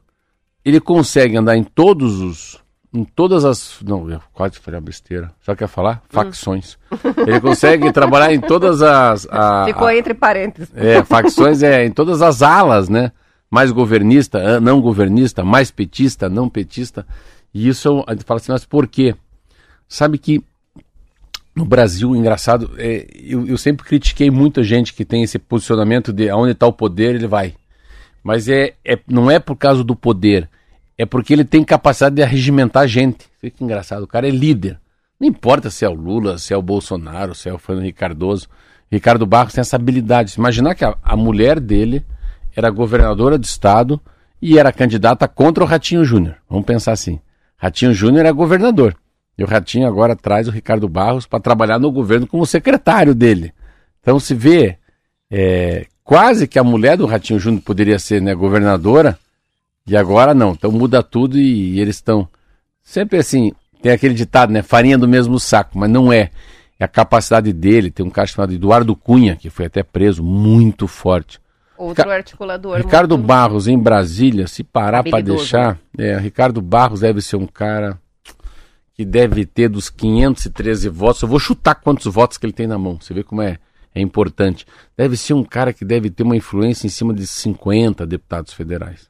Ele 0.65 0.79
consegue 0.81 1.37
andar 1.37 1.55
em 1.55 1.63
todos 1.63 2.19
os. 2.19 2.61
Em 2.93 3.03
todas 3.05 3.43
as. 3.45 3.77
Não, 3.83 4.09
eu 4.09 4.19
quase 4.33 4.59
falei 4.59 4.79
uma 4.79 4.85
besteira. 4.85 5.31
Só 5.41 5.55
quer 5.55 5.67
falar? 5.67 6.03
Facções. 6.09 6.77
Ele 7.25 7.39
consegue 7.41 7.89
trabalhar 7.93 8.33
em 8.33 8.39
todas 8.39 8.81
as. 8.81 9.25
a- 9.31 9.63
Ficou 9.65 9.87
a- 9.87 9.95
entre 9.95 10.13
parênteses. 10.13 10.69
é, 10.75 11.03
facções 11.03 11.63
é 11.63 11.85
em 11.85 11.91
todas 11.91 12.21
as 12.21 12.41
alas, 12.41 12.89
né? 12.89 13.11
Mais 13.49 13.71
governista, 13.71 14.59
não 14.59 14.79
governista, 14.81 15.43
mais 15.43 15.71
petista, 15.71 16.27
não 16.29 16.49
petista. 16.49 17.05
E 17.53 17.67
isso 17.67 18.03
a 18.07 18.13
gente 18.13 18.25
fala 18.25 18.39
assim, 18.39 18.51
mas 18.51 18.65
por 18.65 18.87
quê? 18.87 19.15
Sabe 19.87 20.17
que 20.17 20.43
no 21.55 21.65
Brasil, 21.65 22.15
engraçado, 22.15 22.71
é, 22.77 23.05
eu, 23.13 23.47
eu 23.47 23.57
sempre 23.57 23.85
critiquei 23.85 24.31
muita 24.31 24.63
gente 24.63 24.93
que 24.93 25.05
tem 25.05 25.21
esse 25.21 25.37
posicionamento 25.37 26.11
de 26.11 26.29
aonde 26.29 26.53
está 26.53 26.65
o 26.65 26.73
poder, 26.73 27.15
ele 27.15 27.27
vai. 27.27 27.53
Mas 28.23 28.47
é, 28.49 28.73
é, 28.83 28.97
não 29.07 29.29
é 29.29 29.37
por 29.37 29.55
causa 29.55 29.83
do 29.83 29.95
poder, 29.95 30.49
é 30.97 31.05
porque 31.05 31.33
ele 31.33 31.43
tem 31.43 31.63
capacidade 31.63 32.15
de 32.15 32.23
arregimentar 32.23 32.87
gente. 32.87 33.25
Que 33.39 33.63
engraçado, 33.63 34.03
o 34.03 34.07
cara 34.07 34.27
é 34.27 34.31
líder. 34.31 34.79
Não 35.19 35.27
importa 35.27 35.69
se 35.69 35.85
é 35.85 35.89
o 35.89 35.93
Lula, 35.93 36.37
se 36.37 36.53
é 36.53 36.57
o 36.57 36.61
Bolsonaro, 36.61 37.35
se 37.35 37.47
é 37.49 37.53
o 37.53 37.57
Fernando 37.59 37.91
Cardoso. 37.93 38.47
Ricardo 38.91 39.25
Barros 39.25 39.53
tem 39.53 39.61
essa 39.61 39.75
habilidade. 39.75 40.35
Imaginar 40.37 40.75
que 40.75 40.85
a, 40.85 40.95
a 41.03 41.15
mulher 41.15 41.59
dele 41.59 42.05
era 42.55 42.69
governadora 42.69 43.37
de 43.37 43.47
estado 43.47 43.99
e 44.41 44.57
era 44.59 44.71
candidata 44.71 45.27
contra 45.27 45.63
o 45.63 45.67
Ratinho 45.67 46.03
Júnior. 46.03 46.35
Vamos 46.49 46.65
pensar 46.65 46.91
assim. 46.91 47.19
Ratinho 47.63 47.93
Júnior 47.93 48.25
é 48.25 48.31
governador. 48.33 48.93
E 49.37 49.43
o 49.43 49.47
Ratinho 49.47 49.87
agora 49.87 50.17
traz 50.17 50.49
o 50.49 50.51
Ricardo 50.51 50.89
Barros 50.89 51.25
para 51.25 51.39
trabalhar 51.39 51.79
no 51.79 51.89
governo 51.89 52.27
como 52.27 52.45
secretário 52.45 53.15
dele. 53.15 53.53
Então 54.01 54.19
se 54.19 54.35
vê 54.35 54.77
é, 55.31 55.85
quase 56.03 56.45
que 56.45 56.59
a 56.59 56.63
mulher 56.63 56.97
do 56.97 57.05
Ratinho 57.05 57.39
Júnior 57.39 57.63
poderia 57.63 57.97
ser 57.97 58.21
né, 58.21 58.35
governadora 58.35 59.17
e 59.87 59.95
agora 59.95 60.33
não. 60.33 60.51
Então 60.51 60.73
muda 60.73 61.01
tudo 61.01 61.39
e, 61.39 61.75
e 61.75 61.79
eles 61.79 61.95
estão 61.95 62.27
sempre 62.83 63.17
assim. 63.17 63.53
Tem 63.81 63.93
aquele 63.93 64.13
ditado, 64.13 64.51
né? 64.51 64.61
Farinha 64.61 64.97
do 64.97 65.07
mesmo 65.07 65.39
saco, 65.39 65.77
mas 65.79 65.89
não 65.89 66.11
é. 66.11 66.31
É 66.77 66.83
a 66.83 66.87
capacidade 66.87 67.53
dele. 67.53 67.91
Tem 67.91 68.05
um 68.05 68.09
cara 68.09 68.27
chamado 68.27 68.53
Eduardo 68.53 68.93
Cunha, 68.93 69.37
que 69.37 69.49
foi 69.49 69.67
até 69.67 69.83
preso, 69.83 70.21
muito 70.21 70.85
forte. 70.85 71.39
Outro 71.77 72.03
Rica- 72.03 72.15
articulador. 72.15 72.77
Ricardo 72.77 73.17
muito- 73.17 73.27
Barros 73.27 73.67
em 73.67 73.77
Brasília, 73.77 74.47
se 74.47 74.63
parar 74.63 75.03
para 75.03 75.21
deixar, 75.21 75.79
é, 75.97 76.17
Ricardo 76.17 76.61
Barros 76.61 76.99
deve 77.01 77.21
ser 77.21 77.35
um 77.35 77.47
cara 77.47 77.99
que 78.93 79.03
deve 79.03 79.45
ter 79.45 79.69
dos 79.69 79.89
513 79.89 80.87
votos. 80.89 81.21
Eu 81.23 81.27
vou 81.27 81.39
chutar 81.39 81.75
quantos 81.75 82.05
votos 82.13 82.37
que 82.37 82.45
ele 82.45 82.53
tem 82.53 82.67
na 82.67 82.77
mão. 82.77 82.99
Você 83.01 83.13
vê 83.13 83.23
como 83.23 83.41
é, 83.41 83.57
é 83.93 83.99
importante. 84.01 84.65
Deve 84.95 85.17
ser 85.17 85.33
um 85.33 85.43
cara 85.43 85.73
que 85.73 85.83
deve 85.83 86.09
ter 86.11 86.23
uma 86.23 86.35
influência 86.37 86.85
em 86.85 86.89
cima 86.91 87.13
de 87.13 87.25
50 87.25 88.05
deputados 88.05 88.53
federais. 88.53 89.09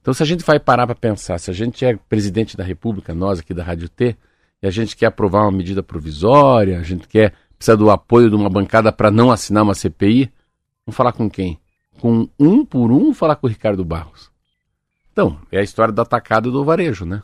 Então, 0.00 0.14
se 0.14 0.22
a 0.22 0.26
gente 0.26 0.44
vai 0.44 0.60
parar 0.60 0.86
para 0.86 0.94
pensar, 0.94 1.38
se 1.38 1.50
a 1.50 1.54
gente 1.54 1.84
é 1.84 1.96
presidente 2.08 2.56
da 2.56 2.62
República, 2.62 3.14
nós 3.14 3.40
aqui 3.40 3.52
da 3.54 3.64
Rádio 3.64 3.88
T, 3.88 4.16
e 4.62 4.66
a 4.66 4.70
gente 4.70 4.96
quer 4.96 5.06
aprovar 5.06 5.42
uma 5.42 5.52
medida 5.52 5.82
provisória, 5.82 6.78
a 6.78 6.82
gente 6.82 7.08
quer 7.08 7.32
precisa 7.58 7.76
do 7.76 7.90
apoio 7.90 8.28
de 8.28 8.36
uma 8.36 8.50
bancada 8.50 8.92
para 8.92 9.10
não 9.10 9.30
assinar 9.32 9.62
uma 9.62 9.74
CPI, 9.74 10.30
vamos 10.86 10.96
falar 10.96 11.12
com 11.12 11.28
quem? 11.30 11.58
Com 12.04 12.28
um 12.38 12.66
por 12.66 12.92
um, 12.92 13.14
falar 13.14 13.36
com 13.36 13.46
o 13.46 13.48
Ricardo 13.48 13.82
Barros. 13.82 14.30
Então, 15.10 15.38
é 15.50 15.60
a 15.60 15.62
história 15.62 15.90
do 15.90 16.02
atacado 16.02 16.50
e 16.50 16.52
do 16.52 16.62
varejo, 16.62 17.06
né? 17.06 17.22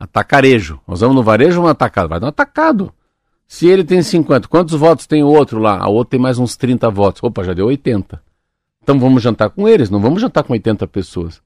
Atacarejo. 0.00 0.80
Nós 0.88 1.02
vamos 1.02 1.14
no 1.14 1.22
varejo 1.22 1.58
ou 1.58 1.64
no 1.64 1.70
atacado? 1.70 2.08
Vai 2.08 2.18
no 2.18 2.28
atacado. 2.28 2.90
Se 3.46 3.66
ele 3.66 3.84
tem 3.84 4.02
50, 4.02 4.48
quantos 4.48 4.72
votos 4.72 5.06
tem 5.06 5.22
o 5.22 5.26
outro 5.26 5.58
lá? 5.58 5.76
A 5.76 5.90
outra 5.90 6.12
tem 6.12 6.18
mais 6.20 6.38
uns 6.38 6.56
30 6.56 6.88
votos. 6.88 7.22
Opa, 7.22 7.44
já 7.44 7.52
deu 7.52 7.66
80. 7.66 8.18
Então 8.82 8.98
vamos 8.98 9.22
jantar 9.22 9.50
com 9.50 9.68
eles, 9.68 9.90
não 9.90 10.00
vamos 10.00 10.22
jantar 10.22 10.42
com 10.42 10.54
80 10.54 10.86
pessoas. 10.86 11.42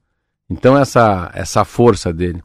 Então 0.49 0.77
essa 0.77 1.29
essa 1.33 1.65
força 1.65 2.13
dele. 2.13 2.41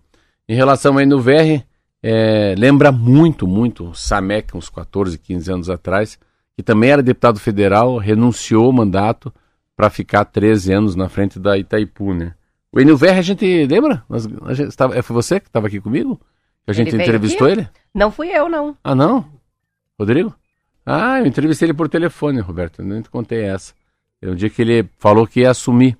Em 0.48 0.56
relação 0.56 0.98
aí 0.98 1.06
no 1.06 1.20
VR, 1.20 1.62
é, 2.02 2.56
lembra 2.58 2.90
muito, 2.90 3.46
muito 3.46 3.90
o 3.90 3.94
Samek, 3.94 4.56
uns 4.56 4.68
14, 4.68 5.16
15 5.16 5.52
anos 5.52 5.70
atrás, 5.70 6.18
que 6.56 6.62
também 6.64 6.90
era 6.90 7.04
deputado 7.04 7.38
federal, 7.38 7.98
renunciou 7.98 8.68
o 8.68 8.72
mandato 8.72 9.32
para 9.76 9.90
ficar 9.90 10.24
13 10.24 10.72
anos 10.72 10.94
na 10.96 11.08
frente 11.08 11.38
da 11.38 11.56
Itaipu, 11.58 12.14
né? 12.14 12.34
O 12.72 12.80
Enil 12.80 12.96
VR, 12.96 13.18
a 13.18 13.22
gente 13.22 13.66
lembra? 13.66 14.04
Nós, 14.08 14.26
a 14.44 14.54
gente 14.54 14.68
estava- 14.68 14.96
é, 14.96 15.02
foi 15.02 15.14
você 15.14 15.38
que 15.40 15.46
estava 15.48 15.66
aqui 15.68 15.80
comigo? 15.80 16.20
Que 16.64 16.70
a 16.70 16.74
gente 16.74 16.94
Ele 16.94 17.02
entrevistou 17.02 17.46
aqui? 17.46 17.58
ele? 17.60 17.68
Não 17.94 18.10
fui 18.10 18.28
eu, 18.28 18.48
não. 18.48 18.76
Ah, 18.82 18.94
não? 18.94 19.24
Rodrigo? 19.98 20.34
Ah, 20.84 21.20
eu 21.20 21.26
entrevistei 21.26 21.66
ele 21.66 21.74
por 21.74 21.88
telefone, 21.88 22.40
Roberto. 22.40 22.80
Eu 22.80 22.87
nem 22.87 23.00
te 23.00 23.08
contei 23.10 23.42
essa. 23.42 23.72
É 24.20 24.28
um 24.28 24.34
dia 24.34 24.50
que 24.50 24.60
ele 24.62 24.88
falou 24.98 25.26
que 25.26 25.40
ia 25.40 25.50
assumir. 25.50 25.96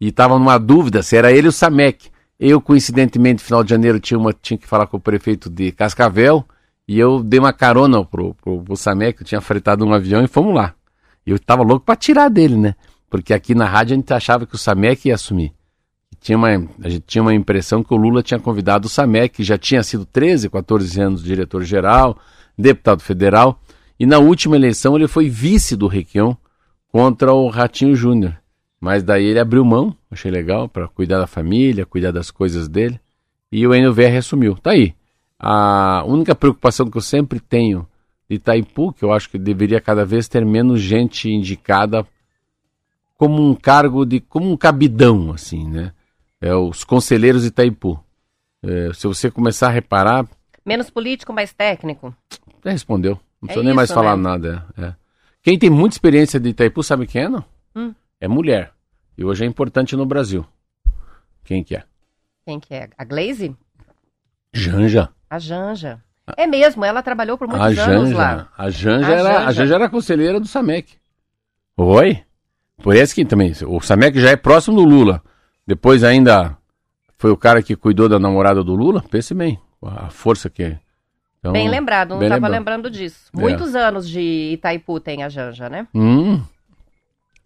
E 0.00 0.08
estava 0.08 0.38
numa 0.38 0.58
dúvida 0.58 1.02
se 1.02 1.16
era 1.16 1.30
ele 1.32 1.46
ou 1.46 1.50
o 1.50 1.52
Samek. 1.52 2.10
Eu, 2.38 2.60
coincidentemente, 2.60 3.42
no 3.42 3.46
final 3.46 3.64
de 3.64 3.70
janeiro, 3.70 3.98
tinha, 4.00 4.18
uma, 4.18 4.32
tinha 4.32 4.56
que 4.56 4.66
falar 4.66 4.86
com 4.86 4.96
o 4.96 5.00
prefeito 5.00 5.48
de 5.50 5.72
Cascavel. 5.72 6.44
E 6.86 6.98
eu 6.98 7.22
dei 7.22 7.38
uma 7.38 7.52
carona 7.52 8.04
pro, 8.04 8.34
pro, 8.34 8.62
pro 8.62 8.76
Samek, 8.76 9.20
eu 9.20 9.26
tinha 9.26 9.40
fretado 9.40 9.84
um 9.84 9.92
avião 9.92 10.22
e 10.24 10.28
fomos 10.28 10.54
lá. 10.54 10.74
E 11.26 11.30
eu 11.30 11.38
tava 11.38 11.62
louco 11.62 11.84
para 11.84 11.96
tirar 11.96 12.28
dele, 12.28 12.56
né? 12.56 12.74
Porque 13.08 13.32
aqui 13.32 13.54
na 13.54 13.66
rádio 13.66 13.94
a 13.94 13.96
gente 13.96 14.12
achava 14.12 14.46
que 14.46 14.54
o 14.54 14.58
Samek 14.58 15.08
ia 15.08 15.14
assumir. 15.14 15.52
Tinha 16.20 16.36
uma, 16.36 16.48
a 16.82 16.88
gente 16.88 17.04
tinha 17.06 17.22
uma 17.22 17.34
impressão 17.34 17.82
que 17.82 17.94
o 17.94 17.96
Lula 17.96 18.22
tinha 18.22 18.40
convidado 18.40 18.86
o 18.86 18.90
Samek, 18.90 19.36
que 19.36 19.44
já 19.44 19.56
tinha 19.56 19.82
sido 19.82 20.04
13, 20.04 20.50
14 20.50 21.00
anos 21.00 21.22
diretor-geral, 21.22 22.18
deputado 22.56 23.02
federal, 23.02 23.60
e 23.98 24.06
na 24.06 24.18
última 24.18 24.56
eleição 24.56 24.96
ele 24.96 25.08
foi 25.08 25.28
vice 25.28 25.76
do 25.76 25.86
Requião 25.86 26.36
contra 26.88 27.32
o 27.32 27.48
Ratinho 27.48 27.94
Júnior. 27.94 28.36
Mas 28.80 29.02
daí 29.02 29.26
ele 29.26 29.40
abriu 29.40 29.64
mão, 29.64 29.96
achei 30.10 30.30
legal, 30.30 30.68
para 30.68 30.86
cuidar 30.88 31.18
da 31.18 31.26
família, 31.26 31.86
cuidar 31.86 32.12
das 32.12 32.30
coisas 32.30 32.68
dele, 32.68 33.00
e 33.50 33.66
o 33.66 33.74
NVR 33.74 34.18
assumiu. 34.18 34.56
Tá 34.56 34.70
aí. 34.70 34.94
A 35.38 36.04
única 36.06 36.34
preocupação 36.34 36.90
que 36.90 36.96
eu 36.96 37.02
sempre 37.02 37.40
tenho 37.40 37.86
de 38.28 38.36
Itaipu, 38.36 38.92
que 38.92 39.04
eu 39.04 39.12
acho 39.12 39.30
que 39.30 39.38
deveria 39.38 39.80
cada 39.80 40.04
vez 40.04 40.28
ter 40.28 40.44
menos 40.44 40.80
gente 40.80 41.30
indicada 41.30 42.06
como 43.18 43.46
um 43.46 43.54
cargo 43.54 44.06
de. 44.06 44.20
como 44.20 44.50
um 44.50 44.56
cabidão, 44.56 45.32
assim, 45.32 45.68
né? 45.68 45.92
É 46.40 46.54
os 46.54 46.84
conselheiros 46.84 47.42
de 47.42 47.48
Itaipu. 47.48 48.02
É, 48.62 48.92
se 48.94 49.06
você 49.06 49.30
começar 49.30 49.66
a 49.66 49.70
reparar, 49.70 50.26
Menos 50.64 50.88
político, 50.88 51.32
mais 51.32 51.52
técnico. 51.52 52.14
já 52.64 52.70
respondeu. 52.70 53.12
Não 53.42 53.46
É 53.46 53.52
precisa 53.52 53.64
nem 53.64 53.74
mais 53.74 53.88
isso, 53.90 53.94
falar 53.94 54.16
né? 54.16 54.22
nada. 54.22 54.64
é, 54.78 54.84
é. 54.86 54.94
Quem 55.42 55.58
tem 55.58 55.68
muita 55.70 55.94
experiência 55.94 56.38
de 56.40 56.50
Itaipu, 56.50 56.82
sabe 56.82 57.06
quem 57.06 57.22
é, 57.22 57.28
não? 57.28 57.44
Hum. 57.76 57.94
É 58.20 58.26
mulher. 58.28 58.72
E 59.16 59.24
hoje 59.24 59.44
é 59.44 59.46
importante 59.46 59.96
no 59.96 60.04
Brasil. 60.06 60.44
Quem 61.44 61.62
que 61.64 61.74
é? 61.76 61.84
Quem 62.44 62.58
que 62.60 62.74
é? 62.74 62.88
A 62.96 63.04
Glaze? 63.04 63.54
Janja. 64.52 65.08
A 65.30 65.38
Janja. 65.38 66.02
É 66.36 66.46
mesmo, 66.46 66.84
ela 66.84 67.02
trabalhou 67.02 67.38
por 67.38 67.48
muitos 67.48 67.78
A 67.78 67.84
anos 67.84 68.10
Janja, 68.10 68.16
lá. 68.16 68.48
a 68.56 68.70
Janja, 68.70 69.06
A 69.08 69.12
era, 69.12 69.28
a 69.28 69.32
Janja. 69.40 69.52
Janja 69.52 69.74
era 69.76 69.88
conselheira 69.88 70.38
do 70.40 70.46
Samek. 70.46 70.94
Oi? 71.76 72.22
Por 72.82 72.94
isso 72.94 73.14
que 73.14 73.24
também, 73.24 73.52
o 73.66 73.80
Samek 73.80 74.20
já 74.20 74.30
é 74.30 74.36
próximo 74.36 74.76
do 74.76 74.84
Lula. 74.84 75.22
Depois 75.66 76.04
ainda 76.04 76.56
foi 77.18 77.30
o 77.30 77.36
cara 77.36 77.62
que 77.62 77.76
cuidou 77.76 78.08
da 78.08 78.18
namorada 78.18 78.62
do 78.62 78.74
Lula. 78.74 79.04
Pense 79.10 79.34
bem, 79.34 79.58
a 79.82 80.08
força 80.10 80.48
que 80.48 80.62
é. 80.62 80.78
Então, 81.40 81.52
Bem 81.52 81.68
lembrado, 81.68 82.10
não 82.16 82.22
estava 82.22 82.48
lembrando 82.48 82.90
disso. 82.90 83.30
É. 83.36 83.40
Muitos 83.40 83.74
anos 83.74 84.08
de 84.08 84.52
Itaipu 84.52 84.98
tem 84.98 85.22
a 85.22 85.28
Janja, 85.28 85.68
né? 85.68 85.86
Hum, 85.94 86.40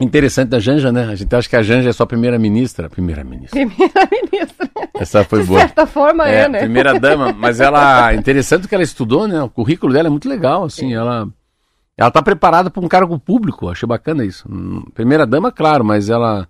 interessante 0.00 0.48
da 0.48 0.58
Janja, 0.58 0.90
né? 0.90 1.04
A 1.04 1.14
gente 1.14 1.34
acha 1.34 1.48
que 1.48 1.56
a 1.56 1.62
Janja 1.62 1.90
é 1.90 1.92
só 1.92 2.06
primeira-ministra. 2.06 2.88
Primeira-ministra. 2.88 3.58
Primeira-ministra. 3.58 4.70
Essa 4.98 5.24
foi 5.24 5.40
De 5.40 5.46
boa. 5.46 5.60
certa 5.60 5.86
forma 5.86 6.28
é, 6.28 6.48
né? 6.48 6.60
primeira 6.60 6.98
dama, 6.98 7.32
mas 7.32 7.60
ela 7.60 8.14
interessante 8.14 8.68
que 8.68 8.74
ela 8.74 8.84
estudou, 8.84 9.26
né? 9.26 9.42
O 9.42 9.48
currículo 9.48 9.92
dela 9.92 10.08
é 10.08 10.10
muito 10.10 10.28
legal, 10.28 10.64
assim, 10.64 10.94
ela 10.94 11.28
ela 12.02 12.10
tá 12.10 12.20
preparada 12.20 12.68
para 12.68 12.84
um 12.84 12.88
cargo 12.88 13.16
público, 13.16 13.68
achei 13.68 13.86
bacana 13.86 14.24
isso. 14.24 14.44
Hum, 14.50 14.82
Primeira 14.92 15.24
dama, 15.24 15.52
claro, 15.52 15.84
mas 15.84 16.10
ela 16.10 16.48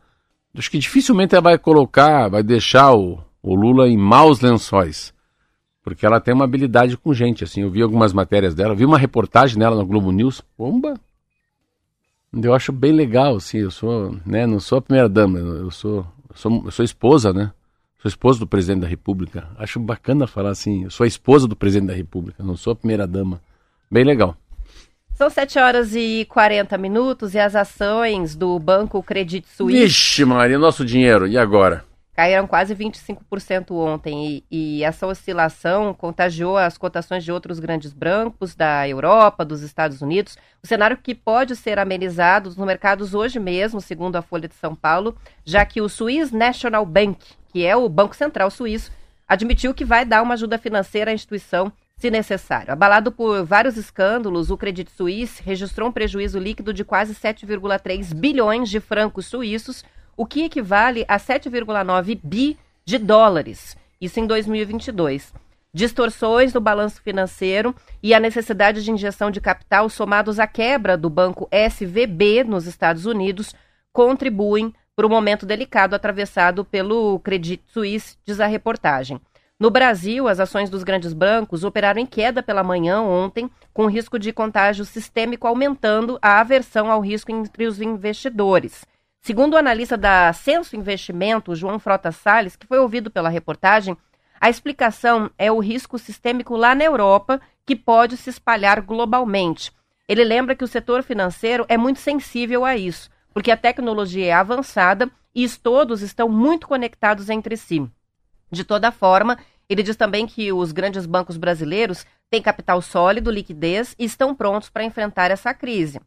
acho 0.57 0.71
que 0.71 0.79
dificilmente 0.79 1.35
ela 1.35 1.43
vai 1.43 1.59
colocar, 1.59 2.29
vai 2.29 2.43
deixar 2.43 2.95
o, 2.95 3.23
o 3.43 3.55
Lula 3.55 3.87
em 3.87 3.97
maus 3.97 4.41
lençóis. 4.41 5.13
Porque 5.83 6.07
ela 6.07 6.21
tem 6.21 6.33
uma 6.33 6.45
habilidade 6.45 6.97
com 6.97 7.13
gente, 7.13 7.45
assim, 7.45 7.61
eu 7.63 7.71
vi 7.71 7.83
algumas 7.83 8.15
matérias 8.15 8.55
dela, 8.55 8.75
vi 8.75 8.87
uma 8.87 8.97
reportagem 8.97 9.59
dela 9.59 9.77
no 9.77 9.85
Globo 9.85 10.11
News, 10.11 10.41
bomba. 10.57 10.99
Eu 12.33 12.55
acho 12.55 12.73
bem 12.73 12.93
legal, 12.93 13.37
assim, 13.37 13.59
eu 13.59 13.71
sou, 13.71 14.17
né, 14.25 14.47
não 14.47 14.59
sou 14.59 14.79
a 14.79 14.83
primeira 14.83 15.09
dama, 15.09 15.39
eu 15.39 15.71
sou, 15.71 16.07
eu 16.31 16.37
sou, 16.37 16.63
eu 16.65 16.71
sou 16.71 16.83
esposa, 16.83 17.31
né? 17.31 17.53
Sou 17.99 18.09
esposa 18.09 18.39
do 18.39 18.47
presidente 18.47 18.81
da 18.81 18.89
República. 18.89 19.49
Acho 19.59 19.79
bacana 19.79 20.27
falar 20.27 20.51
assim, 20.51 20.85
eu 20.85 20.91
sou 20.91 21.05
a 21.05 21.07
esposa 21.07 21.47
do 21.47 21.55
presidente 21.55 21.89
da 21.89 21.95
República, 21.95 22.43
não 22.43 22.57
sou 22.57 22.73
a 22.73 22.77
primeira 22.77 23.07
dama. 23.07 23.39
Bem 23.91 24.03
legal. 24.03 24.35
São 25.15 25.31
7 25.31 25.59
horas 25.59 25.95
e 25.95 26.27
40 26.29 26.77
minutos 26.79 27.35
e 27.35 27.39
as 27.39 27.55
ações 27.55 28.35
do 28.35 28.59
Banco 28.59 29.03
Credit 29.03 29.47
Suisse 29.49 29.79
Vixe, 29.79 30.25
Maria, 30.25 30.59
nosso 30.59 30.85
dinheiro, 30.85 31.29
e 31.29 31.39
agora? 31.39 31.85
caíram 32.15 32.47
quase 32.47 32.75
25% 32.75 33.73
ontem 33.73 34.45
e, 34.51 34.79
e 34.79 34.85
essa 34.85 35.07
oscilação 35.07 35.95
contagiou 35.95 36.57
as 36.57 36.77
cotações 36.77 37.25
de 37.25 37.33
outros 37.33 37.59
grandes 37.59 37.93
bancos 37.93 38.55
da 38.55 38.87
Europa, 38.87 39.45
dos 39.45 39.63
Estados 39.63 40.03
Unidos. 40.03 40.37
O 40.63 40.67
cenário 40.67 40.97
que 40.97 41.15
pode 41.15 41.57
ser 41.57 41.79
amenizado 41.79 42.51
nos 42.51 42.59
mercados 42.59 43.15
hoje 43.15 43.41
mesmo, 43.41 43.81
segundo 43.81 44.17
a 44.17 44.23
Folha 44.23 44.47
de 44.47 44.55
São 44.55 44.75
Paulo, 44.75 45.17
já 45.45 45.65
que 45.65 45.81
o 45.81 45.89
Swiss 45.89 46.31
National 46.33 46.85
Bank, 46.85 47.19
que 47.51 47.65
é 47.65 47.75
o 47.75 47.89
Banco 47.89 48.15
Central 48.15 48.51
Suíço, 48.51 48.93
admitiu 49.27 49.73
que 49.73 49.85
vai 49.85 50.05
dar 50.05 50.23
uma 50.23 50.35
ajuda 50.35 50.59
financeira 50.59 51.11
à 51.11 51.15
instituição 51.15 51.73
se 52.03 52.11
necessário. 52.11 52.73
Abalado 52.73 53.13
por 53.13 53.45
vários 53.45 53.77
escândalos, 53.77 54.51
o 54.51 54.57
Credit 54.57 54.91
Suisse 54.91 55.41
registrou 55.41 55.89
um 55.89 55.93
prejuízo 55.93 56.37
líquido 56.37 56.75
de 56.75 56.85
quase 56.85 57.15
7,3 57.15 58.13
bilhões 58.13 58.69
de 58.69 58.81
francos 58.81 59.27
suíços, 59.27 59.85
o 60.17 60.27
que 60.27 60.43
equivale 60.43 61.05
a 61.07 61.17
7,9 61.17 62.19
bi 62.21 62.59
de 62.85 62.99
dólares, 62.99 63.77
isso 64.01 64.19
em 64.19 64.27
2022. 64.27 65.33
Distorções 65.73 66.53
no 66.53 66.61
balanço 66.61 67.01
financeiro 67.01 67.73
e 68.03 68.13
a 68.13 68.19
necessidade 68.19 68.83
de 68.83 68.91
injeção 68.91 69.31
de 69.31 69.41
capital 69.41 69.89
somados 69.89 70.41
à 70.41 70.47
quebra 70.49 70.97
do 70.97 71.09
banco 71.09 71.49
SVB 71.53 72.43
nos 72.43 72.67
Estados 72.67 73.07
Unidos 73.07 73.55
contribuem 73.93 74.75
para 74.97 75.07
o 75.07 75.09
momento 75.09 75.47
delicado 75.47 75.95
atravessado 75.95 76.65
pelo 76.65 77.21
Credit 77.21 77.63
Suisse, 77.69 78.17
diz 78.27 78.41
a 78.41 78.47
reportagem. 78.47 79.21
No 79.59 79.71
Brasil, 79.71 80.27
as 80.27 80.41
ações 80.41 80.69
dos 80.69 80.83
grandes 80.83 81.13
bancos 81.13 81.63
operaram 81.63 82.01
em 82.01 82.07
queda 82.07 82.43
pela 82.43 82.65
manhã 82.65 83.01
ontem, 83.01 83.49
com 83.73 83.87
risco 83.87 84.19
de 84.19 84.33
contágio 84.33 84.85
sistêmico 84.85 85.47
aumentando 85.47 86.19
a 86.21 86.41
aversão 86.41 86.91
ao 86.91 87.01
risco 87.01 87.31
entre 87.31 87.67
os 87.67 87.81
investidores. 87.81 88.85
Segundo 89.21 89.55
o 89.55 89.57
analista 89.57 89.97
da 89.97 90.33
Censo 90.33 90.75
Investimento, 90.75 91.55
João 91.55 91.79
Frota 91.79 92.11
Salles, 92.11 92.57
que 92.57 92.67
foi 92.67 92.81
ouvido 92.81 93.09
pela 93.09 93.29
reportagem, 93.29 93.97
a 94.41 94.51
explicação 94.51 95.31
é 95.39 95.53
o 95.53 95.61
risco 95.61 95.97
sistêmico 95.97 96.57
lá 96.57 96.75
na 96.75 96.83
Europa, 96.83 97.41
que 97.65 97.77
pode 97.77 98.17
se 98.17 98.31
espalhar 98.31 98.81
globalmente. 98.81 99.71
Ele 100.09 100.25
lembra 100.25 100.57
que 100.57 100.65
o 100.65 100.69
setor 100.69 101.05
financeiro 101.05 101.65
é 101.69 101.79
muito 101.79 102.01
sensível 102.01 102.65
a 102.65 102.77
isso, 102.77 103.09
porque 103.33 103.53
a 103.53 103.57
tecnologia 103.57 104.27
é 104.27 104.33
avançada 104.33 105.09
e 105.33 105.49
todos 105.49 106.03
estão 106.03 106.29
muito 106.29 106.67
conectados 106.67 107.31
entre 107.31 107.57
si. 107.57 107.89
De 108.53 108.65
toda 108.65 108.93
forma, 108.93 109.39
ele 109.67 109.83
diz 109.83 109.97
também 109.97 110.27
que 110.27 110.53
os 110.53 110.73
grandes 110.73 111.07
bancos 111.07 111.39
brasileiros 111.39 112.05
têm 112.31 112.43
capital 112.43 112.83
sólido, 112.83 113.31
liquidez 113.31 113.95
e 113.99 114.05
estão 114.05 114.35
prontos 114.35 114.69
para 114.69 114.85
enfrentar 114.85 115.31
essa 115.31 115.55
crise. 115.55 115.99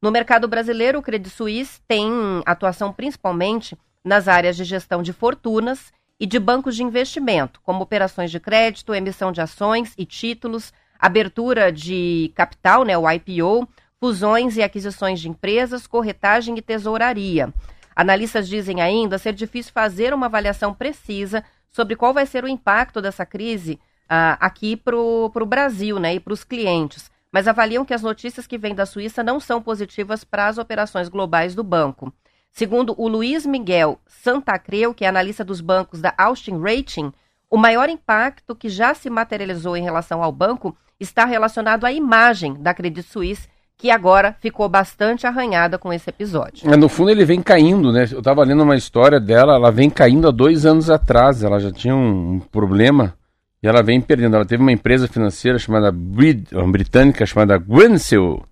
No 0.00 0.10
mercado 0.10 0.48
brasileiro, 0.48 0.98
o 0.98 1.02
Credit 1.02 1.30
Suisse 1.30 1.80
tem 1.86 2.10
atuação 2.44 2.92
principalmente 2.92 3.78
nas 4.04 4.26
áreas 4.26 4.56
de 4.56 4.64
gestão 4.64 5.00
de 5.00 5.12
fortunas 5.12 5.92
e 6.18 6.26
de 6.26 6.40
bancos 6.40 6.74
de 6.74 6.82
investimento, 6.82 7.60
como 7.62 7.84
operações 7.84 8.32
de 8.32 8.40
crédito, 8.40 8.92
emissão 8.92 9.30
de 9.30 9.40
ações 9.40 9.94
e 9.96 10.04
títulos, 10.04 10.72
abertura 10.98 11.70
de 11.70 12.32
capital, 12.34 12.84
né, 12.84 12.98
o 12.98 13.08
IPO, 13.08 13.68
fusões 14.00 14.56
e 14.56 14.62
aquisições 14.62 15.20
de 15.20 15.28
empresas, 15.28 15.86
corretagem 15.86 16.58
e 16.58 16.62
tesouraria. 16.62 17.54
Analistas 17.94 18.48
dizem 18.48 18.80
ainda 18.80 19.18
ser 19.18 19.32
difícil 19.32 19.72
fazer 19.72 20.12
uma 20.12 20.26
avaliação 20.26 20.74
precisa 20.74 21.44
sobre 21.72 21.96
qual 21.96 22.12
vai 22.12 22.26
ser 22.26 22.44
o 22.44 22.48
impacto 22.48 23.00
dessa 23.00 23.24
crise 23.24 23.80
ah, 24.08 24.36
aqui 24.40 24.76
para 24.76 24.96
o 24.96 25.46
Brasil 25.46 25.98
né, 25.98 26.14
e 26.14 26.20
para 26.20 26.34
os 26.34 26.44
clientes, 26.44 27.10
mas 27.32 27.48
avaliam 27.48 27.84
que 27.84 27.94
as 27.94 28.02
notícias 28.02 28.46
que 28.46 28.58
vêm 28.58 28.74
da 28.74 28.84
Suíça 28.84 29.22
não 29.22 29.40
são 29.40 29.62
positivas 29.62 30.22
para 30.22 30.48
as 30.48 30.58
operações 30.58 31.08
globais 31.08 31.54
do 31.54 31.64
banco. 31.64 32.12
Segundo 32.50 32.94
o 32.98 33.08
Luiz 33.08 33.46
Miguel 33.46 33.98
Santacreu, 34.06 34.92
que 34.92 35.06
é 35.06 35.08
analista 35.08 35.42
dos 35.42 35.62
bancos 35.62 36.02
da 36.02 36.12
Austin 36.18 36.60
Rating, 36.60 37.10
o 37.48 37.56
maior 37.56 37.88
impacto 37.88 38.54
que 38.54 38.68
já 38.68 38.92
se 38.92 39.08
materializou 39.08 39.74
em 39.74 39.82
relação 39.82 40.22
ao 40.22 40.30
banco 40.30 40.76
está 41.00 41.24
relacionado 41.24 41.86
à 41.86 41.92
imagem 41.92 42.54
da 42.54 42.74
Credit 42.74 43.08
Suisse, 43.08 43.48
que 43.82 43.90
agora 43.90 44.36
ficou 44.38 44.68
bastante 44.68 45.26
arranhada 45.26 45.76
com 45.76 45.92
esse 45.92 46.08
episódio. 46.08 46.72
É, 46.72 46.76
No 46.76 46.88
fundo 46.88 47.10
ele 47.10 47.24
vem 47.24 47.42
caindo, 47.42 47.90
né? 47.90 48.06
Eu 48.12 48.22
tava 48.22 48.44
lendo 48.44 48.62
uma 48.62 48.76
história 48.76 49.18
dela, 49.18 49.56
ela 49.56 49.72
vem 49.72 49.90
caindo 49.90 50.28
há 50.28 50.30
dois 50.30 50.64
anos 50.64 50.88
atrás, 50.88 51.42
ela 51.42 51.58
já 51.58 51.72
tinha 51.72 51.92
um, 51.92 52.34
um 52.34 52.38
problema 52.38 53.12
e 53.60 53.66
ela 53.66 53.82
vem 53.82 54.00
perdendo. 54.00 54.36
Ela 54.36 54.44
teve 54.44 54.62
uma 54.62 54.70
empresa 54.70 55.08
financeira 55.08 55.58
chamada 55.58 55.90
uma 55.90 56.70
britânica 56.70 57.26
chamada 57.26 57.58
Greensill. 57.58 58.44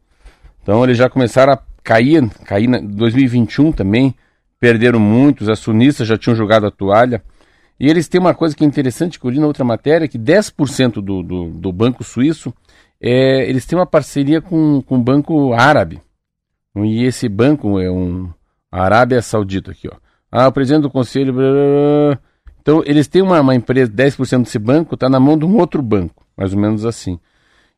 Então 0.64 0.82
eles 0.82 0.98
já 0.98 1.08
começaram 1.08 1.52
a 1.52 1.58
cair, 1.80 2.28
cair 2.44 2.68
em 2.68 2.84
2021 2.88 3.70
também, 3.70 4.12
perderam 4.58 4.98
muitos, 4.98 5.46
os 5.46 5.52
acionistas 5.52 6.08
já 6.08 6.18
tinham 6.18 6.34
jogado 6.34 6.66
a 6.66 6.72
toalha. 6.72 7.22
E 7.78 7.88
eles 7.88 8.08
têm 8.08 8.20
uma 8.20 8.34
coisa 8.34 8.56
que 8.56 8.64
é 8.64 8.66
interessante, 8.66 9.20
que 9.20 9.24
eu 9.24 9.30
li 9.30 9.38
na 9.38 9.46
outra 9.46 9.64
matéria, 9.64 10.08
que 10.08 10.18
10% 10.18 10.94
do, 10.94 11.22
do, 11.22 11.50
do 11.50 11.72
banco 11.72 12.02
suíço, 12.02 12.52
é, 13.00 13.48
eles 13.48 13.64
têm 13.64 13.78
uma 13.78 13.86
parceria 13.86 14.40
com, 14.40 14.82
com 14.82 14.96
o 14.96 15.02
banco 15.02 15.52
árabe. 15.52 16.00
E 16.76 17.04
esse 17.04 17.28
banco 17.28 17.80
é 17.80 17.90
um 17.90 18.30
Arábia 18.70 19.20
Saudita 19.22 19.72
aqui, 19.72 19.88
ó. 19.88 19.96
Ah, 20.30 20.46
o 20.46 20.52
presidente 20.52 20.82
do 20.82 20.90
conselho. 20.90 21.32
blá, 21.32 21.42
blá, 21.42 22.14
blá. 22.14 22.18
Então, 22.60 22.82
eles 22.86 23.08
têm 23.08 23.22
uma, 23.22 23.40
uma 23.40 23.54
empresa, 23.54 23.90
10% 23.90 24.44
desse 24.44 24.58
banco 24.58 24.94
está 24.94 25.08
na 25.08 25.18
mão 25.18 25.36
de 25.36 25.44
um 25.44 25.56
outro 25.56 25.82
banco, 25.82 26.24
mais 26.36 26.52
ou 26.52 26.60
menos 26.60 26.84
assim. 26.84 27.18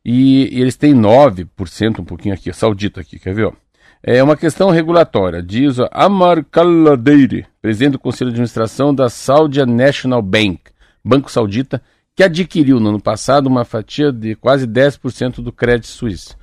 E, 0.04 0.54
e 0.54 0.60
eles 0.60 0.76
têm 0.76 0.92
9%, 0.92 2.00
um 2.00 2.04
pouquinho 2.04 2.34
aqui, 2.34 2.52
saudita 2.52 3.00
aqui, 3.00 3.18
quer 3.18 3.34
ver? 3.34 3.46
Ó? 3.46 3.52
É 4.02 4.20
uma 4.20 4.36
questão 4.36 4.70
regulatória, 4.70 5.40
diz 5.40 5.78
ó, 5.78 5.88
Amar 5.92 6.44
Kaladeiri, 6.44 7.46
presidente 7.62 7.92
do 7.92 7.98
Conselho 8.00 8.30
de 8.30 8.34
Administração 8.34 8.92
da 8.92 9.08
Saudi 9.08 9.64
National 9.64 10.20
Bank, 10.20 10.60
Banco 11.04 11.30
Saudita, 11.30 11.80
que 12.14 12.22
adquiriu 12.22 12.78
no 12.78 12.90
ano 12.90 13.00
passado 13.00 13.46
uma 13.46 13.64
fatia 13.64 14.12
de 14.12 14.34
quase 14.34 14.66
10% 14.66 15.36
do 15.42 15.52
crédito 15.52 15.86
suíço. 15.88 16.36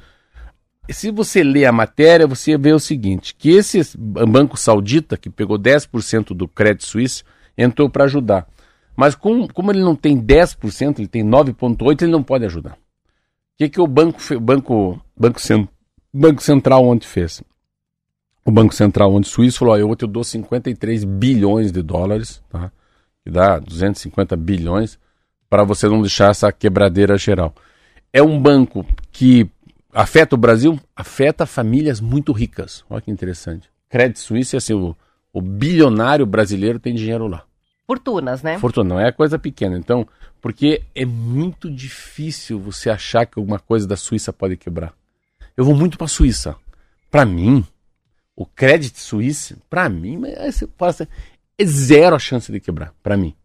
Se 0.90 1.12
você 1.12 1.44
lê 1.44 1.66
a 1.66 1.72
matéria, 1.72 2.26
você 2.26 2.58
vê 2.58 2.74
o 2.74 2.80
seguinte, 2.80 3.36
que 3.36 3.50
esse 3.52 3.82
banco 3.98 4.58
saudita, 4.58 5.16
que 5.18 5.30
pegou 5.30 5.60
10% 5.60 6.30
do 6.34 6.48
crédito 6.48 6.86
suíço, 6.86 7.24
entrou 7.56 7.90
para 7.90 8.06
ajudar. 8.06 8.48
Mas 8.96 9.14
com- 9.14 9.48
como 9.48 9.72
ele 9.72 9.82
não 9.82 9.96
tem 9.96 10.18
10%, 10.18 11.00
ele 11.00 11.08
tem 11.08 11.24
9,8%, 11.24 12.02
ele 12.02 12.12
não 12.12 12.24
pode 12.24 12.46
ajudar. 12.46 12.74
O 12.74 12.78
que, 13.58 13.70
que 13.70 13.80
o 13.80 13.86
banco, 13.86 14.20
banco, 14.40 15.00
banco, 15.16 15.40
banco 16.12 16.42
Central 16.42 16.84
ontem 16.86 17.06
fez? 17.06 17.44
O 18.44 18.52
Banco 18.52 18.74
Central 18.74 19.14
ontem 19.14 19.30
suíço 19.30 19.60
falou, 19.60 19.76
ó, 19.76 19.78
eu 19.78 19.96
te 19.96 20.08
dou 20.08 20.24
53 20.24 21.04
bilhões 21.04 21.72
de 21.72 21.84
dólares, 21.84 22.42
tá? 22.50 22.72
que 23.24 23.30
dá 23.30 23.60
250 23.60 24.36
bilhões, 24.36 24.98
para 25.50 25.64
você 25.64 25.88
não 25.88 26.02
deixar 26.02 26.32
essa 26.32 26.52
quebradeira 26.52 27.18
geral. 27.18 27.54
É 28.14 28.22
um 28.22 28.40
banco 28.40 28.86
que 29.12 29.50
afeta 29.94 30.36
o 30.36 30.38
Brasil? 30.38 30.80
Afeta 30.96 31.46
famílias 31.46 32.00
muito 32.00 32.32
ricas. 32.32 32.84
Olha 32.90 33.02
que 33.02 33.12
interessante. 33.12 33.70
Crédito 33.90 34.20
Suíço 34.20 34.56
é 34.56 34.58
assim, 34.58 34.74
o, 34.74 34.96
o 35.34 35.42
bilionário 35.42 36.26
brasileiro 36.26 36.80
tem 36.80 36.94
dinheiro 36.94 37.28
lá. 37.28 37.44
Fortunas, 37.88 38.44
né? 38.44 38.60
Fortuna, 38.60 38.96
não 38.96 39.02
é 39.02 39.12
coisa 39.12 39.40
pequena. 39.40 39.78
Então, 39.78 40.08
Porque 40.40 40.84
é 40.96 41.06
muito 41.06 41.70
difícil 41.70 42.60
você 42.60 42.90
achar 42.90 43.26
que 43.26 43.40
alguma 43.40 43.60
coisa 43.60 43.88
da 43.88 43.98
Suíça 43.98 44.32
pode 44.32 44.56
quebrar. 44.58 44.94
Eu 45.58 45.66
vou 45.66 45.76
muito 45.76 45.98
para 45.98 46.06
a 46.06 46.10
Suíça. 46.10 46.56
Para 47.12 47.26
mim, 47.26 47.66
o 48.36 48.46
crédito 48.46 49.00
suíço, 49.00 49.58
para 49.70 49.90
mim, 49.90 50.22
assim, 50.38 50.66
é 51.58 51.66
zero 51.66 52.16
a 52.16 52.20
chance 52.20 52.50
de 52.52 52.60
quebrar, 52.60 52.94
para 53.04 53.18
mim. 53.18 53.36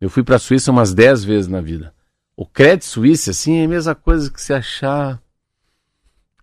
Eu 0.00 0.08
fui 0.08 0.22
para 0.22 0.36
a 0.36 0.38
Suíça 0.38 0.70
umas 0.70 0.94
10 0.94 1.24
vezes 1.24 1.48
na 1.48 1.60
vida. 1.60 1.92
O 2.36 2.46
crédito 2.46 2.84
suíço, 2.84 3.30
assim, 3.30 3.58
é 3.58 3.64
a 3.64 3.68
mesma 3.68 3.94
coisa 3.96 4.30
que 4.30 4.40
você 4.40 4.54
achar. 4.54 5.20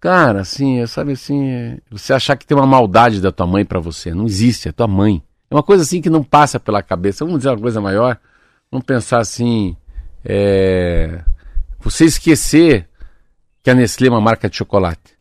Cara, 0.01 0.41
assim, 0.41 0.79
é, 0.79 0.87
sabe 0.87 1.13
assim, 1.13 1.47
é- 1.47 1.77
você 1.89 2.11
achar 2.11 2.35
que 2.35 2.45
tem 2.45 2.55
uma 2.55 2.67
maldade 2.67 3.21
da 3.21 3.31
tua 3.31 3.47
mãe 3.47 3.63
para 3.63 3.79
você. 3.79 4.13
Não 4.13 4.25
existe, 4.25 4.67
é 4.67 4.71
tua 4.73 4.87
mãe. 4.87 5.23
É 5.49 5.55
uma 5.55 5.63
coisa 5.63 5.83
assim 5.83 6.01
que 6.01 6.09
não 6.09 6.21
passa 6.21 6.59
pela 6.59 6.83
cabeça. 6.83 7.23
Vamos 7.23 7.39
dizer 7.39 7.51
uma 7.51 7.61
coisa 7.61 7.79
maior. 7.79 8.19
Vamos 8.69 8.85
pensar 8.85 9.19
assim. 9.19 9.77
É... 10.23 11.23
Você 11.79 12.03
esquecer 12.03 12.89
que 13.63 13.69
a 13.69 13.73
Nestlé 13.73 14.07
é 14.07 14.11
uma 14.11 14.19
marca 14.19 14.49
de 14.49 14.57
chocolate. 14.57 15.17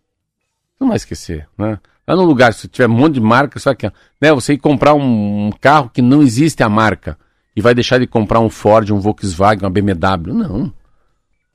Não 0.81 0.89
vai 0.89 0.97
esquecer, 0.97 1.47
né? 1.57 1.79
Lá 2.07 2.17
no 2.17 2.25
lugar, 2.25 2.53
se 2.53 2.67
tiver 2.67 2.89
um 2.89 2.95
monte 2.95 3.15
de 3.15 3.21
marca, 3.21 3.59
só 3.61 3.75
que, 3.75 3.91
né, 4.21 4.33
você 4.33 4.55
ir 4.55 4.59
comprar 4.59 4.93
um 4.93 5.51
carro 5.61 5.89
que 5.89 6.03
não 6.03 6.21
existe 6.21 6.63
a 6.63 6.69
marca 6.69 7.17
e 7.57 7.61
vai 7.61 7.75
deixar 7.75 7.99
de 7.99 8.07
comprar 8.07 8.41
um 8.41 8.51
Ford, 8.51 8.91
um 8.91 9.01
Volkswagen, 9.01 9.65
uma 9.65 9.71
BMW. 9.71 10.33
Não. 10.33 10.73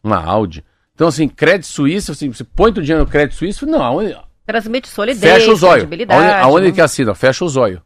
Uma 0.04 0.18
Audi. 0.18 0.64
Então, 0.96 1.08
assim, 1.08 1.28
crédito 1.28 1.68
suíço, 1.68 2.12
assim, 2.12 2.32
você 2.32 2.44
põe 2.44 2.72
o 2.72 2.74
dinheiro 2.74 3.04
no 3.04 3.10
crédito 3.10 3.36
suíço, 3.36 3.66
não, 3.66 3.82
aonde, 3.82 4.16
Transmite 4.50 4.88
solidez, 4.88 5.22
fecha 5.22 5.52
os 5.52 5.62
olhos. 5.62 5.88
Aonde, 6.10 6.32
aonde 6.32 6.68
né? 6.68 6.72
que 6.72 6.82
assina? 6.82 7.14
Fecha 7.14 7.46
os 7.46 7.56
olhos. 7.56 7.82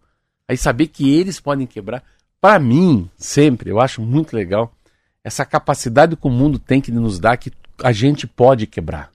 Aí 0.47 0.55
saber 0.55 0.88
que 0.88 1.14
eles 1.14 1.38
podem 1.38 1.68
quebrar. 1.68 2.01
Para 2.39 2.57
mim, 2.57 3.09
sempre, 3.18 3.70
eu 3.70 3.82
acho 3.82 4.01
muito 4.01 4.34
legal 4.34 4.74
essa 5.22 5.43
capacidade 5.43 6.16
que 6.16 6.26
o 6.26 6.30
mundo 6.30 6.57
tem 6.57 6.80
que 6.80 6.89
nos 6.89 7.20
dar 7.20 7.36
que 7.36 7.51
a 7.84 7.91
gente 7.91 8.26
pode 8.26 8.66
quebrar. 8.66 9.11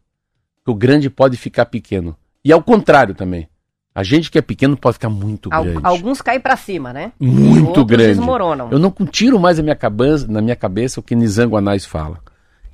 Que 0.62 0.70
o 0.70 0.74
grande 0.74 1.08
pode 1.08 1.38
ficar 1.38 1.64
pequeno. 1.64 2.14
E 2.44 2.52
ao 2.52 2.62
contrário 2.62 3.14
também. 3.14 3.48
A 3.98 4.04
gente 4.04 4.30
que 4.30 4.38
é 4.38 4.40
pequeno 4.42 4.76
pode 4.76 4.94
ficar 4.94 5.08
muito 5.08 5.48
Al- 5.52 5.64
grande. 5.64 5.80
Alguns 5.82 6.22
caem 6.22 6.38
pra 6.38 6.56
cima, 6.56 6.92
né? 6.92 7.10
Muito 7.18 7.66
Outros 7.66 7.86
grande. 7.86 8.14
desmoronam. 8.14 8.68
Eu 8.70 8.78
não 8.78 8.92
tiro 9.10 9.40
mais 9.40 9.56
na 9.56 9.64
minha, 9.64 9.74
cabeça, 9.74 10.24
na 10.28 10.40
minha 10.40 10.54
cabeça 10.54 11.00
o 11.00 11.02
que 11.02 11.16
Nizango 11.16 11.56
Anais 11.56 11.84
fala. 11.84 12.20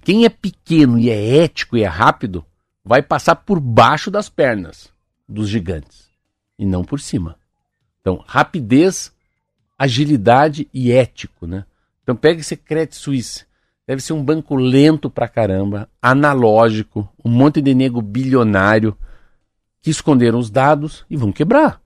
Quem 0.02 0.26
é 0.26 0.28
pequeno 0.28 0.98
e 0.98 1.08
é 1.08 1.38
ético 1.38 1.78
e 1.78 1.82
é 1.82 1.86
rápido, 1.86 2.44
vai 2.84 3.00
passar 3.00 3.36
por 3.36 3.58
baixo 3.58 4.10
das 4.10 4.28
pernas 4.28 4.90
dos 5.26 5.48
gigantes. 5.48 6.10
E 6.58 6.66
não 6.66 6.84
por 6.84 7.00
cima. 7.00 7.36
Então, 8.02 8.22
rapidez, 8.26 9.10
agilidade 9.78 10.68
e 10.74 10.92
ético, 10.92 11.46
né? 11.46 11.64
Então 12.02 12.14
pega 12.14 12.40
esse 12.42 12.54
crédito 12.54 12.96
suíço. 12.96 13.46
Deve 13.88 14.02
ser 14.02 14.12
um 14.12 14.22
banco 14.22 14.54
lento 14.56 15.08
pra 15.08 15.26
caramba, 15.26 15.88
analógico, 16.02 17.08
um 17.24 17.30
monte 17.30 17.62
de 17.62 17.74
nego 17.74 18.02
bilionário 18.02 18.94
que 19.84 19.90
esconderam 19.90 20.38
os 20.38 20.48
dados 20.48 21.04
e 21.10 21.16
vão 21.16 21.30
quebrar. 21.30 21.78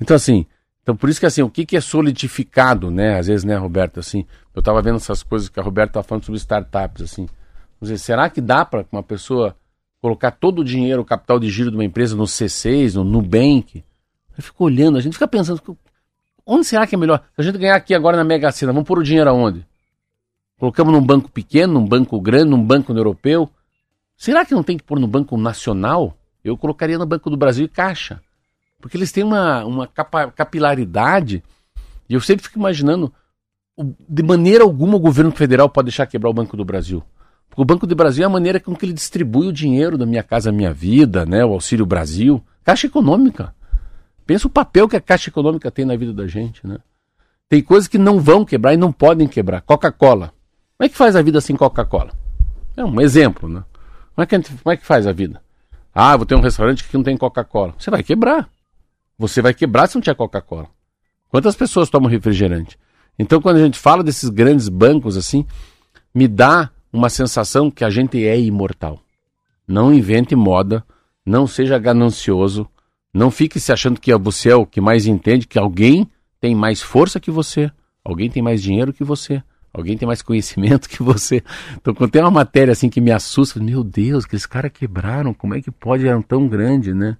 Então, 0.00 0.16
assim, 0.16 0.46
então 0.82 0.96
por 0.96 1.10
isso 1.10 1.20
que 1.20 1.26
assim, 1.26 1.42
o 1.42 1.50
que, 1.50 1.66
que 1.66 1.76
é 1.76 1.80
solidificado, 1.80 2.90
né? 2.90 3.18
Às 3.18 3.26
vezes, 3.26 3.44
né, 3.44 3.54
Roberto, 3.58 4.00
assim, 4.00 4.24
eu 4.54 4.62
tava 4.62 4.80
vendo 4.80 4.96
essas 4.96 5.22
coisas 5.22 5.50
que 5.50 5.60
a 5.60 5.62
Roberta 5.62 5.92
tá 5.92 6.02
falando 6.02 6.24
sobre 6.24 6.38
startups, 6.38 7.02
assim. 7.02 7.28
Dizer, 7.78 7.98
será 7.98 8.30
que 8.30 8.40
dá 8.40 8.64
para 8.64 8.86
uma 8.90 9.02
pessoa 9.02 9.54
colocar 10.00 10.30
todo 10.30 10.60
o 10.60 10.64
dinheiro, 10.64 11.02
o 11.02 11.04
capital 11.04 11.38
de 11.38 11.50
giro 11.50 11.70
de 11.70 11.76
uma 11.76 11.84
empresa 11.84 12.16
no 12.16 12.24
C6, 12.24 12.94
no 12.94 13.04
Nubank? 13.04 13.84
Eu 14.34 14.42
fico 14.42 14.64
olhando, 14.64 14.96
a 14.96 15.00
gente 15.02 15.12
fica 15.12 15.28
pensando, 15.28 15.60
onde 16.46 16.64
será 16.64 16.86
que 16.86 16.94
é 16.94 16.98
melhor? 16.98 17.22
Se 17.34 17.42
a 17.42 17.44
gente 17.44 17.58
ganhar 17.58 17.76
aqui 17.76 17.94
agora 17.94 18.16
na 18.16 18.24
Mega 18.24 18.50
Sena, 18.50 18.72
vamos 18.72 18.88
pôr 18.88 19.00
o 19.00 19.04
dinheiro 19.04 19.28
aonde? 19.28 19.66
Colocamos 20.58 20.94
num 20.94 21.04
banco 21.04 21.30
pequeno, 21.30 21.74
num 21.74 21.86
banco 21.86 22.18
grande, 22.18 22.48
num 22.48 22.64
banco 22.64 22.94
europeu? 22.94 23.50
Será 24.16 24.46
que 24.46 24.54
não 24.54 24.62
tem 24.62 24.78
que 24.78 24.84
pôr 24.84 24.98
no 24.98 25.06
banco 25.06 25.36
nacional? 25.36 26.16
Eu 26.44 26.56
colocaria 26.58 26.98
no 26.98 27.06
Banco 27.06 27.30
do 27.30 27.36
Brasil 27.36 27.64
e 27.64 27.68
Caixa. 27.68 28.20
Porque 28.80 28.96
eles 28.96 29.10
têm 29.10 29.24
uma, 29.24 29.64
uma 29.64 29.86
capa- 29.86 30.30
capilaridade. 30.30 31.42
E 32.08 32.14
eu 32.14 32.20
sempre 32.20 32.44
fico 32.44 32.58
imaginando, 32.58 33.12
de 34.08 34.22
maneira 34.22 34.62
alguma 34.62 34.96
o 34.96 35.00
governo 35.00 35.32
federal 35.32 35.68
pode 35.70 35.86
deixar 35.86 36.06
quebrar 36.06 36.28
o 36.28 36.34
Banco 36.34 36.56
do 36.56 36.64
Brasil. 36.64 37.02
Porque 37.48 37.62
o 37.62 37.64
Banco 37.64 37.86
do 37.86 37.94
Brasil 37.96 38.24
é 38.24 38.26
a 38.26 38.30
maneira 38.30 38.60
com 38.60 38.74
que 38.74 38.84
ele 38.84 38.92
distribui 38.92 39.46
o 39.48 39.52
dinheiro 39.52 39.96
da 39.96 40.04
Minha 40.04 40.22
Casa 40.22 40.52
Minha 40.52 40.72
Vida, 40.72 41.24
né, 41.24 41.44
o 41.44 41.52
Auxílio 41.52 41.86
Brasil. 41.86 42.44
Caixa 42.62 42.86
Econômica. 42.86 43.54
Pensa 44.26 44.46
o 44.46 44.50
papel 44.50 44.88
que 44.88 44.96
a 44.96 45.00
Caixa 45.00 45.30
Econômica 45.30 45.70
tem 45.70 45.84
na 45.84 45.96
vida 45.96 46.12
da 46.12 46.26
gente, 46.26 46.66
né? 46.66 46.78
Tem 47.48 47.62
coisas 47.62 47.86
que 47.86 47.98
não 47.98 48.18
vão 48.18 48.44
quebrar 48.44 48.72
e 48.72 48.76
não 48.76 48.90
podem 48.90 49.28
quebrar. 49.28 49.60
Coca-Cola. 49.60 50.32
Como 50.76 50.86
é 50.86 50.88
que 50.88 50.96
faz 50.96 51.14
a 51.14 51.22
vida 51.22 51.40
sem 51.42 51.54
Coca-Cola? 51.54 52.10
É 52.76 52.82
um 52.84 53.00
exemplo, 53.00 53.48
né? 53.48 53.62
Como 54.14 54.22
é, 54.22 54.26
que 54.26 54.34
gente- 54.36 54.50
como 54.62 54.72
é 54.72 54.76
que 54.78 54.84
faz 54.86 55.06
a 55.06 55.12
vida? 55.12 55.40
Ah, 55.94 56.16
vou 56.16 56.26
ter 56.26 56.34
um 56.34 56.40
restaurante 56.40 56.82
que 56.82 56.96
não 56.96 57.04
tem 57.04 57.16
Coca-Cola. 57.16 57.74
Você 57.78 57.90
vai 57.90 58.02
quebrar. 58.02 58.48
Você 59.16 59.40
vai 59.40 59.54
quebrar 59.54 59.86
se 59.86 59.94
não 59.94 60.02
tiver 60.02 60.16
Coca-Cola. 60.16 60.68
Quantas 61.28 61.54
pessoas 61.54 61.88
tomam 61.88 62.10
refrigerante? 62.10 62.76
Então, 63.18 63.40
quando 63.40 63.56
a 63.56 63.64
gente 63.64 63.78
fala 63.78 64.02
desses 64.02 64.28
grandes 64.28 64.68
bancos 64.68 65.16
assim, 65.16 65.46
me 66.12 66.26
dá 66.26 66.70
uma 66.92 67.08
sensação 67.08 67.70
que 67.70 67.84
a 67.84 67.90
gente 67.90 68.24
é 68.26 68.38
imortal. 68.38 69.00
Não 69.66 69.94
invente 69.94 70.34
moda, 70.34 70.84
não 71.24 71.46
seja 71.46 71.78
ganancioso, 71.78 72.68
não 73.12 73.30
fique 73.30 73.60
se 73.60 73.72
achando 73.72 74.00
que 74.00 74.14
você 74.16 74.50
é 74.50 74.56
o 74.56 74.66
que 74.66 74.80
mais 74.80 75.06
entende, 75.06 75.46
que 75.46 75.58
alguém 75.58 76.10
tem 76.40 76.54
mais 76.54 76.82
força 76.82 77.20
que 77.20 77.30
você, 77.30 77.70
alguém 78.04 78.28
tem 78.28 78.42
mais 78.42 78.60
dinheiro 78.60 78.92
que 78.92 79.04
você, 79.04 79.42
alguém 79.74 79.98
tem 79.98 80.06
mais 80.06 80.22
conhecimento 80.22 80.88
que 80.88 81.02
você. 81.02 81.42
Então, 81.76 81.92
quando 81.92 82.12
tem 82.12 82.22
uma 82.22 82.30
matéria 82.30 82.72
assim 82.72 82.88
que 82.88 83.00
me 83.00 83.10
assusta, 83.10 83.58
meu 83.58 83.82
Deus, 83.82 84.24
aqueles 84.24 84.46
caras 84.46 84.70
quebraram, 84.72 85.34
como 85.34 85.54
é 85.54 85.60
que 85.60 85.70
pode 85.70 86.06
eram 86.06 86.22
tão 86.22 86.48
grande, 86.48 86.94
né? 86.94 87.16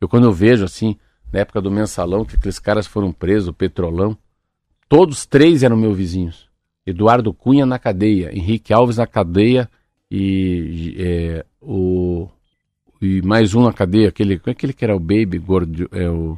Eu 0.00 0.08
quando 0.08 0.24
eu 0.24 0.32
vejo 0.32 0.64
assim, 0.64 0.96
na 1.32 1.40
época 1.40 1.60
do 1.60 1.70
mensalão, 1.70 2.24
que 2.24 2.36
aqueles 2.36 2.60
caras 2.60 2.86
foram 2.86 3.12
presos, 3.12 3.48
o 3.48 3.52
Petrolão, 3.52 4.16
todos 4.88 5.26
três 5.26 5.64
eram 5.64 5.76
meus 5.76 5.96
vizinhos. 5.96 6.48
Eduardo 6.86 7.34
Cunha 7.34 7.66
na 7.66 7.78
cadeia, 7.78 8.34
Henrique 8.34 8.72
Alves 8.72 8.96
na 8.96 9.06
cadeia 9.06 9.68
e 10.10 10.96
é, 10.98 11.44
o 11.60 12.28
e 13.00 13.22
mais 13.22 13.54
um 13.54 13.62
na 13.62 13.72
cadeia, 13.72 14.08
aquele, 14.08 14.38
como 14.38 14.50
é 14.50 14.52
aquele 14.52 14.72
que 14.72 14.84
era 14.84 14.96
o 14.96 14.98
Baby 14.98 15.38
gordo, 15.38 15.88
é 15.92 16.08
o 16.08 16.36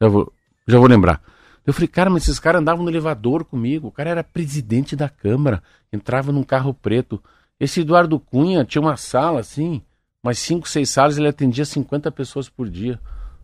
já 0.00 0.08
vou, 0.08 0.32
já 0.66 0.78
vou 0.78 0.88
lembrar. 0.88 1.20
Eu 1.66 1.72
falei, 1.72 1.88
cara, 1.88 2.10
mas 2.10 2.24
esses 2.24 2.40
caras 2.40 2.60
andavam 2.60 2.82
no 2.82 2.90
elevador 2.90 3.44
comigo. 3.44 3.88
O 3.88 3.92
cara 3.92 4.10
era 4.10 4.24
presidente 4.24 4.96
da 4.96 5.08
Câmara, 5.08 5.62
entrava 5.92 6.32
num 6.32 6.42
carro 6.42 6.74
preto. 6.74 7.22
Esse 7.58 7.80
Eduardo 7.82 8.18
Cunha 8.18 8.64
tinha 8.64 8.82
uma 8.82 8.96
sala 8.96 9.40
assim, 9.40 9.80
umas 10.22 10.38
cinco, 10.38 10.68
seis 10.68 10.90
salas, 10.90 11.16
ele 11.16 11.28
atendia 11.28 11.64
50 11.64 12.10
pessoas 12.10 12.48
por 12.48 12.68
dia. 12.68 12.98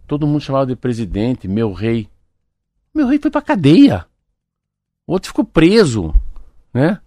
Todo 0.06 0.26
mundo 0.26 0.40
chamava 0.40 0.66
de 0.66 0.74
presidente, 0.74 1.46
meu 1.46 1.72
rei. 1.72 2.08
Meu 2.94 3.06
rei 3.06 3.18
foi 3.18 3.30
pra 3.30 3.42
cadeia. 3.42 4.06
O 5.06 5.12
outro 5.12 5.28
ficou 5.28 5.44
preso, 5.44 6.14
né? 6.74 7.00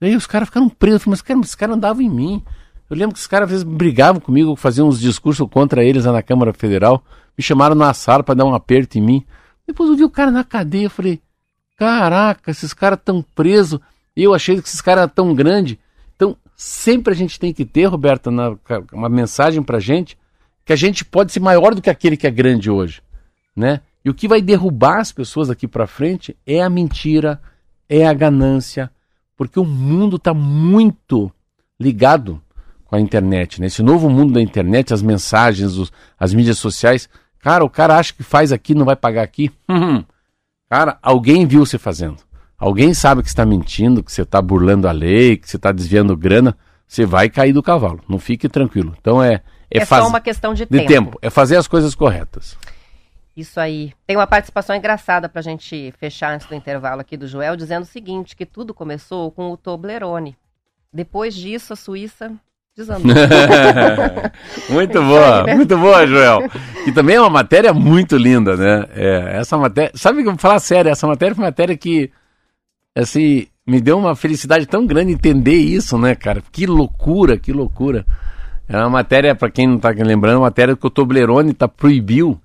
Daí 0.00 0.16
os 0.16 0.26
caras 0.26 0.48
ficaram 0.48 0.68
presos. 0.68 0.96
Eu 0.96 1.00
falei, 1.00 1.10
mas 1.12 1.22
cara, 1.22 1.40
esses 1.40 1.54
caras 1.54 1.76
andavam 1.76 2.02
em 2.02 2.10
mim. 2.10 2.42
Eu 2.88 2.96
lembro 2.96 3.14
que 3.14 3.20
os 3.20 3.26
caras 3.26 3.46
às 3.46 3.50
vezes 3.50 3.64
brigavam 3.64 4.20
comigo, 4.20 4.54
faziam 4.56 4.88
uns 4.88 5.00
discursos 5.00 5.48
contra 5.50 5.84
eles 5.84 6.04
lá 6.04 6.12
na 6.12 6.22
Câmara 6.22 6.52
Federal. 6.52 7.04
Me 7.36 7.42
chamaram 7.42 7.74
na 7.74 7.92
sala 7.92 8.22
para 8.22 8.34
dar 8.34 8.44
um 8.44 8.54
aperto 8.54 8.98
em 8.98 9.00
mim. 9.00 9.26
Depois 9.66 9.90
eu 9.90 9.96
vi 9.96 10.04
o 10.04 10.10
cara 10.10 10.30
na 10.30 10.44
cadeia, 10.44 10.88
falei, 10.88 11.20
caraca, 11.76 12.50
esses 12.50 12.72
caras 12.72 12.98
tão 13.04 13.22
presos. 13.22 13.80
Eu 14.16 14.34
achei 14.34 14.60
que 14.60 14.68
esses 14.68 14.80
caras 14.80 15.02
eram 15.02 15.12
tão 15.12 15.34
grandes. 15.34 15.76
Então, 16.14 16.36
sempre 16.56 17.12
a 17.12 17.16
gente 17.16 17.38
tem 17.38 17.52
que 17.52 17.64
ter, 17.64 17.84
Roberta, 17.86 18.30
uma 18.92 19.08
mensagem 19.08 19.62
pra 19.62 19.78
gente, 19.80 20.16
que 20.64 20.72
a 20.72 20.76
gente 20.76 21.04
pode 21.04 21.32
ser 21.32 21.40
maior 21.40 21.74
do 21.74 21.82
que 21.82 21.90
aquele 21.90 22.16
que 22.16 22.26
é 22.26 22.30
grande 22.30 22.70
hoje, 22.70 23.02
né? 23.54 23.80
E 24.04 24.10
o 24.10 24.14
que 24.14 24.28
vai 24.28 24.40
derrubar 24.40 24.98
as 25.00 25.12
pessoas 25.12 25.48
daqui 25.48 25.66
pra 25.68 25.86
frente 25.86 26.36
é 26.46 26.62
a 26.62 26.70
mentira, 26.70 27.40
é 27.88 28.06
a 28.06 28.12
ganância, 28.14 28.90
porque 29.36 29.58
o 29.60 29.64
mundo 29.64 30.16
está 30.16 30.32
muito 30.32 31.30
ligado 31.78 32.40
com 32.86 32.96
a 32.96 33.00
internet, 33.00 33.60
né? 33.60 33.66
Esse 33.66 33.82
novo 33.82 34.08
mundo 34.08 34.32
da 34.32 34.40
internet, 34.40 34.94
as 34.94 35.02
mensagens, 35.02 35.76
os- 35.76 35.92
as 36.18 36.32
mídias 36.32 36.58
sociais, 36.58 37.08
cara, 37.46 37.64
o 37.64 37.70
cara 37.70 37.96
acha 37.96 38.12
que 38.12 38.24
faz 38.24 38.50
aqui, 38.50 38.74
não 38.74 38.84
vai 38.84 38.96
pagar 38.96 39.22
aqui. 39.22 39.52
Hum, 39.68 40.02
cara, 40.68 40.98
alguém 41.00 41.46
viu 41.46 41.64
você 41.64 41.78
fazendo. 41.78 42.16
Alguém 42.58 42.92
sabe 42.92 43.22
que 43.22 43.28
está 43.28 43.46
mentindo, 43.46 44.02
que 44.02 44.10
você 44.10 44.22
está 44.22 44.42
burlando 44.42 44.88
a 44.88 44.92
lei, 44.92 45.36
que 45.36 45.48
você 45.48 45.56
está 45.56 45.70
desviando 45.70 46.16
grana. 46.16 46.56
Você 46.88 47.06
vai 47.06 47.28
cair 47.30 47.52
do 47.52 47.62
cavalo. 47.62 48.00
Não 48.08 48.18
fique 48.18 48.48
tranquilo. 48.48 48.96
Então 49.00 49.22
é 49.22 49.42
é, 49.70 49.78
É, 49.82 49.84
faz- 49.84 50.02
só 50.02 50.08
uma 50.08 50.20
questão 50.20 50.54
de, 50.54 50.66
de 50.66 50.86
tempo. 50.86 51.16
É 51.22 51.30
fazer 51.30 51.56
as 51.56 51.68
coisas 51.68 51.94
corretas. 51.94 52.56
Isso 53.36 53.60
aí. 53.60 53.92
Tem 54.06 54.16
uma 54.16 54.26
participação 54.26 54.74
engraçada 54.74 55.28
pra 55.28 55.40
gente 55.42 55.92
fechar 55.98 56.34
antes 56.34 56.48
do 56.48 56.54
intervalo 56.54 57.00
aqui 57.00 57.16
do 57.16 57.28
Joel, 57.28 57.54
dizendo 57.54 57.82
o 57.82 57.86
seguinte, 57.86 58.34
que 58.34 58.46
tudo 58.46 58.74
começou 58.74 59.30
com 59.30 59.52
o 59.52 59.56
Toblerone. 59.56 60.36
Depois 60.92 61.34
disso, 61.34 61.72
a 61.74 61.76
Suíça 61.76 62.32
desandou. 62.76 63.14
muito 64.68 64.98
É 64.98 65.00
boa, 65.00 65.42
né? 65.44 65.54
muito 65.54 65.78
boa, 65.78 66.06
Joel. 66.06 66.48
E 66.86 66.92
também 66.92 67.16
é 67.16 67.20
uma 67.20 67.30
matéria 67.30 67.72
muito 67.72 68.16
linda, 68.16 68.56
né? 68.56 68.84
É, 68.94 69.38
essa 69.38 69.56
matéria. 69.56 69.90
Sabe 69.94 70.22
que 70.22 70.28
eu 70.28 70.32
vou 70.32 70.38
falar 70.38 70.58
sério, 70.58 70.90
essa 70.90 71.06
matéria 71.06 71.34
foi 71.34 71.42
uma 71.42 71.48
matéria 71.48 71.76
que, 71.76 72.10
assim, 72.94 73.46
me 73.66 73.80
deu 73.80 73.98
uma 73.98 74.14
felicidade 74.14 74.66
tão 74.66 74.86
grande 74.86 75.12
entender 75.12 75.56
isso, 75.56 75.96
né, 75.98 76.14
cara? 76.14 76.42
Que 76.52 76.66
loucura, 76.66 77.38
que 77.38 77.52
loucura. 77.52 78.04
É 78.68 78.76
uma 78.76 78.90
matéria, 78.90 79.34
para 79.34 79.50
quem 79.50 79.66
não 79.66 79.78
tá 79.78 79.90
lembrando, 79.90 80.36
uma 80.36 80.46
matéria 80.46 80.76
que 80.76 80.86
o 80.86 80.90
Toblerone 80.90 81.54
tá 81.54 81.66
proibiu 81.66 82.40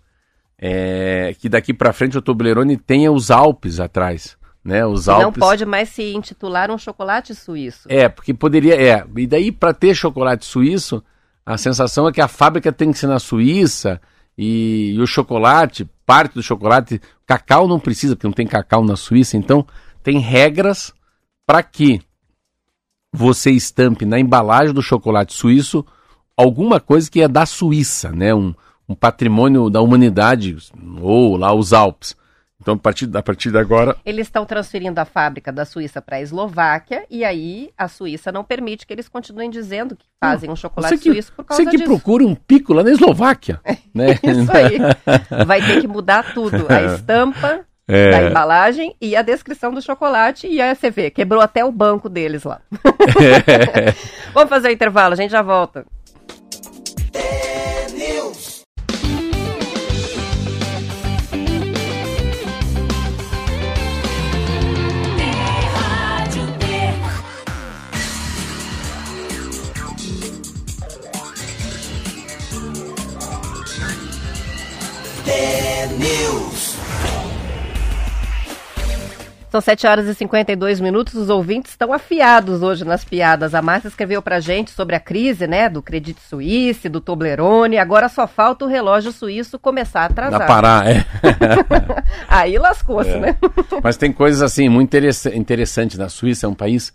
é, 0.61 1.33
que 1.39 1.49
daqui 1.49 1.73
para 1.73 1.91
frente 1.91 2.17
o 2.17 2.21
Toblerone 2.21 2.77
tenha 2.77 3.11
os 3.11 3.31
Alpes 3.31 3.79
atrás, 3.79 4.37
né? 4.63 4.85
Os 4.85 5.07
Não 5.07 5.23
Alpes. 5.23 5.39
pode 5.39 5.65
mais 5.65 5.89
se 5.89 6.13
intitular 6.13 6.69
um 6.69 6.77
chocolate 6.77 7.33
suíço. 7.33 7.87
É, 7.89 8.07
porque 8.07 8.33
poderia, 8.33 8.75
é. 8.75 9.05
E 9.17 9.27
daí 9.27 9.51
para 9.51 9.73
ter 9.73 9.95
chocolate 9.95 10.45
suíço, 10.45 11.03
a 11.45 11.57
sensação 11.57 12.07
é 12.07 12.11
que 12.11 12.21
a 12.21 12.27
fábrica 12.27 12.71
tem 12.71 12.91
que 12.91 12.99
ser 12.99 13.07
na 13.07 13.19
Suíça 13.19 13.99
e, 14.37 14.93
e 14.95 14.99
o 14.99 15.07
chocolate, 15.07 15.89
parte 16.05 16.33
do 16.33 16.43
chocolate, 16.43 17.01
cacau 17.25 17.67
não 17.67 17.79
precisa, 17.79 18.15
porque 18.15 18.27
não 18.27 18.33
tem 18.33 18.47
cacau 18.47 18.83
na 18.83 18.95
Suíça, 18.95 19.37
então 19.37 19.65
tem 20.03 20.19
regras 20.19 20.93
para 21.45 21.63
que 21.63 22.01
você 23.11 23.51
estampe 23.51 24.05
na 24.05 24.19
embalagem 24.19 24.73
do 24.73 24.81
chocolate 24.81 25.33
suíço 25.33 25.85
alguma 26.37 26.79
coisa 26.79 27.09
que 27.09 27.21
é 27.21 27.27
da 27.27 27.45
Suíça, 27.45 28.11
né? 28.11 28.33
Um, 28.33 28.53
um 28.87 28.95
patrimônio 28.95 29.69
da 29.69 29.81
humanidade, 29.81 30.57
ou 31.01 31.35
lá 31.35 31.53
os 31.53 31.73
Alpes. 31.73 32.15
Então, 32.61 32.75
a 32.75 32.77
partir, 32.77 33.09
a 33.17 33.23
partir 33.23 33.49
de 33.51 33.57
agora, 33.57 33.95
Eles 34.05 34.27
estão 34.27 34.45
transferindo 34.45 35.01
a 35.01 35.05
fábrica 35.05 35.51
da 35.51 35.65
Suíça 35.65 35.99
para 36.01 36.17
a 36.17 36.21
Eslováquia 36.21 37.03
e 37.09 37.25
aí 37.25 37.71
a 37.75 37.87
Suíça 37.87 38.31
não 38.31 38.43
permite 38.43 38.85
que 38.85 38.93
eles 38.93 39.09
continuem 39.09 39.49
dizendo 39.49 39.95
que 39.95 40.05
fazem 40.23 40.47
um 40.49 40.55
chocolate 40.55 40.95
que, 40.99 41.09
suíço 41.11 41.33
por 41.33 41.43
causa 41.43 41.63
você 41.63 41.69
que 41.71 41.77
disso. 41.77 41.89
procura 41.89 42.23
um 42.23 42.35
pico 42.35 42.71
lá 42.73 42.83
na 42.83 42.91
Eslováquia, 42.91 43.59
né? 43.93 44.11
Isso 44.23 44.51
aí. 44.55 44.77
Vai 45.45 45.59
ter 45.65 45.81
que 45.81 45.87
mudar 45.87 46.33
tudo. 46.35 46.67
A 46.69 46.81
estampa 46.93 47.61
É. 47.87 48.11
da 48.11 48.29
embalagem 48.29 48.95
e 49.01 49.15
a 49.15 49.23
descrição 49.23 49.73
do 49.73 49.81
chocolate. 49.81 50.45
E 50.47 50.61
aí 50.61 50.75
você 50.75 50.91
vê, 50.91 51.09
quebrou 51.09 51.41
até 51.41 51.65
o 51.65 51.71
banco 51.71 52.07
deles 52.07 52.43
lá. 52.43 52.61
Vamos 54.35 54.49
fazer 54.49 54.67
o 54.69 54.71
intervalo, 54.71 55.13
a 55.13 55.17
gente 55.17 55.31
já 55.31 55.41
volta. 55.41 55.83
News. 75.99 76.75
São 79.51 79.59
7 79.59 79.85
horas 79.85 80.07
e 80.07 80.15
52 80.15 80.79
minutos. 80.79 81.13
Os 81.13 81.29
ouvintes 81.29 81.71
estão 81.71 81.91
afiados 81.91 82.61
hoje 82.63 82.85
nas 82.85 83.03
piadas. 83.03 83.53
A 83.53 83.61
Márcia 83.61 83.89
escreveu 83.89 84.21
pra 84.21 84.39
gente 84.39 84.71
sobre 84.71 84.95
a 84.95 84.99
crise, 84.99 85.45
né? 85.45 85.69
Do 85.69 85.81
Credit 85.81 86.19
Suisse, 86.21 86.87
do 86.87 87.01
Toblerone. 87.01 87.77
Agora 87.77 88.07
só 88.07 88.25
falta 88.25 88.63
o 88.63 88.67
relógio 88.67 89.11
suíço 89.11 89.59
começar 89.59 90.03
a 90.03 90.05
atrasar. 90.05 90.47
Pará, 90.47 90.83
é. 90.89 91.05
Aí 92.29 92.57
lascou-se, 92.57 93.17
né? 93.17 93.37
Mas 93.83 93.97
tem 93.97 94.11
coisas 94.13 94.41
assim 94.41 94.69
muito 94.69 94.87
interessa- 94.87 95.35
interessantes 95.35 95.97
na 95.97 96.07
Suíça. 96.07 96.45
É 96.45 96.49
um 96.49 96.55
país, 96.55 96.93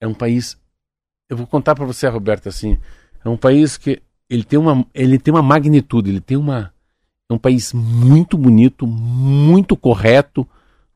é 0.00 0.06
um 0.06 0.14
país. 0.14 0.56
Eu 1.30 1.36
vou 1.36 1.46
contar 1.46 1.74
para 1.76 1.84
você, 1.86 2.08
Roberto, 2.08 2.48
assim. 2.48 2.78
É 3.24 3.28
um 3.28 3.36
país 3.36 3.76
que 3.78 4.02
ele 4.28 4.42
tem 4.42 4.58
uma, 4.58 4.84
ele 4.92 5.18
tem 5.20 5.32
uma 5.32 5.42
magnitude. 5.42 6.10
Ele 6.10 6.20
tem 6.20 6.36
uma, 6.36 6.72
é 7.32 7.36
um 7.36 7.38
país 7.38 7.72
muito 7.72 8.36
bonito, 8.36 8.86
muito 8.86 9.76
correto, 9.76 10.46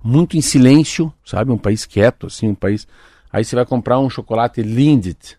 muito 0.03 0.37
em 0.37 0.41
silêncio, 0.41 1.13
sabe? 1.25 1.51
Um 1.51 1.59
país 1.59 1.85
quieto, 1.85 2.27
assim, 2.27 2.49
um 2.49 2.55
país. 2.55 2.87
Aí 3.33 3.45
você 3.45 3.57
vai 3.57 3.67
comprar 3.67 3.99
um 3.99 4.09
chocolate 4.11 4.63
Lindt, 4.63 5.37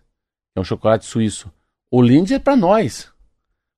é 0.56 0.60
um 0.60 0.64
chocolate 0.64 1.06
suíço. 1.06 1.50
O 1.90 2.02
Lindt 2.02 2.34
é 2.34 2.38
para 2.38 2.56
nós. 2.56 3.10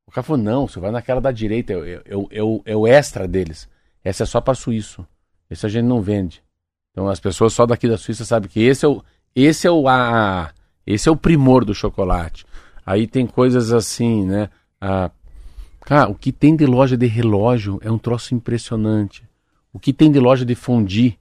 O 0.07 0.11
cara 0.11 0.25
falou, 0.25 0.43
não, 0.43 0.67
você 0.67 0.81
vai 0.81 0.91
naquela 0.91 1.21
da 1.21 1.31
direita, 1.31 1.73
é, 1.73 1.77
é- 1.77 2.03
é 2.09 2.43
o- 2.43 2.63
é 2.65 2.75
o- 2.77 2.87
extra 2.87 3.29
deles. 3.29 3.69
Essa 4.03 4.25
é 4.25 4.27
só 4.27 4.41
para 4.41 4.55
suíço. 4.55 5.07
Esse 5.49 5.67
a 5.67 5.69
gente 5.69 5.85
não 5.85 6.01
vende. 6.01 6.43
Então 6.91 7.09
as 7.09 7.21
pessoas 7.21 7.53
só 7.53 7.67
daqui 7.67 7.87
da 7.89 7.97
Suíça 7.97 8.25
sabem 8.25 8.49
que 8.51 8.61
esse 8.61 8.85
é 8.85 8.89
o 8.89 9.03
esse 9.33 9.65
é 9.65 9.71
o 9.71 9.87
a, 9.87 10.53
esse 10.85 11.09
é 11.09 11.13
o 11.13 11.17
primor 11.17 11.65
do 11.65 11.73
chocolate. 11.73 12.45
Aí 12.85 13.07
tem 13.07 13.25
coisas 13.29 13.73
assim, 13.73 14.25
né? 14.27 14.51
Ah, 14.81 15.09
cara, 15.91 16.09
o 16.09 16.15
que 16.15 16.31
tem 16.31 16.55
de 16.55 16.65
loja 16.65 16.97
de 16.97 17.09
relógio 17.09 17.81
é 17.83 17.91
um 17.91 17.99
troço 17.99 18.33
impressionante. 18.33 19.25
O 19.73 19.79
que 19.81 19.93
tem 19.93 20.09
de 20.09 20.21
loja 20.21 20.45
de 20.45 20.55
fondue, 20.55 21.19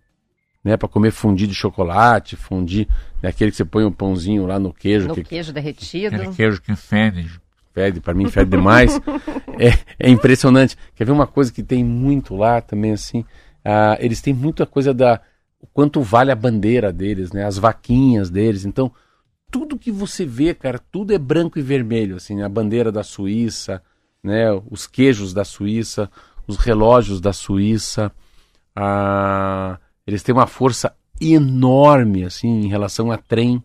né, 0.63 0.77
para 0.77 0.87
comer 0.87 1.09
fondue 1.09 1.47
de 1.47 1.55
chocolate, 1.55 2.35
fondue, 2.35 2.87
né, 3.19 3.29
aquele 3.29 3.49
que 3.49 3.57
você 3.57 3.65
põe 3.65 3.83
o 3.83 3.91
pãozinho 3.91 4.45
lá 4.45 4.59
no 4.59 4.71
queijo, 4.71 5.07
No 5.07 5.15
que 5.15 5.23
queijo 5.23 5.51
derretido. 5.51 6.15
Aquele 6.15 6.35
queijo 6.35 6.61
que 6.61 6.75
fede. 6.75 7.41
Fede, 7.73 7.99
pra 7.99 8.13
mim 8.13 8.29
fede 8.29 8.51
demais. 8.51 9.01
é, 9.57 10.05
é 10.07 10.07
impressionante. 10.07 10.77
Quer 10.93 11.05
ver 11.05 11.13
uma 11.13 11.25
coisa 11.25 11.51
que 11.51 11.63
tem 11.63 11.83
muito 11.83 12.35
lá 12.35 12.61
também, 12.61 12.91
assim? 12.91 13.25
Ah, 13.65 13.97
eles 13.99 14.21
têm 14.21 14.35
muita 14.35 14.67
coisa 14.67 14.93
da. 14.93 15.19
O 15.59 15.65
quanto 15.65 15.99
vale 16.01 16.31
a 16.31 16.35
bandeira 16.35 16.93
deles, 16.93 17.31
né? 17.31 17.43
As 17.43 17.57
vaquinhas 17.57 18.29
deles. 18.29 18.65
Então, 18.65 18.91
tudo 19.49 19.79
que 19.79 19.91
você 19.91 20.25
vê, 20.25 20.53
cara, 20.53 20.79
tudo 20.91 21.11
é 21.11 21.17
branco 21.17 21.57
e 21.57 21.61
vermelho, 21.63 22.17
assim. 22.17 22.43
A 22.43 22.49
bandeira 22.49 22.91
da 22.91 23.03
Suíça, 23.03 23.81
né? 24.23 24.47
Os 24.69 24.87
queijos 24.87 25.33
da 25.33 25.43
Suíça, 25.43 26.09
os 26.47 26.57
relógios 26.57 27.21
da 27.21 27.33
Suíça. 27.33 28.11
Ah, 28.75 29.79
eles 30.05 30.23
têm 30.23 30.33
uma 30.33 30.47
força 30.47 30.95
enorme, 31.19 32.23
assim, 32.23 32.61
em 32.61 32.67
relação 32.67 33.11
a 33.11 33.17
trem. 33.17 33.63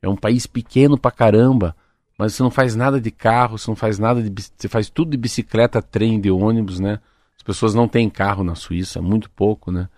É 0.00 0.08
um 0.08 0.16
país 0.16 0.46
pequeno 0.46 0.98
pra 0.98 1.10
caramba, 1.10 1.74
mas 2.18 2.34
você 2.34 2.42
não 2.42 2.50
faz 2.50 2.76
nada 2.76 3.00
de 3.00 3.10
carro, 3.10 3.58
você 3.58 3.70
não 3.70 3.76
faz 3.76 3.98
nada 3.98 4.22
de. 4.22 4.42
Você 4.56 4.68
faz 4.68 4.88
tudo 4.88 5.10
de 5.10 5.16
bicicleta, 5.16 5.82
trem, 5.82 6.20
de 6.20 6.30
ônibus, 6.30 6.78
né? 6.78 7.00
As 7.36 7.42
pessoas 7.42 7.74
não 7.74 7.88
têm 7.88 8.08
carro 8.08 8.44
na 8.44 8.54
Suíça, 8.54 9.02
muito 9.02 9.30
pouco, 9.30 9.72
né? 9.72 9.88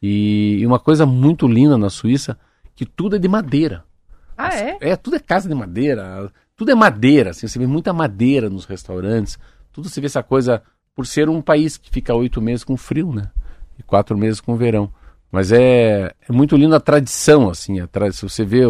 E, 0.00 0.58
e 0.60 0.66
uma 0.66 0.78
coisa 0.78 1.04
muito 1.04 1.46
linda 1.46 1.76
na 1.76 1.90
Suíça, 1.90 2.38
que 2.74 2.86
tudo 2.86 3.16
é 3.16 3.18
de 3.18 3.28
madeira. 3.28 3.84
Ah, 4.36 4.54
é? 4.54 4.76
É, 4.80 4.96
tudo 4.96 5.16
é 5.16 5.18
casa 5.18 5.48
de 5.48 5.54
madeira, 5.54 6.30
tudo 6.56 6.70
é 6.70 6.74
madeira, 6.74 7.30
assim, 7.30 7.46
você 7.46 7.58
vê 7.58 7.66
muita 7.66 7.92
madeira 7.92 8.48
nos 8.48 8.64
restaurantes, 8.64 9.38
tudo 9.72 9.88
você 9.88 10.00
vê 10.00 10.06
essa 10.06 10.22
coisa, 10.22 10.62
por 10.94 11.06
ser 11.06 11.28
um 11.28 11.42
país 11.42 11.76
que 11.76 11.90
fica 11.90 12.14
oito 12.14 12.40
meses 12.40 12.64
com 12.64 12.76
frio, 12.76 13.12
né? 13.12 13.30
E 13.78 13.82
quatro 13.82 14.16
meses 14.16 14.40
com 14.40 14.56
verão. 14.56 14.90
Mas 15.30 15.52
é, 15.52 16.14
é 16.26 16.32
muito 16.32 16.56
lindo 16.56 16.74
a 16.74 16.80
tradição, 16.80 17.50
assim, 17.50 17.80
a 17.80 17.86
tra- 17.86 18.10
se 18.10 18.22
você 18.22 18.44
vê 18.44 18.62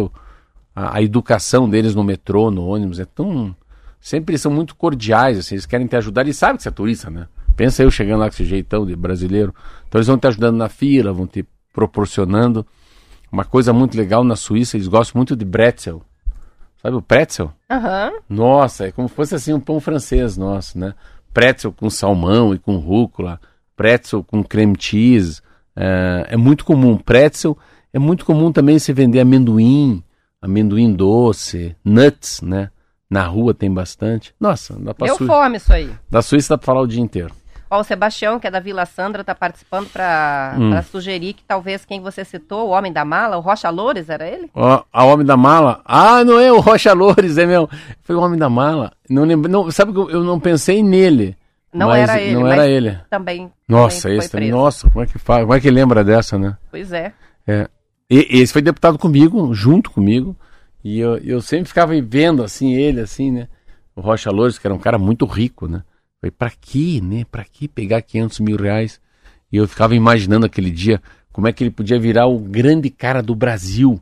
a, 0.75 0.97
a 0.97 1.01
educação 1.01 1.69
deles 1.69 1.95
no 1.95 2.03
metrô, 2.03 2.51
no 2.51 2.67
ônibus, 2.67 2.99
é 2.99 3.05
tão... 3.05 3.55
Sempre 3.99 4.33
eles 4.33 4.41
são 4.41 4.51
muito 4.51 4.75
cordiais, 4.75 5.37
assim, 5.39 5.55
eles 5.55 5.65
querem 5.65 5.87
te 5.87 5.95
ajudar, 5.95 6.21
eles 6.21 6.37
sabem 6.37 6.57
que 6.57 6.63
você 6.63 6.69
é 6.69 6.71
turista, 6.71 7.09
né? 7.09 7.27
Pensa 7.55 7.81
eu 7.81 7.89
chegando 7.89 8.19
lá 8.19 8.27
com 8.27 8.33
esse 8.33 8.45
jeitão 8.45 8.85
de 8.85 8.95
brasileiro. 8.95 9.55
Então 9.87 9.97
eles 9.97 10.07
vão 10.07 10.17
te 10.17 10.27
ajudando 10.27 10.57
na 10.57 10.69
fila, 10.69 11.11
vão 11.11 11.25
te 11.25 11.43
proporcionando. 11.73 12.65
Uma 13.31 13.43
coisa 13.43 13.73
muito 13.73 13.97
legal 13.97 14.23
na 14.23 14.35
Suíça, 14.35 14.77
eles 14.77 14.87
gostam 14.87 15.17
muito 15.17 15.35
de 15.35 15.43
pretzel. 15.43 16.03
Sabe 16.87 16.95
o 16.95 17.01
pretzel? 17.01 17.51
Aham. 17.69 18.13
Nossa, 18.29 18.87
é 18.87 18.91
como 18.93 19.09
se 19.09 19.13
fosse 19.13 19.35
assim 19.35 19.51
um 19.51 19.59
pão 19.59 19.77
francês 19.77 20.37
nosso, 20.37 20.79
né? 20.79 20.93
Pretzel 21.33 21.73
com 21.73 21.89
salmão 21.89 22.53
e 22.53 22.59
com 22.59 22.77
rúcula, 22.77 23.41
pretzel 23.75 24.23
com 24.23 24.41
creme 24.41 24.73
cheese. 24.79 25.41
É, 25.75 26.27
é 26.29 26.37
muito 26.37 26.63
comum. 26.63 26.95
Pretzel 26.97 27.57
é 27.91 27.99
muito 27.99 28.23
comum 28.23 28.53
também 28.53 28.79
se 28.79 28.93
vender 28.93 29.19
amendoim, 29.19 30.01
amendoim 30.41 30.93
doce, 30.93 31.75
nuts, 31.83 32.39
né? 32.41 32.69
Na 33.09 33.25
rua 33.27 33.53
tem 33.53 33.69
bastante. 33.69 34.33
Nossa, 34.39 34.73
dá 34.79 34.93
pra 34.93 35.07
Deu 35.07 35.17
Sui- 35.17 35.27
fome 35.27 35.57
isso 35.57 35.73
aí. 35.73 35.91
da 36.09 36.21
Suíça 36.21 36.53
dá 36.53 36.57
pra 36.57 36.65
falar 36.67 36.79
o 36.81 36.87
dia 36.87 37.01
inteiro. 37.01 37.33
Ó, 37.69 37.81
o 37.81 37.83
Sebastião, 37.83 38.39
que 38.39 38.47
é 38.47 38.51
da 38.51 38.59
Vila 38.59 38.85
Sandra, 38.85 39.23
tá 39.23 39.35
participando 39.35 39.89
para 39.89 40.55
Hum. 40.57 40.81
sugerir 40.83 41.33
que 41.33 41.43
talvez 41.45 41.83
quem 41.83 42.01
você 42.01 42.23
citou, 42.23 42.67
o 42.67 42.71
Homem 42.71 42.93
da 42.93 43.03
Mala, 43.03 43.37
o 43.37 43.41
Rocha 43.41 43.69
Loures, 43.69 44.09
era 44.09 44.27
ele? 44.27 44.49
Ó, 44.53 44.83
a 44.91 45.03
Homem 45.03 45.25
da 45.25 45.35
Mala. 45.35 45.81
Ah, 45.85 46.23
não 46.23 46.39
é 46.39 46.51
o 46.51 46.59
Rocha 46.59 46.93
Loures, 46.93 47.37
é 47.37 47.45
meu. 47.45 47.69
Foi 48.03 48.15
o 48.15 48.21
Homem 48.21 48.39
da 48.39 48.49
Mala. 48.49 48.93
Não 49.09 49.23
lembro, 49.25 49.51
não, 49.51 49.69
sabe 49.69 49.91
que 49.91 49.99
eu, 49.99 50.23
não 50.23 50.39
pensei 50.39 50.81
nele. 50.81 51.35
Não 51.73 51.87
mas 51.89 52.09
era 52.09 52.21
ele, 52.21 52.33
Não 52.35 52.47
era 52.47 52.67
ele. 52.67 52.97
Também. 53.09 53.51
Nossa, 53.67 54.03
também 54.03 54.17
esse 54.17 54.31
também. 54.31 54.51
Nossa, 54.51 54.89
como 54.89 55.03
é 55.03 55.07
que 55.07 55.19
faz? 55.19 55.41
Como 55.41 55.53
é 55.53 55.59
que 55.59 55.69
lembra 55.69 56.03
dessa, 56.03 56.37
né? 56.37 56.57
Pois 56.71 56.91
é. 56.93 57.11
É. 57.45 57.67
E, 58.09 58.39
esse 58.41 58.53
foi 58.53 58.61
deputado 58.61 58.97
comigo, 58.97 59.53
junto 59.53 59.91
comigo. 59.91 60.35
E 60.83 60.99
eu, 60.99 61.17
eu 61.17 61.41
sempre 61.41 61.67
ficava 61.67 61.93
vendo 62.01 62.43
assim 62.43 62.73
ele, 62.73 63.01
assim, 63.01 63.29
né? 63.29 63.47
O 63.93 64.01
Rocha 64.01 64.31
Loures, 64.31 64.57
que 64.57 64.65
era 64.65 64.73
um 64.73 64.79
cara 64.79 64.97
muito 64.97 65.25
rico, 65.25 65.67
né? 65.67 65.83
Falei, 66.19 66.31
pra 66.31 66.49
que, 66.49 66.99
né? 67.01 67.25
Pra 67.29 67.43
que 67.43 67.67
pegar 67.67 68.01
500 68.01 68.39
mil 68.39 68.57
reais? 68.57 68.99
E 69.51 69.57
eu 69.57 69.67
ficava 69.67 69.95
imaginando 69.95 70.45
aquele 70.45 70.71
dia 70.71 71.01
como 71.31 71.47
é 71.47 71.53
que 71.53 71.63
ele 71.63 71.71
podia 71.71 71.99
virar 71.99 72.25
o 72.25 72.39
grande 72.39 72.89
cara 72.89 73.21
do 73.21 73.35
Brasil. 73.35 74.01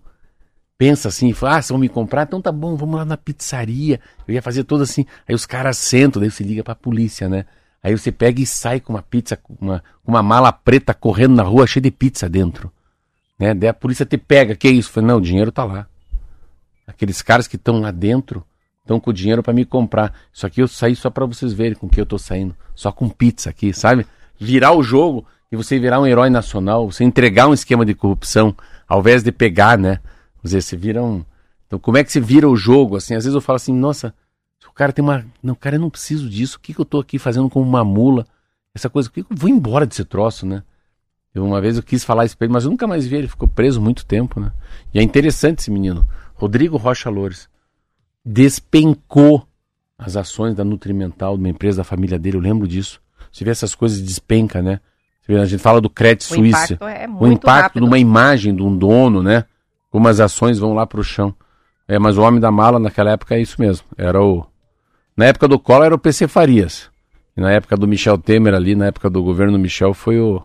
Pensa 0.77 1.09
assim, 1.09 1.33
fala, 1.33 1.57
ah, 1.57 1.61
se 1.61 1.69
vão 1.69 1.77
me 1.79 1.89
comprar, 1.89 2.23
então 2.23 2.41
tá 2.41 2.51
bom, 2.51 2.75
vamos 2.75 2.95
lá 2.95 3.05
na 3.05 3.17
pizzaria. 3.17 3.99
Eu 4.27 4.33
ia 4.33 4.41
fazer 4.41 4.63
tudo 4.63 4.83
assim. 4.83 5.05
Aí 5.27 5.35
os 5.35 5.45
caras 5.45 5.77
sentam, 5.77 6.21
daí 6.21 6.31
você 6.31 6.43
liga 6.43 6.63
pra 6.63 6.75
polícia, 6.75 7.27
né? 7.27 7.45
Aí 7.83 7.95
você 7.95 8.11
pega 8.11 8.41
e 8.41 8.45
sai 8.45 8.79
com 8.79 8.93
uma 8.93 9.01
pizza, 9.01 9.37
com 9.37 9.53
uma, 9.59 9.83
uma 10.05 10.23
mala 10.23 10.51
preta 10.51 10.93
correndo 10.93 11.35
na 11.35 11.43
rua 11.43 11.67
cheia 11.67 11.83
de 11.83 11.91
pizza 11.91 12.27
dentro. 12.27 12.71
Né? 13.37 13.53
Daí 13.53 13.69
a 13.69 13.73
polícia 13.73 14.05
te 14.05 14.17
pega, 14.17 14.55
que 14.55 14.67
isso? 14.69 14.89
Eu 14.89 14.93
falei, 14.93 15.07
não, 15.09 15.17
o 15.17 15.21
dinheiro 15.21 15.51
tá 15.51 15.63
lá. 15.63 15.87
Aqueles 16.87 17.21
caras 17.21 17.47
que 17.47 17.57
estão 17.57 17.79
lá 17.79 17.91
dentro 17.91 18.45
estão 18.85 18.99
com 18.99 19.11
dinheiro 19.11 19.41
para 19.41 19.51
me 19.53 19.65
comprar. 19.65 20.13
Isso 20.31 20.45
aqui 20.45 20.61
eu 20.61 20.67
saí 20.67 20.95
só 20.95 21.09
para 21.09 21.25
vocês 21.25 21.51
verem 21.51 21.73
com 21.73 21.89
que 21.89 21.99
eu 21.99 22.05
tô 22.05 22.17
saindo. 22.17 22.55
Só 22.75 22.91
com 22.91 23.09
pizza 23.09 23.49
aqui, 23.49 23.73
sabe? 23.73 24.05
Virar 24.39 24.73
o 24.73 24.83
jogo 24.83 25.25
e 25.51 25.55
você 25.55 25.79
virar 25.79 25.99
um 25.99 26.05
herói 26.05 26.29
nacional, 26.29 26.89
você 26.89 27.03
entregar 27.03 27.47
um 27.47 27.53
esquema 27.53 27.85
de 27.85 27.95
corrupção, 27.95 28.55
ao 28.87 28.99
invés 28.99 29.23
de 29.23 29.31
pegar, 29.31 29.77
né? 29.77 29.99
Dizer, 30.43 30.61
você 30.61 30.77
vira 30.77 31.03
um. 31.03 31.25
Então, 31.65 31.79
como 31.79 31.97
é 31.97 32.03
que 32.03 32.11
você 32.11 32.19
vira 32.19 32.47
o 32.47 32.55
jogo? 32.55 32.95
Assim, 32.95 33.15
às 33.15 33.23
vezes 33.23 33.33
eu 33.33 33.41
falo 33.41 33.55
assim, 33.55 33.73
nossa, 33.73 34.13
o 34.69 34.73
cara 34.73 34.93
tem 34.93 35.03
uma. 35.03 35.25
Não, 35.41 35.55
cara, 35.55 35.77
eu 35.77 35.79
não 35.79 35.89
preciso 35.89 36.29
disso. 36.29 36.57
O 36.57 36.59
que, 36.59 36.73
que 36.73 36.79
eu 36.79 36.85
tô 36.85 36.99
aqui 36.99 37.17
fazendo 37.17 37.49
como 37.49 37.67
uma 37.67 37.83
mula? 37.83 38.27
Essa 38.73 38.89
coisa, 38.89 39.09
que 39.09 39.21
eu 39.21 39.25
vou 39.31 39.49
embora 39.49 39.85
desse 39.85 40.05
troço, 40.05 40.45
né? 40.45 40.61
Eu, 41.33 41.43
uma 41.43 41.59
vez 41.59 41.77
eu 41.77 41.83
quis 41.83 42.03
falar 42.03 42.25
isso 42.25 42.37
pra 42.37 42.45
ele, 42.45 42.53
mas 42.53 42.65
eu 42.65 42.69
nunca 42.69 42.85
mais 42.85 43.07
vi 43.07 43.15
ele, 43.15 43.27
ficou 43.27 43.47
preso 43.47 43.81
muito 43.81 44.05
tempo, 44.05 44.39
né? 44.39 44.51
E 44.93 44.99
é 44.99 45.01
interessante 45.01 45.59
esse 45.59 45.71
menino. 45.71 46.05
Rodrigo 46.35 46.77
Rocha 46.77 47.09
Loures 47.09 47.49
despencou 48.25 49.47
as 49.97 50.17
ações 50.17 50.55
da 50.55 50.63
Nutrimental, 50.63 51.35
de 51.37 51.43
uma 51.43 51.49
empresa 51.49 51.77
da 51.77 51.83
família 51.83 52.17
dele, 52.19 52.37
eu 52.37 52.41
lembro 52.41 52.67
disso. 52.67 52.99
Você 53.31 53.43
vê 53.45 53.51
essas 53.51 53.75
coisas 53.75 54.01
despenca, 54.01 54.61
né? 54.61 54.79
Vê, 55.27 55.37
a 55.39 55.45
gente 55.45 55.61
fala 55.61 55.79
do 55.81 55.87
O 55.89 56.23
Suisse. 56.23 56.73
impacto 56.73 56.83
é 56.87 57.07
o 57.07 57.27
impacto 57.27 57.63
rápido. 57.63 57.81
de 57.83 57.87
uma 57.87 57.97
imagem 57.97 58.55
de 58.55 58.61
um 58.61 58.75
dono, 58.75 59.23
né? 59.23 59.45
Como 59.89 60.07
as 60.07 60.19
ações 60.19 60.59
vão 60.59 60.73
lá 60.73 60.85
pro 60.85 61.03
chão. 61.03 61.33
É, 61.87 61.97
mas 61.99 62.17
o 62.17 62.21
homem 62.21 62.39
da 62.39 62.51
mala 62.51 62.79
naquela 62.79 63.11
época 63.11 63.35
é 63.35 63.41
isso 63.41 63.59
mesmo. 63.59 63.85
Era 63.97 64.21
o. 64.21 64.45
Na 65.15 65.25
época 65.25 65.47
do 65.47 65.57
Collor 65.59 65.85
era 65.85 65.95
o 65.95 65.99
PC 65.99 66.27
Farias. 66.27 66.89
E 67.37 67.41
na 67.41 67.51
época 67.51 67.75
do 67.77 67.87
Michel 67.87 68.17
Temer 68.17 68.53
ali, 68.53 68.75
na 68.75 68.87
época 68.87 69.09
do 69.09 69.21
governo 69.23 69.57
Michel, 69.57 69.93
foi 69.93 70.19
o, 70.19 70.41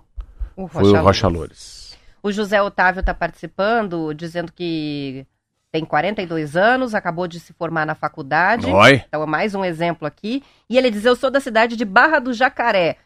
O 0.57 0.67
foi 0.69 0.91
o 0.91 1.03
Rocha 1.03 1.29
Loures. 1.29 1.97
O 2.23 2.31
José 2.31 2.61
Otávio 2.61 3.01
está 3.01 3.15
participando, 3.15 4.13
dizendo 4.13 4.53
que 4.53 5.25
tem 5.73 5.85
42 5.85 6.57
anos, 6.57 6.95
acabou 6.95 7.29
de 7.29 7.39
se 7.39 7.53
formar 7.53 7.87
na 7.87 7.95
faculdade. 7.95 8.67
Oi, 8.67 9.03
Então 9.09 9.23
é 9.23 9.27
mais 9.27 9.55
um 9.55 9.65
exemplo 9.65 10.07
aqui. 10.07 10.43
E 10.69 10.77
ele 10.77 10.91
diz: 10.91 11.05
Eu 11.05 11.15
sou 11.15 11.31
da 11.31 11.41
cidade 11.41 11.77
de 11.77 11.85
Barra 11.85 12.19
do 12.19 12.33
Jacaré. 12.33 12.97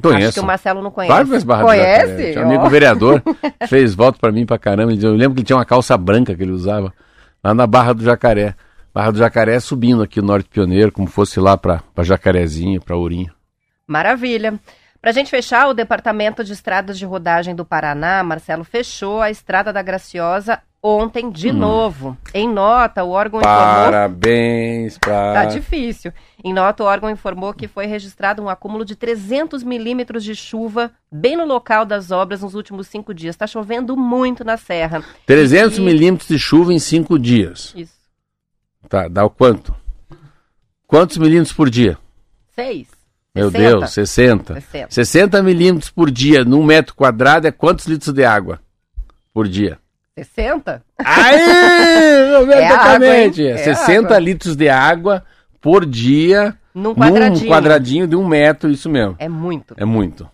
Acho 0.00 0.14
conheço. 0.14 0.32
que 0.34 0.40
o 0.40 0.44
Marcelo 0.44 0.80
não 0.80 0.92
conhece. 0.92 1.10
Claro 1.10 1.24
que 1.24 1.30
fez 1.32 1.42
barra 1.44 1.62
do 1.62 1.66
Conhece? 1.66 2.06
Jacaré. 2.06 2.32
Tinha 2.32 2.44
um 2.44 2.48
amigo 2.48 2.70
vereador, 2.70 3.22
fez 3.68 3.94
voto 3.94 4.20
pra 4.20 4.30
mim 4.30 4.46
pra 4.46 4.56
caramba. 4.56 4.92
Eu 4.92 5.12
lembro 5.12 5.34
que 5.34 5.40
ele 5.40 5.46
tinha 5.46 5.56
uma 5.56 5.64
calça 5.64 5.96
branca 5.98 6.34
que 6.36 6.42
ele 6.42 6.52
usava 6.52 6.94
lá 7.42 7.52
na 7.52 7.66
Barra 7.66 7.92
do 7.94 8.04
Jacaré. 8.04 8.54
Barra 8.94 9.10
do 9.10 9.18
Jacaré 9.18 9.58
subindo 9.58 10.02
aqui 10.02 10.20
no 10.20 10.28
Norte 10.28 10.48
Pioneiro, 10.48 10.92
como 10.92 11.08
fosse 11.08 11.40
lá 11.40 11.56
pra, 11.56 11.82
pra 11.94 12.04
Jacarezinho, 12.04 12.80
pra 12.80 12.96
Ourinho. 12.96 13.32
Maravilha. 13.86 14.58
Para 15.00 15.10
a 15.10 15.14
gente 15.14 15.30
fechar, 15.30 15.68
o 15.68 15.74
Departamento 15.74 16.44
de 16.44 16.52
Estradas 16.52 16.98
de 16.98 17.04
Rodagem 17.04 17.54
do 17.54 17.64
Paraná, 17.64 18.22
Marcelo, 18.22 18.64
fechou 18.64 19.20
a 19.20 19.30
Estrada 19.30 19.72
da 19.72 19.82
Graciosa 19.82 20.60
ontem 20.82 21.30
de 21.30 21.50
novo. 21.52 22.16
Em 22.32 22.48
nota, 22.48 23.02
o 23.04 23.10
órgão 23.10 23.40
informou. 23.40 23.58
Parabéns 23.84 24.96
pra. 24.98 25.34
Tá 25.34 25.44
difícil. 25.46 26.12
Em 26.44 26.52
nota, 26.52 26.82
o 26.82 26.86
órgão 26.86 27.10
informou 27.10 27.52
que 27.52 27.66
foi 27.68 27.86
registrado 27.86 28.42
um 28.42 28.48
acúmulo 28.48 28.84
de 28.84 28.94
300 28.94 29.62
milímetros 29.62 30.22
de 30.24 30.34
chuva 30.34 30.90
bem 31.10 31.36
no 31.36 31.44
local 31.44 31.84
das 31.84 32.10
obras 32.10 32.42
nos 32.42 32.54
últimos 32.54 32.86
cinco 32.86 33.12
dias. 33.12 33.34
Está 33.34 33.46
chovendo 33.46 33.96
muito 33.96 34.44
na 34.44 34.56
Serra. 34.56 35.02
300 35.26 35.78
E- 35.78 35.80
milímetros 35.80 36.28
de 36.28 36.38
chuva 36.38 36.72
em 36.72 36.78
5 36.78 37.18
dias. 37.18 37.72
Isso. 37.76 37.98
Tá, 38.88 39.08
dá 39.08 39.24
o 39.24 39.30
quanto? 39.30 39.74
Quantos 40.86 41.18
milímetros 41.18 41.52
por 41.52 41.68
dia? 41.68 41.98
Seis. 42.54 42.88
Meu 43.34 43.50
60. 43.50 43.68
Deus, 43.78 43.90
60. 43.92 44.54
60. 44.54 44.86
60 44.90 45.42
milímetros 45.42 45.90
por 45.90 46.10
dia 46.10 46.44
num 46.44 46.64
metro 46.64 46.94
quadrado 46.94 47.46
é 47.46 47.50
quantos 47.52 47.86
litros 47.86 48.12
de 48.14 48.24
água 48.24 48.58
por 49.34 49.46
dia? 49.46 49.78
60? 50.24 50.82
Aí, 50.98 52.36
Robertamente! 52.38 53.46
É 53.46 53.52
água? 53.52 53.60
É 53.60 53.74
60 53.74 54.06
água. 54.06 54.18
litros 54.18 54.56
de 54.56 54.68
água 54.68 55.24
por 55.60 55.84
dia 55.86 56.54
Num 56.74 56.90
num 56.90 56.94
quadradinho. 56.94 57.50
quadradinho 57.50 58.06
de 58.06 58.16
um 58.16 58.26
metro, 58.26 58.70
isso 58.70 58.88
mesmo. 58.88 59.16
É 59.18 59.28
muito. 59.28 59.74
É 59.76 59.84
muito. 59.84 60.28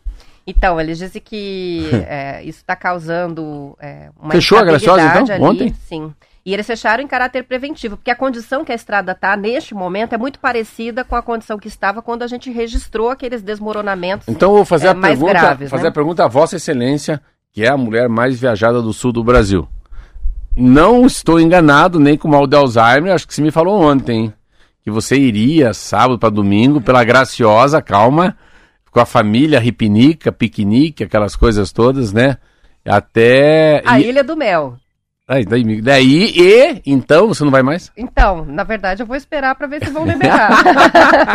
Então, 0.46 0.78
ele 0.80 0.92
disse 0.94 1.20
que 1.20 1.88
é, 2.06 2.42
isso 2.42 2.58
está 2.58 2.76
causando 2.76 3.76
é, 3.80 4.10
uma 4.20 4.32
Fechou 4.32 4.58
a 4.58 4.64
Graciosa, 4.64 5.02
então, 5.02 5.34
ali, 5.34 5.42
ontem? 5.44 5.74
Sim. 5.88 6.12
E 6.46 6.52
eles 6.52 6.66
fecharam 6.66 7.02
em 7.02 7.06
caráter 7.06 7.42
preventivo, 7.44 7.96
porque 7.96 8.10
a 8.10 8.14
condição 8.14 8.62
que 8.66 8.70
a 8.70 8.74
estrada 8.74 9.12
está 9.12 9.34
neste 9.34 9.74
momento 9.74 10.12
é 10.14 10.18
muito 10.18 10.38
parecida 10.38 11.02
com 11.02 11.16
a 11.16 11.22
condição 11.22 11.58
que 11.58 11.68
estava 11.68 12.02
quando 12.02 12.22
a 12.22 12.26
gente 12.26 12.50
registrou 12.50 13.08
aqueles 13.08 13.40
desmoronamentos. 13.40 14.28
Então 14.28 14.50
eu 14.50 14.56
vou 14.56 14.64
fazer 14.66 14.88
É, 14.88 14.90
a 14.90 14.94
pergunta, 14.94 15.32
graves, 15.32 15.70
fazer 15.70 15.84
né? 15.84 15.88
a 15.88 15.92
pergunta 15.92 16.22
à 16.22 16.28
Vossa 16.28 16.56
Excelência, 16.56 17.18
que 17.54 17.62
é 17.64 17.68
a 17.68 17.76
mulher 17.76 18.08
mais 18.08 18.38
viajada 18.38 18.82
do 18.82 18.92
sul 18.92 19.12
do 19.12 19.22
Brasil. 19.24 19.66
Não 20.56 21.06
estou 21.06 21.40
enganado, 21.40 21.98
nem 21.98 22.18
com 22.18 22.28
mal 22.28 22.46
de 22.46 22.56
Alzheimer, 22.56 23.14
acho 23.14 23.26
que 23.26 23.34
você 23.34 23.40
me 23.40 23.50
falou 23.50 23.80
ontem, 23.80 24.24
hein? 24.24 24.34
que 24.82 24.90
você 24.90 25.16
iria 25.16 25.72
sábado 25.72 26.18
para 26.18 26.28
domingo 26.28 26.78
pela 26.80 27.02
Graciosa, 27.02 27.80
calma, 27.80 28.36
com 28.90 29.00
a 29.00 29.06
família, 29.06 29.58
ripinica, 29.58 30.30
piquenique, 30.30 31.02
aquelas 31.02 31.34
coisas 31.34 31.72
todas, 31.72 32.12
né? 32.12 32.36
Até. 32.84 33.82
A 33.86 33.98
e- 33.98 34.10
Ilha 34.10 34.22
do 34.22 34.36
Mel. 34.36 34.76
Aí, 35.26 35.46
daí, 35.46 35.80
daí, 35.80 36.34
e 36.36 36.82
então 36.84 37.28
você 37.28 37.42
não 37.44 37.50
vai 37.50 37.62
mais? 37.62 37.90
Então, 37.96 38.44
na 38.44 38.62
verdade, 38.62 39.02
eu 39.02 39.06
vou 39.06 39.16
esperar 39.16 39.54
para 39.54 39.66
ver 39.66 39.82
se 39.82 39.90
vão 39.90 40.04
liberar. 40.06 40.50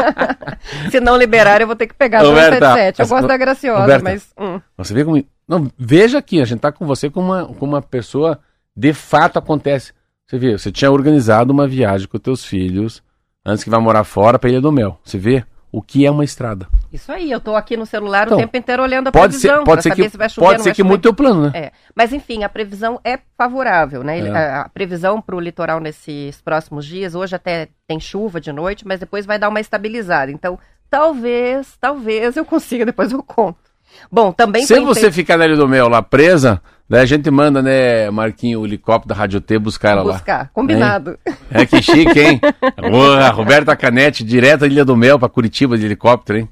se 0.91 0.99
não 0.99 1.17
liberar, 1.17 1.59
eu 1.59 1.65
vou 1.65 1.75
ter 1.75 1.87
que 1.87 1.95
pegar 1.95 2.23
o 2.23 2.27
Roberta, 2.29 2.57
177. 2.75 3.01
Eu 3.01 3.07
gosto 3.07 3.27
da 3.27 3.35
Graciosa, 3.35 3.81
Roberta. 3.81 4.03
mas... 4.03 4.27
hum. 4.39 4.61
Você 4.77 4.93
vê 4.93 5.03
como. 5.03 5.23
Não, 5.49 5.67
veja 5.75 6.19
aqui, 6.19 6.39
a 6.39 6.45
gente 6.45 6.59
tá 6.59 6.71
com 6.71 6.85
você 6.85 7.09
como 7.09 7.33
uma, 7.33 7.45
como 7.47 7.73
uma 7.73 7.81
pessoa. 7.81 8.39
De 8.75 8.93
fato 8.93 9.39
acontece. 9.39 9.93
Você 10.27 10.37
vê, 10.37 10.55
você 10.55 10.71
tinha 10.71 10.91
organizado 10.91 11.51
uma 11.51 11.67
viagem 11.67 12.07
com 12.07 12.19
teus 12.19 12.45
filhos 12.45 13.01
antes 13.43 13.63
que 13.63 13.69
vai 13.69 13.79
morar 13.79 14.03
fora 14.03 14.37
para 14.37 14.51
Ilha 14.51 14.61
do 14.61 14.71
Mel. 14.71 14.99
Você 15.03 15.17
vê 15.17 15.43
o 15.71 15.81
que 15.81 16.05
é 16.05 16.11
uma 16.11 16.23
estrada. 16.23 16.67
Isso 16.93 17.11
aí, 17.11 17.31
eu 17.31 17.39
tô 17.39 17.55
aqui 17.55 17.75
no 17.75 17.85
celular 17.85 18.25
Então, 18.25 18.37
o 18.37 18.41
tempo 18.41 18.55
inteiro 18.57 18.83
olhando 18.83 19.07
a 19.07 19.11
Pode 19.11 19.33
previsão 19.33 19.57
ser, 19.57 19.65
pode 19.65 19.83
ser 19.83 19.95
que 19.95 20.09
se 20.09 20.17
vai 20.17 20.29
chover, 20.29 20.47
pode 20.47 20.61
ser 20.61 20.75
que 20.75 20.83
mude 20.83 21.01
teu 21.01 21.13
plano, 21.15 21.43
né? 21.43 21.51
É, 21.55 21.71
mas 21.95 22.13
enfim, 22.13 22.43
a 22.43 22.49
previsão 22.49 22.99
é 23.03 23.19
favorável, 23.35 24.03
né? 24.03 24.19
É. 24.19 24.29
A, 24.29 24.61
a 24.61 24.69
previsão 24.69 25.19
para 25.19 25.35
o 25.35 25.39
litoral 25.39 25.79
nesses 25.79 26.39
próximos 26.41 26.85
dias, 26.85 27.15
hoje 27.15 27.35
até 27.35 27.69
tem 27.87 27.99
chuva 27.99 28.39
de 28.39 28.51
noite, 28.51 28.87
mas 28.87 28.99
depois 28.99 29.25
vai 29.25 29.39
dar 29.39 29.49
uma 29.49 29.59
estabilizada. 29.59 30.31
Então, 30.31 30.59
talvez, 30.91 31.75
talvez 31.79 32.37
eu 32.37 32.45
consiga, 32.45 32.85
depois 32.85 33.11
eu 33.11 33.23
conto. 33.23 33.68
Bom, 34.11 34.31
também 34.31 34.65
Se 34.65 34.79
você 34.79 35.11
ficar 35.11 35.37
na 35.37 35.45
Ilha 35.45 35.55
do 35.55 35.67
Mel 35.67 35.87
lá 35.87 36.01
presa, 36.01 36.61
daí 36.89 37.01
a 37.01 37.05
gente 37.05 37.29
manda, 37.29 37.61
né, 37.61 38.09
Marquinho, 38.09 38.61
o 38.61 38.65
helicóptero 38.65 39.09
da 39.09 39.15
Rádio 39.15 39.39
T 39.41 39.59
buscar 39.59 39.91
ela 39.91 40.03
lá. 40.03 40.13
buscar, 40.13 40.49
combinado. 40.53 41.17
É 41.51 41.65
que 41.65 41.81
chique, 41.81 42.19
hein? 42.19 42.41
Boa, 42.89 43.29
Roberta 43.29 43.75
Canete, 43.75 44.23
direto 44.23 44.61
da 44.61 44.67
Ilha 44.67 44.83
do 44.85 44.95
Mel 44.97 45.19
para 45.19 45.29
Curitiba 45.29 45.77
de 45.77 45.85
helicóptero, 45.85 46.39
hein? 46.39 46.49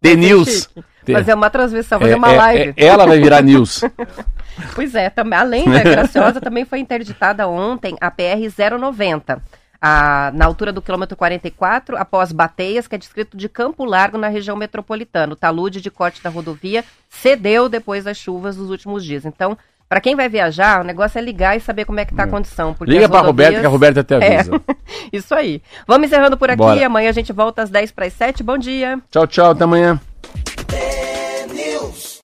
The 0.00 0.14
News. 0.14 0.68
Fazer 1.10 1.32
uma 1.32 1.48
transmissão, 1.48 1.98
fazer 1.98 2.12
É, 2.12 2.16
uma 2.16 2.32
é, 2.32 2.36
live. 2.36 2.74
é, 2.76 2.84
ela 2.86 3.06
vai 3.06 3.18
virar 3.18 3.42
news. 3.42 3.82
Pois 4.74 4.92
é, 4.96 5.08
também, 5.08 5.38
além 5.38 5.64
da 5.70 5.78
Graciosa, 5.84 6.40
também 6.40 6.64
foi 6.64 6.80
interditada 6.80 7.46
ontem 7.46 7.96
a 8.00 8.10
PR-090, 8.10 9.38
a- 9.80 10.30
na 10.34 10.44
altura 10.44 10.72
do 10.72 10.82
quilômetro 10.82 11.16
44, 11.16 11.96
após 11.96 12.32
Bateias, 12.32 12.86
que 12.88 12.94
é 12.94 12.98
distrito 12.98 13.36
de 13.36 13.48
Campo 13.48 13.84
Largo, 13.84 14.18
na 14.18 14.28
região 14.28 14.56
metropolitana. 14.56 15.32
O 15.32 15.36
talude 15.36 15.80
de 15.80 15.90
corte 15.90 16.22
da 16.22 16.30
rodovia 16.30 16.84
cedeu 17.08 17.68
depois 17.68 18.04
das 18.04 18.16
chuvas 18.16 18.56
dos 18.56 18.70
últimos 18.70 19.04
dias. 19.04 19.24
Então, 19.24 19.56
para 19.88 20.00
quem 20.00 20.14
vai 20.14 20.28
viajar, 20.28 20.80
o 20.80 20.84
negócio 20.84 21.18
é 21.18 21.22
ligar 21.22 21.56
e 21.56 21.60
saber 21.60 21.84
como 21.84 21.98
é 22.00 22.04
que 22.04 22.14
tá 22.14 22.24
a 22.24 22.26
condição. 22.28 22.74
porque 22.74 22.92
Liga 22.92 23.06
as 23.06 23.10
pra 23.10 23.20
Roberta 23.20 23.52
rodovias- 23.52 23.60
que 23.60 23.66
a 23.66 23.70
Roberta 23.70 24.00
até 24.00 24.16
avisa. 24.16 24.56
É, 24.56 24.76
isso 25.16 25.34
aí. 25.34 25.62
Vamos 25.86 26.06
encerrando 26.08 26.36
por 26.36 26.50
aqui. 26.50 26.58
Bora. 26.58 26.84
Amanhã 26.86 27.08
a 27.08 27.12
gente 27.12 27.32
volta 27.32 27.62
às 27.62 27.70
10 27.70 27.90
para 27.92 28.04
as 28.06 28.12
7. 28.12 28.42
Bom 28.42 28.58
dia. 28.58 28.98
Tchau, 29.10 29.26
tchau, 29.26 29.50
até 29.52 29.64
amanhã. 29.64 29.98